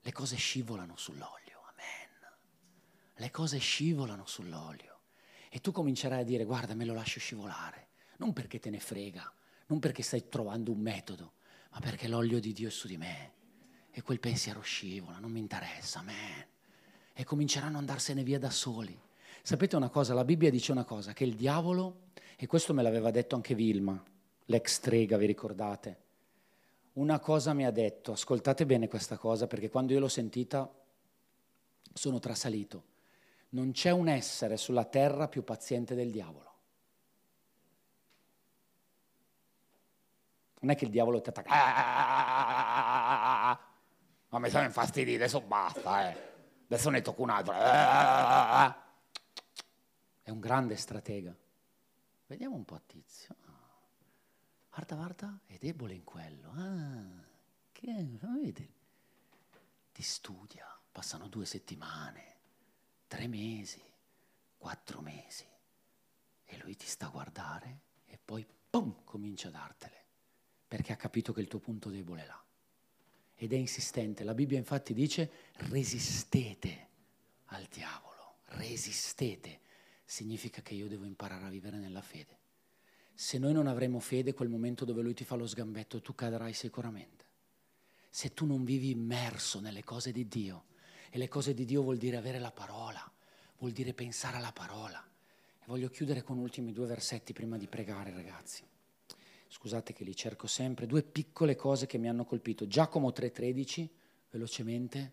le 0.00 0.12
cose 0.12 0.36
scivolano 0.36 0.96
sull'olio, 0.96 1.62
amen. 1.70 2.32
Le 3.16 3.30
cose 3.30 3.58
scivolano 3.58 4.26
sull'olio. 4.26 5.00
E 5.50 5.60
tu 5.60 5.72
comincerai 5.72 6.20
a 6.20 6.24
dire, 6.24 6.44
guarda, 6.44 6.74
me 6.74 6.84
lo 6.84 6.94
lascio 6.94 7.18
scivolare, 7.18 7.88
non 8.18 8.32
perché 8.32 8.58
te 8.58 8.70
ne 8.70 8.80
frega, 8.80 9.32
non 9.66 9.78
perché 9.78 10.02
stai 10.02 10.28
trovando 10.28 10.72
un 10.72 10.80
metodo, 10.80 11.32
ma 11.70 11.80
perché 11.80 12.08
l'olio 12.08 12.40
di 12.40 12.52
Dio 12.52 12.68
è 12.68 12.70
su 12.70 12.86
di 12.86 12.96
me. 12.96 13.32
E 13.90 14.02
quel 14.02 14.20
pensiero 14.20 14.60
scivola, 14.60 15.18
non 15.18 15.30
mi 15.30 15.40
interessa, 15.40 16.00
amen. 16.00 16.46
E 17.12 17.24
cominceranno 17.24 17.74
ad 17.74 17.80
andarsene 17.80 18.22
via 18.22 18.38
da 18.38 18.50
soli. 18.50 18.98
Sapete 19.42 19.76
una 19.76 19.88
cosa? 19.88 20.14
La 20.14 20.24
Bibbia 20.24 20.50
dice 20.50 20.72
una 20.72 20.84
cosa, 20.84 21.12
che 21.12 21.24
il 21.24 21.34
diavolo, 21.34 22.10
e 22.36 22.46
questo 22.46 22.74
me 22.74 22.82
l'aveva 22.82 23.10
detto 23.10 23.34
anche 23.34 23.54
Vilma, 23.54 24.00
l'ex 24.44 24.74
strega, 24.74 25.16
vi 25.16 25.26
ricordate? 25.26 26.06
Una 26.98 27.20
cosa 27.20 27.52
mi 27.54 27.64
ha 27.64 27.70
detto, 27.70 28.12
ascoltate 28.12 28.66
bene 28.66 28.88
questa 28.88 29.16
cosa 29.16 29.46
perché 29.46 29.70
quando 29.70 29.92
io 29.92 30.00
l'ho 30.00 30.08
sentita 30.08 30.68
sono 31.92 32.18
trasalito, 32.18 32.84
non 33.50 33.70
c'è 33.70 33.90
un 33.90 34.08
essere 34.08 34.56
sulla 34.56 34.84
terra 34.84 35.28
più 35.28 35.44
paziente 35.44 35.94
del 35.94 36.10
diavolo. 36.10 36.46
Non 40.60 40.72
è 40.72 40.76
che 40.76 40.86
il 40.86 40.90
diavolo 40.90 41.20
ti 41.20 41.28
attacca, 41.28 41.50
ma 44.28 44.38
mi 44.40 44.50
sono 44.50 44.64
infastidito, 44.64 45.22
adesso 45.22 45.40
basta, 45.40 46.10
eh. 46.10 46.16
adesso 46.64 46.90
ne 46.90 47.00
tocco 47.00 47.22
un 47.22 47.30
altro. 47.30 47.54
È 50.22 50.30
un 50.30 50.40
grande 50.40 50.74
stratega. 50.74 51.32
Vediamo 52.26 52.56
un 52.56 52.64
po' 52.64 52.80
Tizio. 52.86 53.47
Guarda, 54.78 54.94
guarda, 54.94 55.40
è 55.46 55.58
debole 55.58 55.92
in 55.92 56.04
quello. 56.04 56.52
Ah, 56.52 57.24
che 57.72 58.06
vedi? 58.22 58.72
Ti 59.90 60.02
studia, 60.02 60.68
passano 60.92 61.26
due 61.26 61.44
settimane, 61.46 62.36
tre 63.08 63.26
mesi, 63.26 63.82
quattro 64.56 65.00
mesi 65.00 65.44
e 66.44 66.58
lui 66.58 66.76
ti 66.76 66.86
sta 66.86 67.06
a 67.06 67.10
guardare 67.10 67.80
e 68.04 68.20
poi, 68.24 68.46
pum, 68.70 69.02
comincia 69.02 69.48
a 69.48 69.50
dartele, 69.50 70.04
perché 70.68 70.92
ha 70.92 70.96
capito 70.96 71.32
che 71.32 71.40
il 71.40 71.48
tuo 71.48 71.58
punto 71.58 71.90
debole 71.90 72.22
è 72.22 72.26
là. 72.26 72.44
Ed 73.34 73.52
è 73.52 73.56
insistente. 73.56 74.22
La 74.22 74.34
Bibbia 74.34 74.58
infatti 74.58 74.94
dice 74.94 75.32
resistete 75.54 76.88
al 77.46 77.64
diavolo, 77.64 78.36
resistete. 78.50 79.58
Significa 80.04 80.62
che 80.62 80.74
io 80.74 80.86
devo 80.86 81.04
imparare 81.04 81.46
a 81.46 81.50
vivere 81.50 81.78
nella 81.78 82.00
fede 82.00 82.37
se 83.20 83.36
noi 83.36 83.52
non 83.52 83.66
avremo 83.66 83.98
fede, 83.98 84.32
quel 84.32 84.48
momento 84.48 84.84
dove 84.84 85.02
lui 85.02 85.12
ti 85.12 85.24
fa 85.24 85.34
lo 85.34 85.44
sgambetto, 85.44 86.00
tu 86.00 86.14
cadrai 86.14 86.52
sicuramente. 86.52 87.24
Se 88.08 88.32
tu 88.32 88.46
non 88.46 88.62
vivi 88.62 88.90
immerso 88.90 89.58
nelle 89.58 89.82
cose 89.82 90.12
di 90.12 90.28
Dio, 90.28 90.66
e 91.10 91.18
le 91.18 91.26
cose 91.26 91.52
di 91.52 91.64
Dio 91.64 91.82
vuol 91.82 91.96
dire 91.96 92.16
avere 92.16 92.38
la 92.38 92.52
parola, 92.52 93.12
vuol 93.58 93.72
dire 93.72 93.92
pensare 93.92 94.36
alla 94.36 94.52
parola. 94.52 95.04
E 95.58 95.64
voglio 95.66 95.88
chiudere 95.88 96.22
con 96.22 96.38
ultimi 96.38 96.70
due 96.70 96.86
versetti 96.86 97.32
prima 97.32 97.56
di 97.58 97.66
pregare, 97.66 98.12
ragazzi. 98.12 98.62
Scusate 99.48 99.92
che 99.92 100.04
li 100.04 100.14
cerco 100.14 100.46
sempre, 100.46 100.86
due 100.86 101.02
piccole 101.02 101.56
cose 101.56 101.86
che 101.86 101.98
mi 101.98 102.08
hanno 102.08 102.24
colpito. 102.24 102.68
Giacomo 102.68 103.10
3:13, 103.10 103.88
velocemente. 104.30 105.12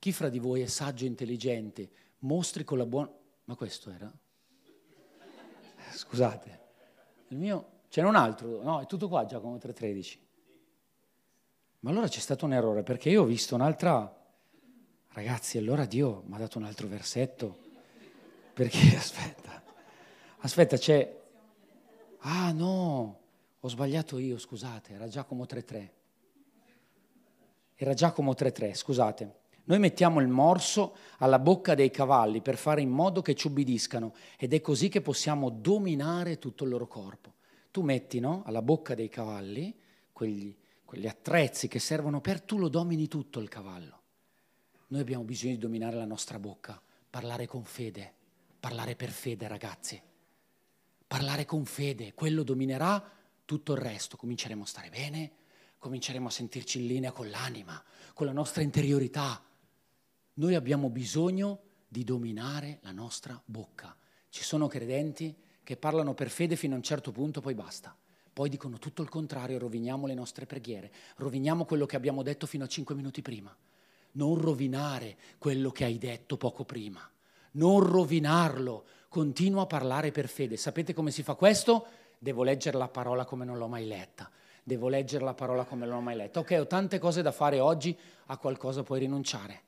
Chi 0.00 0.10
fra 0.10 0.28
di 0.28 0.40
voi 0.40 0.62
è 0.62 0.66
saggio 0.66 1.04
e 1.04 1.08
intelligente, 1.08 1.90
mostri 2.20 2.64
con 2.64 2.78
la 2.78 2.86
buona... 2.86 3.12
Ma 3.44 3.54
questo 3.54 3.88
era? 3.88 4.12
Scusate. 5.92 6.61
Il 7.32 7.38
mio, 7.38 7.80
ce 7.88 8.02
n'è 8.02 8.06
un 8.06 8.14
altro, 8.14 8.62
no, 8.62 8.80
è 8.82 8.86
tutto 8.86 9.08
qua 9.08 9.24
Giacomo 9.24 9.56
3.13. 9.56 10.18
Ma 11.80 11.88
allora 11.88 12.06
c'è 12.06 12.20
stato 12.20 12.44
un 12.44 12.52
errore, 12.52 12.82
perché 12.82 13.08
io 13.08 13.22
ho 13.22 13.24
visto 13.24 13.54
un'altra... 13.54 14.20
Ragazzi, 15.14 15.56
allora 15.56 15.86
Dio 15.86 16.24
mi 16.26 16.34
ha 16.34 16.38
dato 16.38 16.58
un 16.58 16.64
altro 16.64 16.88
versetto. 16.88 17.56
Perché, 18.52 18.92
aspetta, 18.96 19.62
aspetta, 20.40 20.76
c'è... 20.76 21.20
Ah 22.18 22.52
no, 22.52 23.20
ho 23.58 23.68
sbagliato 23.68 24.18
io, 24.18 24.36
scusate, 24.36 24.92
era 24.92 25.08
Giacomo 25.08 25.44
3.3. 25.44 25.88
Era 27.76 27.94
Giacomo 27.94 28.32
3.3, 28.32 28.74
scusate. 28.74 29.40
Noi 29.64 29.78
mettiamo 29.78 30.20
il 30.20 30.28
morso 30.28 30.96
alla 31.18 31.38
bocca 31.38 31.74
dei 31.74 31.90
cavalli 31.90 32.40
per 32.40 32.56
fare 32.56 32.80
in 32.80 32.90
modo 32.90 33.22
che 33.22 33.34
ci 33.34 33.46
ubbidiscano 33.46 34.14
ed 34.36 34.54
è 34.54 34.60
così 34.60 34.88
che 34.88 35.00
possiamo 35.00 35.50
dominare 35.50 36.38
tutto 36.38 36.64
il 36.64 36.70
loro 36.70 36.88
corpo. 36.88 37.34
Tu 37.70 37.82
metti 37.82 38.18
no, 38.18 38.42
alla 38.44 38.60
bocca 38.60 38.94
dei 38.94 39.08
cavalli 39.08 39.74
quegli, 40.12 40.54
quegli 40.84 41.06
attrezzi 41.06 41.68
che 41.68 41.78
servono 41.78 42.20
per 42.20 42.40
tu 42.40 42.58
lo 42.58 42.68
domini 42.68 43.08
tutto 43.08 43.40
il 43.40 43.48
cavallo. 43.48 44.00
Noi 44.88 45.00
abbiamo 45.00 45.24
bisogno 45.24 45.54
di 45.54 45.58
dominare 45.58 45.96
la 45.96 46.04
nostra 46.04 46.38
bocca, 46.38 46.80
parlare 47.08 47.46
con 47.46 47.64
fede, 47.64 48.12
parlare 48.60 48.94
per 48.94 49.10
fede 49.10 49.48
ragazzi, 49.48 50.00
parlare 51.06 51.44
con 51.44 51.64
fede, 51.64 52.14
quello 52.14 52.42
dominerà 52.42 53.02
tutto 53.44 53.72
il 53.72 53.78
resto, 53.78 54.16
cominceremo 54.16 54.62
a 54.64 54.66
stare 54.66 54.90
bene, 54.90 55.32
cominceremo 55.78 56.26
a 56.28 56.30
sentirci 56.30 56.78
in 56.80 56.86
linea 56.86 57.12
con 57.12 57.28
l'anima, 57.28 57.82
con 58.12 58.26
la 58.26 58.32
nostra 58.32 58.62
interiorità. 58.62 59.42
Noi 60.34 60.54
abbiamo 60.54 60.88
bisogno 60.88 61.60
di 61.86 62.04
dominare 62.04 62.78
la 62.82 62.92
nostra 62.92 63.38
bocca. 63.44 63.94
Ci 64.30 64.42
sono 64.42 64.66
credenti 64.66 65.36
che 65.62 65.76
parlano 65.76 66.14
per 66.14 66.30
fede 66.30 66.56
fino 66.56 66.72
a 66.72 66.78
un 66.78 66.82
certo 66.82 67.12
punto, 67.12 67.42
poi 67.42 67.52
basta. 67.52 67.94
Poi 68.32 68.48
dicono 68.48 68.78
tutto 68.78 69.02
il 69.02 69.10
contrario, 69.10 69.58
roviniamo 69.58 70.06
le 70.06 70.14
nostre 70.14 70.46
preghiere, 70.46 70.90
roviniamo 71.16 71.66
quello 71.66 71.84
che 71.84 71.96
abbiamo 71.96 72.22
detto 72.22 72.46
fino 72.46 72.64
a 72.64 72.66
cinque 72.66 72.94
minuti 72.94 73.20
prima. 73.20 73.54
Non 74.12 74.40
rovinare 74.40 75.18
quello 75.36 75.70
che 75.70 75.84
hai 75.84 75.98
detto 75.98 76.38
poco 76.38 76.64
prima, 76.64 77.06
non 77.52 77.80
rovinarlo, 77.80 78.86
continua 79.08 79.62
a 79.62 79.66
parlare 79.66 80.12
per 80.12 80.28
fede. 80.28 80.56
Sapete 80.56 80.94
come 80.94 81.10
si 81.10 81.22
fa 81.22 81.34
questo? 81.34 81.86
Devo 82.18 82.42
leggere 82.42 82.78
la 82.78 82.88
parola 82.88 83.26
come 83.26 83.44
non 83.44 83.58
l'ho 83.58 83.68
mai 83.68 83.86
letta. 83.86 84.30
Devo 84.64 84.88
leggere 84.88 85.24
la 85.24 85.34
parola 85.34 85.64
come 85.64 85.84
non 85.84 85.96
l'ho 85.96 86.00
mai 86.00 86.16
letta. 86.16 86.40
Ok, 86.40 86.56
ho 86.58 86.66
tante 86.66 86.98
cose 86.98 87.20
da 87.20 87.32
fare 87.32 87.60
oggi, 87.60 87.94
a 88.26 88.38
qualcosa 88.38 88.82
puoi 88.82 89.00
rinunciare. 89.00 89.64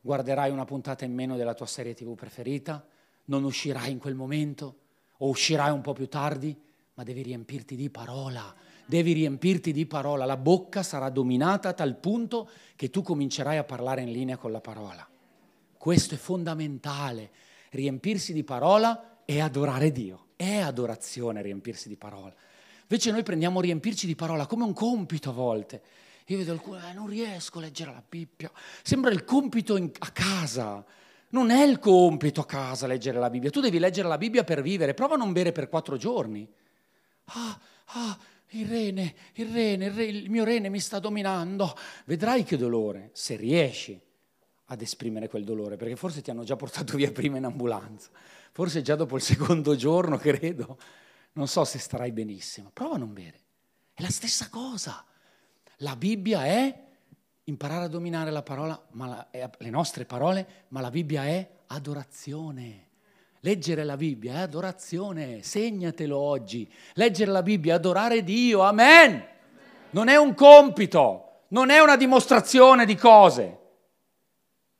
Guarderai 0.00 0.50
una 0.50 0.64
puntata 0.64 1.04
in 1.04 1.12
meno 1.12 1.36
della 1.36 1.54
tua 1.54 1.66
serie 1.66 1.94
TV 1.94 2.14
preferita, 2.14 2.84
non 3.26 3.44
uscirai 3.44 3.90
in 3.90 3.98
quel 3.98 4.14
momento, 4.14 4.76
o 5.18 5.28
uscirai 5.28 5.70
un 5.70 5.80
po' 5.80 5.92
più 5.92 6.08
tardi, 6.08 6.56
ma 6.94 7.02
devi 7.02 7.22
riempirti 7.22 7.76
di 7.76 7.90
parola, 7.90 8.54
devi 8.86 9.12
riempirti 9.12 9.72
di 9.72 9.86
parola, 9.86 10.24
la 10.24 10.36
bocca 10.36 10.82
sarà 10.82 11.10
dominata 11.10 11.68
a 11.68 11.72
tal 11.72 11.96
punto 11.96 12.48
che 12.74 12.90
tu 12.90 13.02
comincerai 13.02 13.56
a 13.56 13.64
parlare 13.64 14.02
in 14.02 14.10
linea 14.10 14.36
con 14.36 14.50
la 14.50 14.60
parola. 14.60 15.08
Questo 15.76 16.14
è 16.14 16.18
fondamentale, 16.18 17.30
riempirsi 17.70 18.32
di 18.32 18.42
parola 18.42 19.22
e 19.24 19.40
adorare 19.40 19.92
Dio. 19.92 20.26
È 20.36 20.56
adorazione 20.56 21.42
riempirsi 21.42 21.88
di 21.88 21.96
parola. 21.96 22.34
Invece 22.82 23.10
noi 23.10 23.22
prendiamo 23.22 23.60
riempirci 23.60 24.06
di 24.06 24.14
parola 24.14 24.46
come 24.46 24.64
un 24.64 24.72
compito 24.72 25.30
a 25.30 25.34
volte. 25.34 25.82
Io 26.30 26.36
vedo 26.36 26.52
alcuni, 26.52 26.78
eh, 26.88 26.92
non 26.92 27.06
riesco 27.06 27.58
a 27.58 27.62
leggere 27.62 27.90
la 27.90 28.02
Bibbia. 28.06 28.50
Sembra 28.82 29.10
il 29.10 29.24
compito 29.24 29.76
in, 29.76 29.90
a 29.98 30.10
casa. 30.10 30.84
Non 31.30 31.50
è 31.50 31.62
il 31.62 31.78
compito 31.78 32.42
a 32.42 32.46
casa 32.46 32.86
leggere 32.86 33.18
la 33.18 33.30
Bibbia. 33.30 33.50
Tu 33.50 33.60
devi 33.60 33.78
leggere 33.78 34.08
la 34.08 34.18
Bibbia 34.18 34.44
per 34.44 34.60
vivere. 34.60 34.92
Prova 34.92 35.14
a 35.14 35.16
non 35.16 35.32
bere 35.32 35.52
per 35.52 35.70
quattro 35.70 35.96
giorni. 35.96 36.46
Ah, 37.24 37.58
ah, 37.86 38.18
il 38.48 38.66
rene, 38.66 39.14
il 39.34 39.50
rene, 39.50 39.86
il, 39.86 39.92
rene, 39.92 40.18
il 40.18 40.30
mio 40.30 40.44
rene 40.44 40.68
mi 40.68 40.80
sta 40.80 40.98
dominando. 40.98 41.74
Vedrai 42.04 42.44
che 42.44 42.58
dolore, 42.58 43.08
se 43.14 43.36
riesci 43.36 43.98
ad 44.66 44.82
esprimere 44.82 45.28
quel 45.28 45.44
dolore, 45.44 45.76
perché 45.76 45.96
forse 45.96 46.20
ti 46.20 46.30
hanno 46.30 46.44
già 46.44 46.56
portato 46.56 46.94
via 46.96 47.10
prima 47.10 47.38
in 47.38 47.44
ambulanza, 47.44 48.10
forse 48.52 48.82
già 48.82 48.96
dopo 48.96 49.16
il 49.16 49.22
secondo 49.22 49.74
giorno, 49.76 50.16
credo, 50.20 50.78
non 51.32 51.48
so 51.48 51.64
se 51.64 51.78
starai 51.78 52.12
benissimo. 52.12 52.70
Prova 52.70 52.96
a 52.96 52.98
non 52.98 53.14
bere. 53.14 53.40
È 53.94 54.02
la 54.02 54.10
stessa 54.10 54.50
cosa. 54.50 55.02
La 55.78 55.96
Bibbia 55.96 56.44
è 56.44 56.86
imparare 57.44 57.84
a 57.84 57.88
dominare 57.88 58.30
la 58.30 58.42
parola, 58.42 58.80
la, 58.92 59.28
le 59.30 59.70
nostre 59.70 60.04
parole, 60.04 60.66
ma 60.68 60.80
la 60.80 60.90
Bibbia 60.90 61.24
è 61.24 61.48
adorazione. 61.68 62.86
Leggere 63.40 63.84
la 63.84 63.96
Bibbia 63.96 64.34
è 64.34 64.38
adorazione, 64.40 65.42
segnatelo 65.42 66.16
oggi. 66.16 66.70
Leggere 66.94 67.30
la 67.30 67.42
Bibbia 67.42 67.74
è 67.74 67.76
adorare 67.76 68.24
Dio, 68.24 68.62
amen. 68.62 69.24
Non 69.90 70.08
è 70.08 70.16
un 70.16 70.34
compito, 70.34 71.44
non 71.48 71.70
è 71.70 71.80
una 71.80 71.96
dimostrazione 71.96 72.84
di 72.84 72.96
cose. 72.96 73.58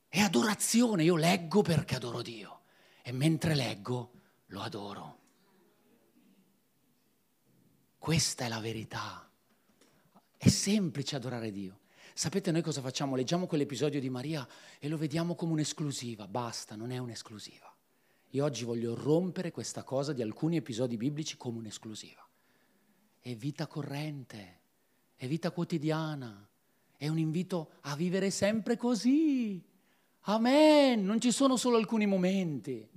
È 0.07 0.19
adorazione, 0.19 1.03
io 1.03 1.15
leggo 1.15 1.61
perché 1.61 1.95
adoro 1.95 2.21
Dio 2.21 2.61
e 3.01 3.11
mentre 3.11 3.55
leggo 3.55 4.11
lo 4.47 4.61
adoro. 4.61 5.17
Questa 7.97 8.45
è 8.45 8.49
la 8.49 8.59
verità. 8.59 9.28
È 10.41 10.47
semplice 10.47 11.17
adorare 11.17 11.51
Dio. 11.51 11.79
Sapete 12.13 12.49
noi 12.49 12.61
cosa 12.61 12.79
facciamo? 12.79 13.17
Leggiamo 13.17 13.45
quell'episodio 13.45 13.99
di 13.99 14.09
Maria 14.09 14.47
e 14.79 14.87
lo 14.87 14.95
vediamo 14.95 15.35
come 15.35 15.51
un'esclusiva. 15.51 16.29
Basta, 16.29 16.77
non 16.77 16.91
è 16.91 16.97
un'esclusiva. 16.97 17.69
Io 18.29 18.45
oggi 18.45 18.63
voglio 18.63 18.95
rompere 18.95 19.51
questa 19.51 19.83
cosa 19.83 20.13
di 20.13 20.21
alcuni 20.21 20.55
episodi 20.55 20.95
biblici 20.95 21.35
come 21.35 21.57
un'esclusiva. 21.57 22.25
È 23.19 23.35
vita 23.35 23.67
corrente, 23.67 24.59
è 25.17 25.27
vita 25.27 25.51
quotidiana, 25.51 26.47
è 26.95 27.09
un 27.09 27.17
invito 27.17 27.71
a 27.81 27.97
vivere 27.97 28.29
sempre 28.31 28.77
così. 28.77 29.61
Amen, 30.21 31.03
non 31.03 31.19
ci 31.19 31.33
sono 31.33 31.57
solo 31.57 31.75
alcuni 31.75 32.05
momenti. 32.05 32.87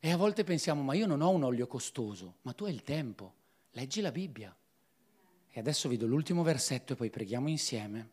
E 0.00 0.10
a 0.10 0.16
volte 0.16 0.42
pensiamo, 0.42 0.82
ma 0.82 0.94
io 0.94 1.06
non 1.06 1.20
ho 1.20 1.30
un 1.30 1.44
olio 1.44 1.68
costoso, 1.68 2.38
ma 2.42 2.52
tu 2.52 2.64
hai 2.64 2.72
il 2.72 2.82
tempo, 2.82 3.34
leggi 3.70 4.00
la 4.00 4.10
Bibbia. 4.10 4.57
E 5.50 5.60
adesso 5.60 5.88
vi 5.88 5.96
do 5.96 6.06
l'ultimo 6.06 6.42
versetto 6.42 6.92
e 6.92 6.96
poi 6.96 7.10
preghiamo 7.10 7.48
insieme. 7.48 8.10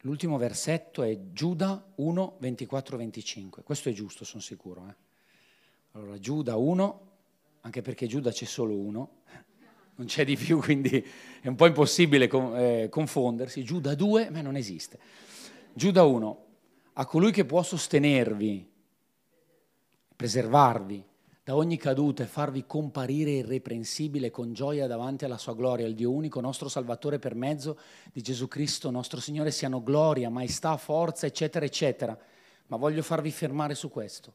L'ultimo 0.00 0.36
versetto 0.36 1.02
è 1.02 1.18
Giuda 1.32 1.92
1, 1.96 2.36
24, 2.38 2.96
25. 2.96 3.62
Questo 3.62 3.88
è 3.88 3.92
giusto, 3.92 4.24
sono 4.24 4.42
sicuro. 4.42 4.86
Eh? 4.88 4.94
Allora, 5.92 6.18
Giuda 6.18 6.56
1, 6.56 7.10
anche 7.62 7.82
perché 7.82 8.06
Giuda 8.06 8.30
c'è 8.30 8.44
solo 8.44 8.76
uno, 8.76 9.22
non 9.96 10.06
c'è 10.06 10.24
di 10.24 10.36
più, 10.36 10.60
quindi 10.60 11.04
è 11.40 11.48
un 11.48 11.56
po' 11.56 11.66
impossibile 11.66 12.28
eh, 12.28 12.88
confondersi. 12.90 13.64
Giuda 13.64 13.94
2, 13.94 14.30
ma 14.30 14.42
non 14.42 14.56
esiste. 14.56 14.98
Giuda 15.72 16.04
1, 16.04 16.46
a 16.92 17.06
colui 17.06 17.32
che 17.32 17.44
può 17.44 17.62
sostenervi, 17.62 18.70
preservarvi 20.14 21.04
da 21.46 21.54
ogni 21.54 21.76
caduta 21.76 22.24
e 22.24 22.26
farvi 22.26 22.66
comparire 22.66 23.30
irreprensibile 23.30 24.32
con 24.32 24.52
gioia 24.52 24.88
davanti 24.88 25.24
alla 25.24 25.38
sua 25.38 25.54
gloria, 25.54 25.86
il 25.86 25.94
Dio 25.94 26.10
unico, 26.10 26.40
nostro 26.40 26.68
Salvatore 26.68 27.20
per 27.20 27.36
mezzo 27.36 27.78
di 28.12 28.20
Gesù 28.20 28.48
Cristo, 28.48 28.90
nostro 28.90 29.20
Signore, 29.20 29.52
siano 29.52 29.80
gloria, 29.80 30.28
maestà, 30.28 30.76
forza, 30.76 31.24
eccetera, 31.24 31.64
eccetera. 31.64 32.18
Ma 32.66 32.76
voglio 32.76 33.00
farvi 33.00 33.30
fermare 33.30 33.76
su 33.76 33.90
questo. 33.90 34.34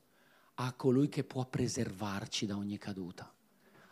A 0.54 0.72
colui 0.72 1.10
che 1.10 1.26
può 1.26 1.44
preservarci 1.44 2.46
da 2.46 2.56
ogni 2.56 2.78
caduta, 2.78 3.30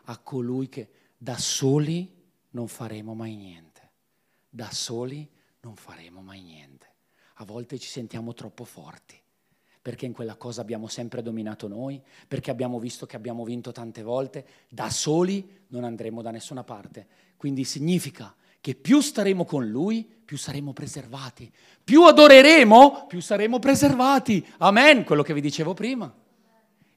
a 0.05 0.17
colui 0.19 0.69
che 0.69 0.89
da 1.17 1.37
soli 1.37 2.23
non 2.51 2.69
faremo 2.69 3.15
mai 3.15 3.35
niente, 3.35 3.91
da 4.47 4.71
soli 4.71 5.29
non 5.59 5.75
faremo 5.75 6.21
mai 6.21 6.41
niente. 6.41 6.87
A 7.33 7.43
volte 7.43 7.79
ci 7.79 7.89
sentiamo 7.89 8.33
troppo 8.33 8.63
forti 8.63 9.21
perché 9.89 10.05
in 10.05 10.13
quella 10.13 10.35
cosa 10.35 10.61
abbiamo 10.61 10.85
sempre 10.85 11.23
dominato 11.23 11.67
noi, 11.67 11.99
perché 12.27 12.51
abbiamo 12.51 12.77
visto 12.77 13.07
che 13.07 13.15
abbiamo 13.15 13.43
vinto 13.43 13.71
tante 13.71 14.03
volte, 14.03 14.45
da 14.69 14.87
soli 14.91 15.61
non 15.69 15.83
andremo 15.83 16.21
da 16.21 16.29
nessuna 16.29 16.63
parte. 16.63 17.07
Quindi 17.37 17.63
significa 17.63 18.35
che 18.61 18.75
più 18.75 19.01
staremo 19.01 19.45
con 19.45 19.67
Lui, 19.67 20.03
più 20.03 20.37
saremo 20.37 20.73
preservati. 20.73 21.51
Più 21.83 22.03
adoreremo, 22.03 23.07
più 23.07 23.19
saremo 23.19 23.57
preservati. 23.57 24.45
Amen, 24.59 25.03
quello 25.03 25.23
che 25.23 25.33
vi 25.33 25.41
dicevo 25.41 25.73
prima. 25.73 26.13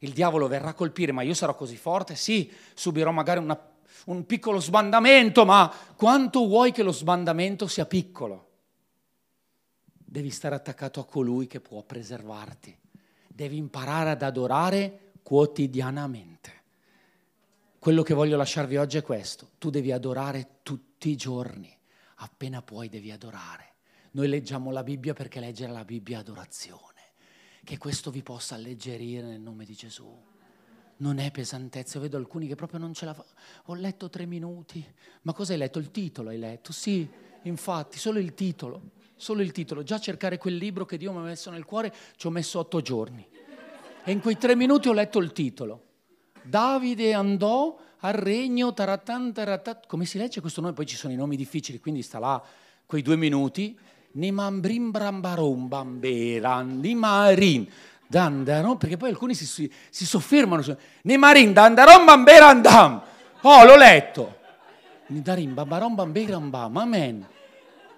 Il 0.01 0.13
diavolo 0.13 0.47
verrà 0.47 0.69
a 0.69 0.75
colpire, 0.75 1.13
ma 1.13 1.23
io 1.23 1.33
sarò 1.33 1.55
così 1.55 1.79
forte? 1.79 2.15
Sì, 2.15 2.53
subirò 2.75 3.11
magari 3.11 3.41
una, 3.41 3.59
un 4.05 4.27
piccolo 4.27 4.61
sbandamento, 4.61 5.47
ma 5.47 5.73
quanto 5.97 6.47
vuoi 6.47 6.73
che 6.73 6.83
lo 6.83 6.93
sbandamento 6.93 7.67
sia 7.67 7.87
piccolo? 7.87 8.49
devi 10.13 10.29
stare 10.29 10.55
attaccato 10.55 11.01
a 11.01 11.07
colui 11.07 11.47
che 11.47 11.61
può 11.61 11.83
preservarti. 11.83 12.82
Devi 13.35 13.57
imparare 13.57 14.11
ad 14.11 14.23
adorare 14.23 15.13
quotidianamente. 15.23 16.61
Quello 17.79 18.03
che 18.03 18.13
voglio 18.13 18.37
lasciarvi 18.37 18.77
oggi 18.77 18.99
è 18.99 19.03
questo. 19.03 19.53
Tu 19.59 19.71
devi 19.71 19.91
adorare 19.91 20.59
tutti 20.63 21.09
i 21.09 21.17
giorni. 21.17 21.75
Appena 22.17 22.61
puoi 22.61 22.89
devi 22.91 23.11
adorare. 23.11 23.71
Noi 24.13 24.29
leggiamo 24.29 24.71
la 24.71 24.83
Bibbia 24.83 25.15
perché 25.15 25.41
leggere 25.41 25.73
la 25.73 25.85
Bibbia 25.85 26.19
è 26.19 26.21
adorazione. 26.21 27.01
Che 27.65 27.79
questo 27.79 28.11
vi 28.11 28.23
possa 28.23 28.57
alleggerire 28.57 29.27
nel 29.27 29.41
nome 29.41 29.65
di 29.65 29.75
Gesù. 29.75 30.15
Non 30.99 31.19
è 31.19 31.31
pesantezza, 31.31 31.99
vedo 31.99 32.19
alcuni 32.19 32.47
che 32.47 32.55
proprio 32.55 32.79
non 32.79 32.93
ce 32.93 33.07
la 33.07 33.15
fanno. 33.15 33.31
Ho 33.65 33.75
letto 33.75 34.11
tre 34.11 34.27
minuti. 34.27 34.85
Ma 35.23 35.33
cosa 35.33 35.53
hai 35.53 35.59
letto? 35.59 35.79
Il 35.79 35.91
titolo 35.91 36.29
hai 36.29 36.39
letto? 36.39 36.71
Sì, 36.73 37.09
infatti, 37.43 37.99
solo 37.99 38.19
il 38.19 38.35
titolo 38.35 39.01
solo 39.23 39.41
il 39.41 39.53
titolo, 39.53 39.85
già 39.85 40.01
cercare 40.01 40.37
quel 40.37 40.57
libro 40.57 40.85
che 40.85 40.97
Dio 40.97 41.13
mi 41.13 41.19
ha 41.19 41.23
messo 41.23 41.49
nel 41.51 41.65
cuore 41.65 41.95
ci 42.17 42.27
ho 42.27 42.31
messo 42.31 42.59
otto 42.59 42.81
giorni. 42.81 43.25
E 44.03 44.11
in 44.11 44.21
quei 44.21 44.37
tre 44.37 44.57
minuti 44.57 44.89
ho 44.89 44.93
letto 44.93 45.21
il 45.21 45.33
titolo. 45.33 45.85
Davide 46.43 47.15
andò 47.15 47.79
al 48.01 48.15
regno, 48.15 48.75
taratan, 48.75 49.33
taratat, 49.33 49.87
come 49.87 50.07
si 50.07 50.19
legge 50.19 50.41
questo 50.41 50.61
nome? 50.61 50.73
Poi 50.73 50.87
ci 50.87 50.97
sono 50.97 51.13
i 51.13 51.17
nomi 51.17 51.37
difficili, 51.37 51.79
quindi 51.79 52.03
sta 52.03 52.19
là 52.19 52.43
quei 52.85 53.01
due 53.01 53.15
minuti. 53.15 53.79
Nimambrim 54.15 54.91
brambarom 54.91 55.69
bamberan, 55.69 56.81
dandaron, 58.09 58.77
perché 58.77 58.97
poi 58.97 59.11
alcuni 59.11 59.35
si, 59.35 59.47
si, 59.47 60.05
soffermano 60.05 60.63
su 60.63 60.77
dandaron 61.01 62.05
bamberandam. 62.05 63.03
Oh, 63.43 63.65
l'ho 63.65 63.77
letto. 63.77 64.41
Bam, 65.07 66.77
amen. 66.77 67.27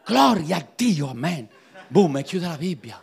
Gloria 0.05 0.57
a 0.57 0.66
Dio, 0.76 1.11
amen. 1.11 1.48
Boom, 1.88 2.18
e 2.18 2.22
chiude 2.22 2.46
la 2.46 2.57
Bibbia. 2.57 3.00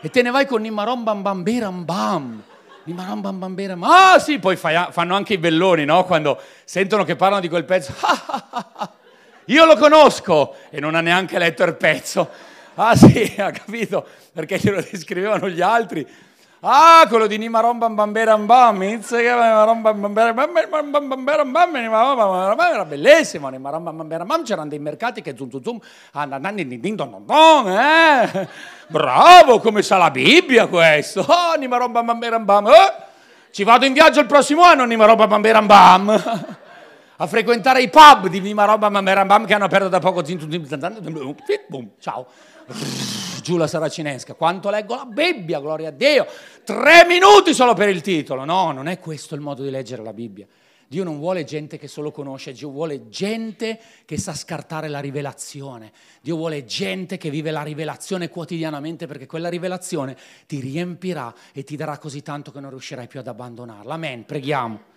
E 0.00 0.10
te 0.10 0.22
ne 0.22 0.30
vai 0.30 0.46
con 0.46 0.60
Nimarom 0.60 1.02
bam 1.02 1.22
bam 1.22 1.42
beram 1.42 1.84
bam. 1.84 2.42
Nimarom 2.84 3.20
bam 3.22 3.38
bam 3.38 3.54
beram. 3.54 3.82
Ah 3.82 4.18
sì, 4.18 4.38
poi 4.38 4.56
fai, 4.56 4.88
fanno 4.90 5.14
anche 5.14 5.34
i 5.34 5.38
belloni, 5.38 5.84
no? 5.84 6.04
Quando 6.04 6.38
sentono 6.64 7.04
che 7.04 7.16
parlano 7.16 7.40
di 7.40 7.48
quel 7.48 7.64
pezzo. 7.64 7.94
Io 9.46 9.64
lo 9.64 9.76
conosco 9.76 10.56
e 10.70 10.78
non 10.78 10.94
ha 10.94 11.00
neanche 11.00 11.38
letto 11.38 11.64
il 11.64 11.74
pezzo. 11.74 12.28
Ah 12.74 12.94
sì, 12.94 13.34
ha 13.40 13.50
capito, 13.50 14.06
perché 14.32 14.58
glielo 14.58 14.80
descrivevano 14.82 15.48
gli 15.48 15.62
altri. 15.62 16.06
Ah, 16.68 17.06
quello 17.08 17.28
di 17.28 17.38
Nimarom 17.38 17.78
bam 17.78 17.94
bam 17.94 18.10
beram 18.10 18.44
bam, 18.44 18.82
era 22.74 22.84
bellissimo, 22.84 23.48
Nimarom 23.48 23.84
bam 23.84 23.96
bam 23.96 24.08
beram 24.08 24.26
bam, 24.26 24.42
c'erano 24.42 24.68
dei 24.68 24.80
mercati 24.80 25.22
che 25.22 25.36
zum 25.36 25.48
zum 25.48 25.62
zum, 25.62 25.80
eh? 27.68 28.48
bravo, 28.88 29.60
come 29.60 29.82
sa 29.82 29.96
la 29.96 30.10
Bibbia 30.10 30.66
questo, 30.66 31.20
oh, 31.20 31.54
Nimarom 31.56 31.92
bam 31.92 32.04
bam 32.04 32.18
beram 32.18 32.44
bam, 32.44 32.66
eh? 32.66 32.94
ci 33.52 33.62
vado 33.62 33.84
in 33.84 33.92
viaggio 33.92 34.18
il 34.18 34.26
prossimo 34.26 34.62
anno, 34.64 34.84
Nimarom 34.84 35.16
bam 35.16 35.28
bam 35.28 35.40
beram 35.40 35.66
bam 35.66 36.54
a 37.18 37.26
frequentare 37.28 37.80
i 37.80 37.88
pub 37.88 38.26
di 38.26 38.40
Lima 38.40 38.64
Roba 38.64 38.90
Mamerambam 38.90 39.46
che 39.46 39.54
hanno 39.54 39.64
aperto 39.64 39.88
da 39.88 40.00
poco. 40.00 40.22
Ciao. 41.98 42.26
Giù 43.46 43.56
la 43.56 43.68
saracinesca. 43.68 44.34
Quanto 44.34 44.70
leggo 44.70 44.96
la 44.96 45.04
Bibbia, 45.04 45.60
gloria 45.60 45.90
a 45.90 45.92
Dio. 45.92 46.26
Tre 46.64 47.04
minuti 47.06 47.54
solo 47.54 47.74
per 47.74 47.88
il 47.88 48.00
titolo. 48.00 48.44
No, 48.44 48.72
non 48.72 48.88
è 48.88 48.98
questo 48.98 49.36
il 49.36 49.40
modo 49.40 49.62
di 49.62 49.70
leggere 49.70 50.02
la 50.02 50.12
Bibbia. 50.12 50.48
Dio 50.88 51.04
non 51.04 51.20
vuole 51.20 51.44
gente 51.44 51.78
che 51.78 51.86
solo 51.86 52.10
conosce, 52.10 52.50
Dio 52.50 52.70
vuole 52.70 53.08
gente 53.08 53.78
che 54.04 54.18
sa 54.18 54.34
scartare 54.34 54.88
la 54.88 54.98
rivelazione. 54.98 55.92
Dio 56.20 56.34
vuole 56.34 56.64
gente 56.64 57.18
che 57.18 57.30
vive 57.30 57.52
la 57.52 57.62
rivelazione 57.62 58.28
quotidianamente 58.28 59.06
perché 59.06 59.26
quella 59.26 59.48
rivelazione 59.48 60.16
ti 60.48 60.58
riempirà 60.58 61.32
e 61.52 61.62
ti 61.62 61.76
darà 61.76 61.98
così 61.98 62.22
tanto 62.22 62.50
che 62.50 62.58
non 62.58 62.70
riuscirai 62.70 63.06
più 63.06 63.20
ad 63.20 63.28
abbandonarla. 63.28 63.94
Amen. 63.94 64.24
Preghiamo. 64.24 64.94